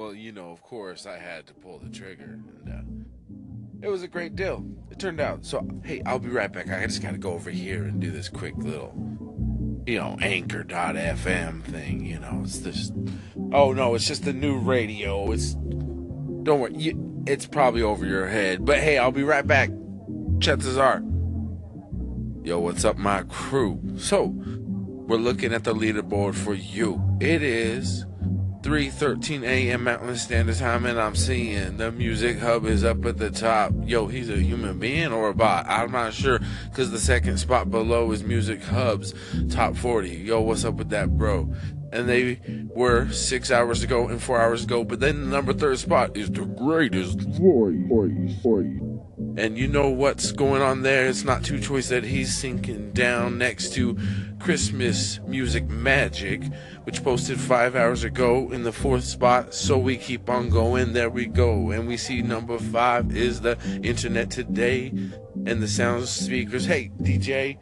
well, 0.09 0.17
you 0.17 0.31
know, 0.31 0.49
of 0.49 0.63
course, 0.63 1.05
I 1.05 1.19
had 1.19 1.45
to 1.45 1.53
pull 1.53 1.77
the 1.77 1.87
trigger, 1.87 2.39
and 2.65 3.05
uh, 3.83 3.85
it 3.85 3.91
was 3.91 4.01
a 4.01 4.07
great 4.07 4.35
deal. 4.35 4.65
It 4.89 4.97
turned 4.97 5.19
out. 5.19 5.45
So, 5.45 5.63
hey, 5.83 6.01
I'll 6.03 6.17
be 6.17 6.29
right 6.29 6.51
back. 6.51 6.67
I 6.67 6.83
just 6.87 7.03
got 7.03 7.11
to 7.11 7.19
go 7.19 7.33
over 7.33 7.51
here 7.51 7.83
and 7.83 8.01
do 8.01 8.09
this 8.09 8.27
quick 8.27 8.57
little, 8.57 8.91
you 9.85 9.99
know, 9.99 10.17
anchor.fm 10.19 11.61
thing. 11.61 12.07
You 12.07 12.17
know, 12.17 12.41
it's 12.43 12.57
this. 12.57 12.91
Oh 13.53 13.71
no, 13.71 13.93
it's 13.93 14.07
just 14.07 14.25
a 14.25 14.33
new 14.33 14.57
radio. 14.57 15.31
It's 15.31 15.53
don't 15.53 16.59
worry, 16.59 16.73
you, 16.75 17.23
it's 17.27 17.45
probably 17.45 17.83
over 17.83 18.03
your 18.03 18.25
head. 18.25 18.65
But 18.65 18.79
hey, 18.79 18.97
I'll 18.97 19.11
be 19.11 19.21
right 19.21 19.45
back. 19.45 19.69
Chances 20.39 20.75
are. 20.75 21.03
Yo, 22.41 22.59
what's 22.59 22.83
up, 22.83 22.97
my 22.97 23.21
crew? 23.29 23.79
So, 23.99 24.33
we're 24.33 25.17
looking 25.17 25.53
at 25.53 25.65
the 25.65 25.75
leaderboard 25.75 26.33
for 26.33 26.55
you. 26.55 26.99
It 27.21 27.43
is 27.43 28.07
3:13 28.61 29.43
a.m. 29.43 29.85
Mountain 29.85 30.17
Standard 30.17 30.57
Time, 30.57 30.85
and 30.85 30.99
I'm 30.99 31.15
seeing 31.15 31.77
the 31.77 31.93
Music 31.93 32.39
Hub 32.39 32.65
is 32.65 32.83
up 32.83 33.05
at 33.05 33.17
the 33.17 33.31
top. 33.31 33.71
Yo, 33.85 34.07
he's 34.07 34.29
a 34.29 34.35
human 34.35 34.79
being 34.79 35.13
or 35.13 35.29
a 35.29 35.33
bot? 35.33 35.65
I'm 35.67 35.93
not 35.93 36.13
sure, 36.13 36.41
cause 36.73 36.91
the 36.91 36.99
second 36.99 37.37
spot 37.37 37.71
below 37.71 38.11
is 38.11 38.21
Music 38.21 38.61
Hub's 38.61 39.13
top 39.49 39.77
40. 39.77 40.09
Yo, 40.09 40.41
what's 40.41 40.65
up 40.65 40.75
with 40.75 40.89
that, 40.89 41.17
bro? 41.17 41.53
And 41.93 42.09
they 42.09 42.41
were 42.75 43.09
six 43.11 43.49
hours 43.49 43.81
ago 43.81 44.09
and 44.09 44.21
four 44.21 44.41
hours 44.41 44.65
ago, 44.65 44.83
but 44.83 44.99
then 44.99 45.21
the 45.21 45.27
number 45.27 45.53
third 45.53 45.79
spot 45.79 46.17
is 46.17 46.29
the 46.29 46.45
greatest 46.45 47.21
voice. 47.21 47.75
And 49.37 49.57
you 49.57 49.67
know 49.67 49.89
what's 49.89 50.31
going 50.31 50.61
on 50.61 50.81
there? 50.81 51.07
It's 51.07 51.23
not 51.23 51.43
too 51.43 51.59
choice 51.59 51.89
that 51.89 52.03
he's 52.03 52.35
sinking 52.35 52.91
down 52.91 53.37
next 53.37 53.73
to 53.73 53.97
Christmas 54.39 55.19
Music 55.27 55.67
Magic, 55.67 56.43
which 56.83 57.03
posted 57.03 57.39
five 57.39 57.75
hours 57.75 58.03
ago 58.03 58.49
in 58.51 58.63
the 58.63 58.71
fourth 58.71 59.03
spot. 59.03 59.53
So 59.53 59.77
we 59.77 59.97
keep 59.97 60.29
on 60.29 60.49
going. 60.49 60.93
There 60.93 61.09
we 61.09 61.25
go. 61.25 61.71
And 61.71 61.87
we 61.87 61.97
see 61.97 62.21
number 62.21 62.57
five 62.57 63.15
is 63.15 63.41
the 63.41 63.57
Internet 63.83 64.31
Today 64.31 64.87
and 65.45 65.61
the 65.61 65.67
sound 65.67 66.07
speakers. 66.07 66.65
Hey, 66.65 66.91
DJ, 67.01 67.57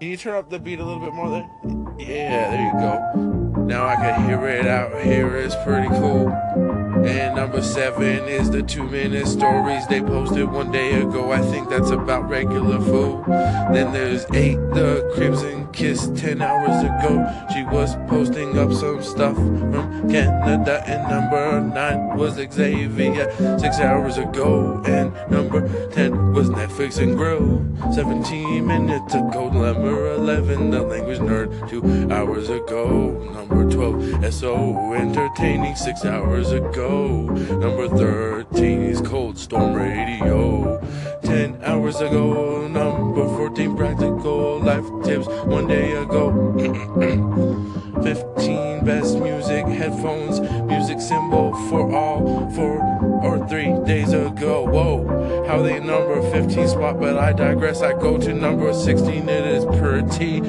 can 0.00 0.08
you 0.08 0.16
turn 0.16 0.34
up 0.34 0.48
the 0.48 0.58
beat 0.58 0.78
a 0.78 0.84
little 0.84 1.02
bit 1.02 1.12
more 1.12 1.30
there? 1.30 1.50
Yeah, 1.98 2.50
there 2.50 2.66
you 2.66 2.72
go. 2.72 3.64
Now 3.64 3.86
I 3.86 3.96
can 3.96 4.24
hear 4.26 4.46
it 4.46 4.66
out 4.66 5.00
here. 5.02 5.36
It's 5.36 5.56
pretty 5.64 5.88
cool. 5.88 6.79
And 7.04 7.36
number 7.36 7.62
seven 7.62 8.28
is 8.28 8.50
the 8.50 8.62
two 8.62 8.84
minute 8.84 9.26
stories 9.26 9.86
they 9.86 10.00
posted 10.00 10.50
one 10.50 10.70
day 10.70 11.00
ago. 11.00 11.32
I 11.32 11.40
think 11.40 11.70
that's 11.70 11.90
about 11.90 12.28
regular 12.28 12.80
food. 12.80 13.24
Then 13.72 13.92
there's 13.92 14.26
eight, 14.34 14.58
the 14.74 15.10
Crimson 15.14 15.60
Kiss, 15.72 16.10
10 16.16 16.42
hours 16.42 16.82
ago. 16.84 17.46
She 17.52 17.62
was 17.64 17.96
posting 18.08 18.58
up 18.58 18.72
some 18.72 19.02
stuff 19.02 19.36
from 19.36 20.10
Canada. 20.10 20.82
And 20.86 21.08
number 21.08 21.60
nine 21.60 22.16
was 22.16 22.34
Xavier, 22.34 23.30
six 23.58 23.78
hours 23.78 24.18
ago. 24.18 24.82
And 24.84 25.14
number 25.30 25.60
10 25.90 26.32
was 26.32 26.50
Netflix 26.50 26.98
and 26.98 27.16
Grill, 27.16 27.64
17 27.92 28.66
minutes 28.66 29.14
ago. 29.14 29.48
Number 29.50 30.12
11, 30.14 30.70
the 30.70 30.82
language 30.82 31.18
nerd, 31.18 31.68
two 31.68 31.82
hours 32.12 32.50
ago. 32.50 33.10
Number 33.32 33.70
12, 33.70 34.34
SO 34.34 34.92
Entertaining, 34.94 35.76
six 35.76 36.04
hours 36.04 36.52
ago. 36.52 36.89
Number 36.90 37.88
13 37.88 38.82
is 38.82 39.00
Cold 39.00 39.38
Storm 39.38 39.74
Radio. 39.74 40.80
10 41.22 41.62
hours 41.62 42.00
ago. 42.00 42.66
Number 42.66 43.24
14, 43.24 43.76
Practical 43.76 44.58
Life 44.58 44.86
Tips, 45.04 45.28
one 45.44 45.68
day 45.68 45.92
ago. 45.92 46.32
15, 48.02 48.84
Best 48.84 49.18
Music 49.18 49.66
Headphones, 49.66 50.40
Music 50.40 51.00
Symbol 51.00 51.54
for 51.68 51.94
all, 51.94 52.50
four 52.50 52.82
or 53.22 53.46
three 53.48 53.72
days 53.84 54.12
ago. 54.12 54.64
Whoa, 54.64 55.46
how 55.46 55.62
they 55.62 55.78
number 55.78 56.20
15 56.32 56.66
spot, 56.66 56.98
but 56.98 57.16
I 57.18 57.32
digress. 57.32 57.82
I 57.82 57.92
go 57.92 58.18
to 58.18 58.34
number 58.34 58.72
16, 58.72 59.28
it 59.28 59.46
is 59.46 59.64
per 59.64 60.02
T. 60.02 60.40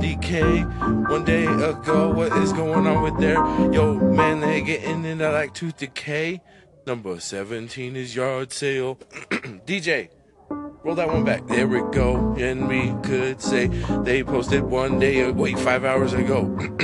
DK, 0.00 1.08
one 1.08 1.24
day 1.24 1.46
ago. 1.46 2.12
What 2.12 2.32
is 2.38 2.52
going 2.52 2.86
on 2.86 3.02
with 3.02 3.18
there? 3.18 3.36
Yo, 3.72 3.94
man, 3.94 4.40
they 4.40 4.60
getting 4.60 5.04
into 5.04 5.30
like 5.30 5.54
tooth 5.54 5.78
decay. 5.78 6.42
Number 6.86 7.18
17 7.18 7.96
is 7.96 8.14
yard 8.14 8.52
sale. 8.52 8.96
DJ, 9.66 10.10
roll 10.50 10.94
that 10.94 11.08
one 11.08 11.24
back. 11.24 11.46
There 11.46 11.66
we 11.66 11.80
go. 11.92 12.34
And 12.38 12.68
we 12.68 12.94
could 13.02 13.40
say 13.40 13.68
they 14.04 14.22
posted 14.22 14.62
one 14.62 14.98
day, 14.98 15.30
wait, 15.30 15.58
five 15.58 15.84
hours 15.84 16.12
ago. 16.12 16.44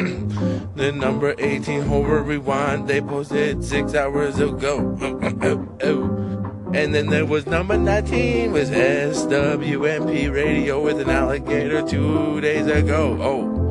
then 0.74 0.98
number 0.98 1.34
18, 1.38 1.82
Hover 1.82 2.22
Rewind, 2.22 2.88
they 2.88 3.00
posted 3.00 3.62
six 3.62 3.94
hours 3.94 4.38
ago. 4.40 4.98
Oh, 5.02 5.38
oh, 5.42 5.78
oh. 5.82 6.41
And 6.75 6.95
then 6.95 7.09
there 7.09 7.27
was 7.27 7.47
number 7.47 7.77
19 7.77 8.51
was 8.51 8.70
SWMP 8.70 10.33
Radio 10.33 10.83
with 10.83 11.01
an 11.01 11.11
alligator 11.11 11.87
two 11.87 12.41
days 12.41 12.66
ago. 12.66 13.18
Oh. 13.20 13.62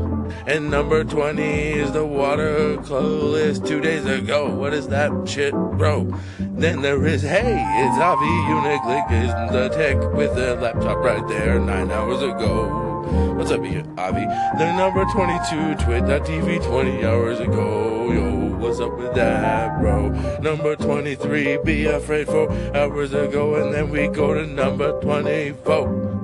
And 0.46 0.70
number 0.70 1.04
20 1.04 1.42
is 1.44 1.92
the 1.92 2.06
water 2.06 2.78
list 2.78 3.66
two 3.66 3.82
days 3.82 4.06
ago. 4.06 4.50
What 4.54 4.76
is 4.76 4.88
that 4.90 5.28
shit, 5.28 5.52
bro? 5.52 6.16
Then 6.40 6.84
there 6.84 7.04
is, 7.08 7.24
hey, 7.24 7.66
it's 7.80 7.98
Avi 7.98 8.26
Uniclick 8.26 9.12
is 9.12 9.52
the 9.52 9.70
tech 9.70 9.98
with 10.14 10.36
the 10.36 10.56
laptop 10.56 10.98
right 10.98 11.28
there 11.28 11.60
nine 11.60 11.90
hours 11.90 12.22
ago. 12.22 12.92
What's 13.36 13.50
up, 13.50 13.62
Avi? 13.62 14.26
The 14.60 14.74
number 14.78 15.06
22, 15.06 15.84
twit.tv 15.84 16.64
20 16.64 17.04
hours 17.04 17.40
ago. 17.40 18.12
Yo, 18.12 18.51
what's 18.62 18.80
up 18.80 18.96
with 18.98 19.14
that, 19.16 19.80
bro? 19.80 20.10
Number 20.40 20.76
23, 20.76 21.58
be 21.66 21.88
afraid 21.88 22.28
four 22.28 22.52
hours 22.76 23.14
ago. 23.14 23.56
And 23.56 23.74
then 23.74 23.90
we 23.90 24.08
go 24.08 24.34
to 24.34 24.46
number 24.46 25.00
24 25.02 26.22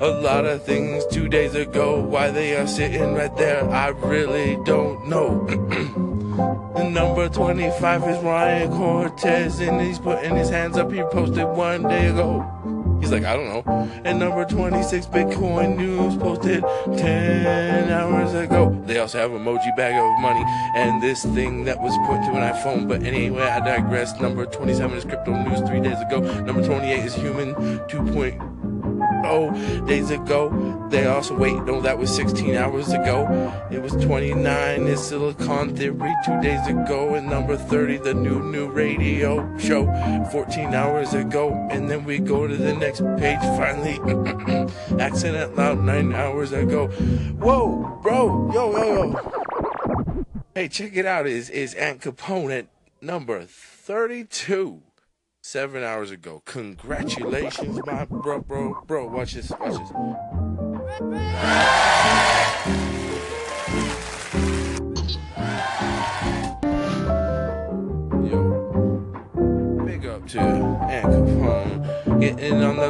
a 0.00 0.08
lot 0.08 0.44
of 0.46 0.62
things 0.64 1.04
two 1.06 1.28
days 1.28 1.54
ago. 1.54 2.00
Why 2.00 2.30
they 2.30 2.56
are 2.56 2.66
sitting 2.66 3.14
right 3.14 3.34
there, 3.36 3.68
I 3.70 3.88
really 3.88 4.58
don't 4.64 5.08
know. 5.08 5.44
number 6.90 7.28
25 7.28 8.02
is 8.04 8.22
Ryan 8.22 8.70
Cortez, 8.72 9.60
and 9.60 9.80
he's 9.80 9.98
putting 9.98 10.36
his 10.36 10.48
hands 10.48 10.76
up. 10.76 10.90
He 10.90 11.02
posted 11.02 11.46
one 11.46 11.82
day 11.82 12.06
ago. 12.08 12.75
He's 13.00 13.12
like, 13.12 13.24
I 13.24 13.36
don't 13.36 13.48
know. 13.48 13.90
And 14.04 14.18
number 14.18 14.44
26, 14.44 15.06
Bitcoin 15.06 15.76
News 15.76 16.16
posted 16.16 16.64
10 16.96 17.90
hours 17.90 18.34
ago. 18.34 18.82
They 18.86 18.98
also 18.98 19.18
have 19.18 19.30
emoji 19.30 19.76
bag 19.76 19.94
of 19.94 20.20
money 20.20 20.44
and 20.76 21.02
this 21.02 21.24
thing 21.24 21.64
that 21.64 21.80
was 21.80 21.92
put 22.06 22.22
to 22.26 22.36
an 22.36 22.52
iPhone. 22.52 22.88
But 22.88 23.02
anyway, 23.02 23.42
I 23.42 23.60
digress. 23.60 24.18
Number 24.20 24.46
27 24.46 24.96
is 24.96 25.04
Crypto 25.04 25.32
News 25.32 25.60
three 25.68 25.80
days 25.80 26.00
ago. 26.00 26.20
Number 26.42 26.64
28 26.64 27.04
is 27.04 27.14
Human 27.14 27.54
2.0 27.54 28.55
days 29.86 30.10
ago. 30.10 30.88
They 30.90 31.06
also, 31.06 31.36
wait, 31.36 31.56
no, 31.64 31.80
that 31.80 31.98
was 31.98 32.14
16 32.14 32.54
hours 32.56 32.92
ago. 32.92 33.26
It 33.70 33.82
was 33.82 33.92
29 33.92 34.86
is 34.86 35.06
Silicon 35.06 35.76
Theory 35.76 36.14
two 36.24 36.40
days 36.40 36.66
ago. 36.66 37.14
And 37.14 37.28
number 37.28 37.56
30, 37.56 37.98
the 37.98 38.14
new, 38.14 38.40
new 38.40 38.68
radio 38.68 39.56
show 39.58 39.86
14 40.30 40.74
hours 40.74 41.14
ago. 41.14 41.52
And 41.70 41.90
then 41.90 42.04
we 42.04 42.18
go 42.18 42.46
to 42.46 42.56
the 42.56 42.74
next 42.74 43.00
page 43.18 43.40
finally. 43.58 43.96
Out 45.00 45.56
loud 45.56 45.78
nine 45.80 46.12
hours 46.12 46.52
ago. 46.52 46.88
Whoa, 46.88 47.98
bro, 48.02 48.50
yo, 48.52 48.76
yo, 48.76 49.12
yo. 49.12 50.22
Hey, 50.54 50.68
check 50.68 50.96
it 50.96 51.04
out. 51.04 51.26
Is 51.26 51.50
is 51.50 51.74
Ant 51.74 52.00
Component 52.00 52.68
number 53.00 53.44
32 53.44 54.82
seven 55.46 55.84
hours 55.84 56.10
ago. 56.10 56.42
Congratulations, 56.44 57.78
my 57.86 58.04
bro, 58.04 58.40
bro, 58.40 58.82
bro. 58.84 59.06
Watch 59.06 59.34
this, 59.34 59.48
watch 59.50 59.78
this. 59.78 59.90
Yo, 68.28 69.84
big 69.86 70.06
up 70.06 70.26
to 70.26 70.40
Ann 70.40 71.04
Capone 71.04 71.85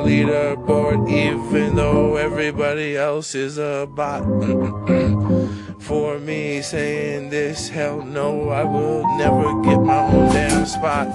leaderboard, 0.07 1.11
even 1.11 1.77
though 1.77 2.17
everybody 2.17 2.97
else 2.97 3.35
is 3.35 3.59
a 3.59 3.89
bot. 3.91 4.23
For 5.81 6.19
me 6.19 6.63
saying 6.63 7.31
this, 7.31 7.69
hell 7.69 8.03
no, 8.03 8.49
I 8.51 8.65
will 8.65 9.07
never 9.19 9.63
get 9.63 9.81
my 9.81 10.05
own 10.07 10.33
damn 10.33 10.67
spot. 10.67 11.07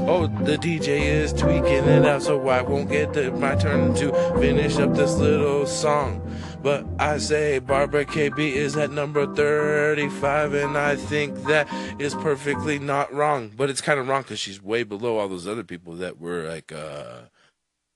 Oh, 0.00 0.26
the 0.26 0.56
DJ 0.56 1.02
is 1.02 1.32
tweaking 1.32 1.84
it 1.84 2.04
out, 2.04 2.22
so 2.22 2.48
I 2.48 2.62
won't 2.62 2.88
get 2.88 3.12
to 3.14 3.30
my 3.32 3.54
turn 3.54 3.94
to 3.94 4.12
finish 4.40 4.78
up 4.78 4.94
this 4.94 5.14
little 5.14 5.66
song. 5.66 6.22
But 6.62 6.84
I 6.98 7.18
say 7.18 7.60
Barbara 7.60 8.04
KB 8.04 8.38
is 8.38 8.76
at 8.76 8.90
number 8.90 9.32
35, 9.32 10.54
and 10.54 10.76
I 10.76 10.96
think 10.96 11.44
that 11.44 11.68
is 12.00 12.14
perfectly 12.14 12.80
not 12.80 13.12
wrong. 13.12 13.52
But 13.56 13.70
it's 13.70 13.80
kind 13.80 14.00
of 14.00 14.08
wrong 14.08 14.22
because 14.22 14.40
she's 14.40 14.60
way 14.60 14.82
below 14.82 15.18
all 15.18 15.28
those 15.28 15.46
other 15.46 15.62
people 15.62 15.94
that 15.96 16.20
were 16.20 16.48
like, 16.48 16.72
uh, 16.72 17.26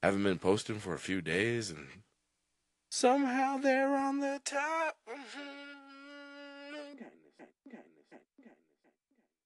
haven't 0.03 0.23
been 0.23 0.39
posting 0.39 0.79
for 0.79 0.95
a 0.95 0.99
few 0.99 1.21
days, 1.21 1.71
and 1.71 1.87
somehow 2.91 3.59
they're 3.59 3.95
on 3.95 4.21
the 4.21 4.41
top. 4.45 4.97
Mhm. 5.07 5.60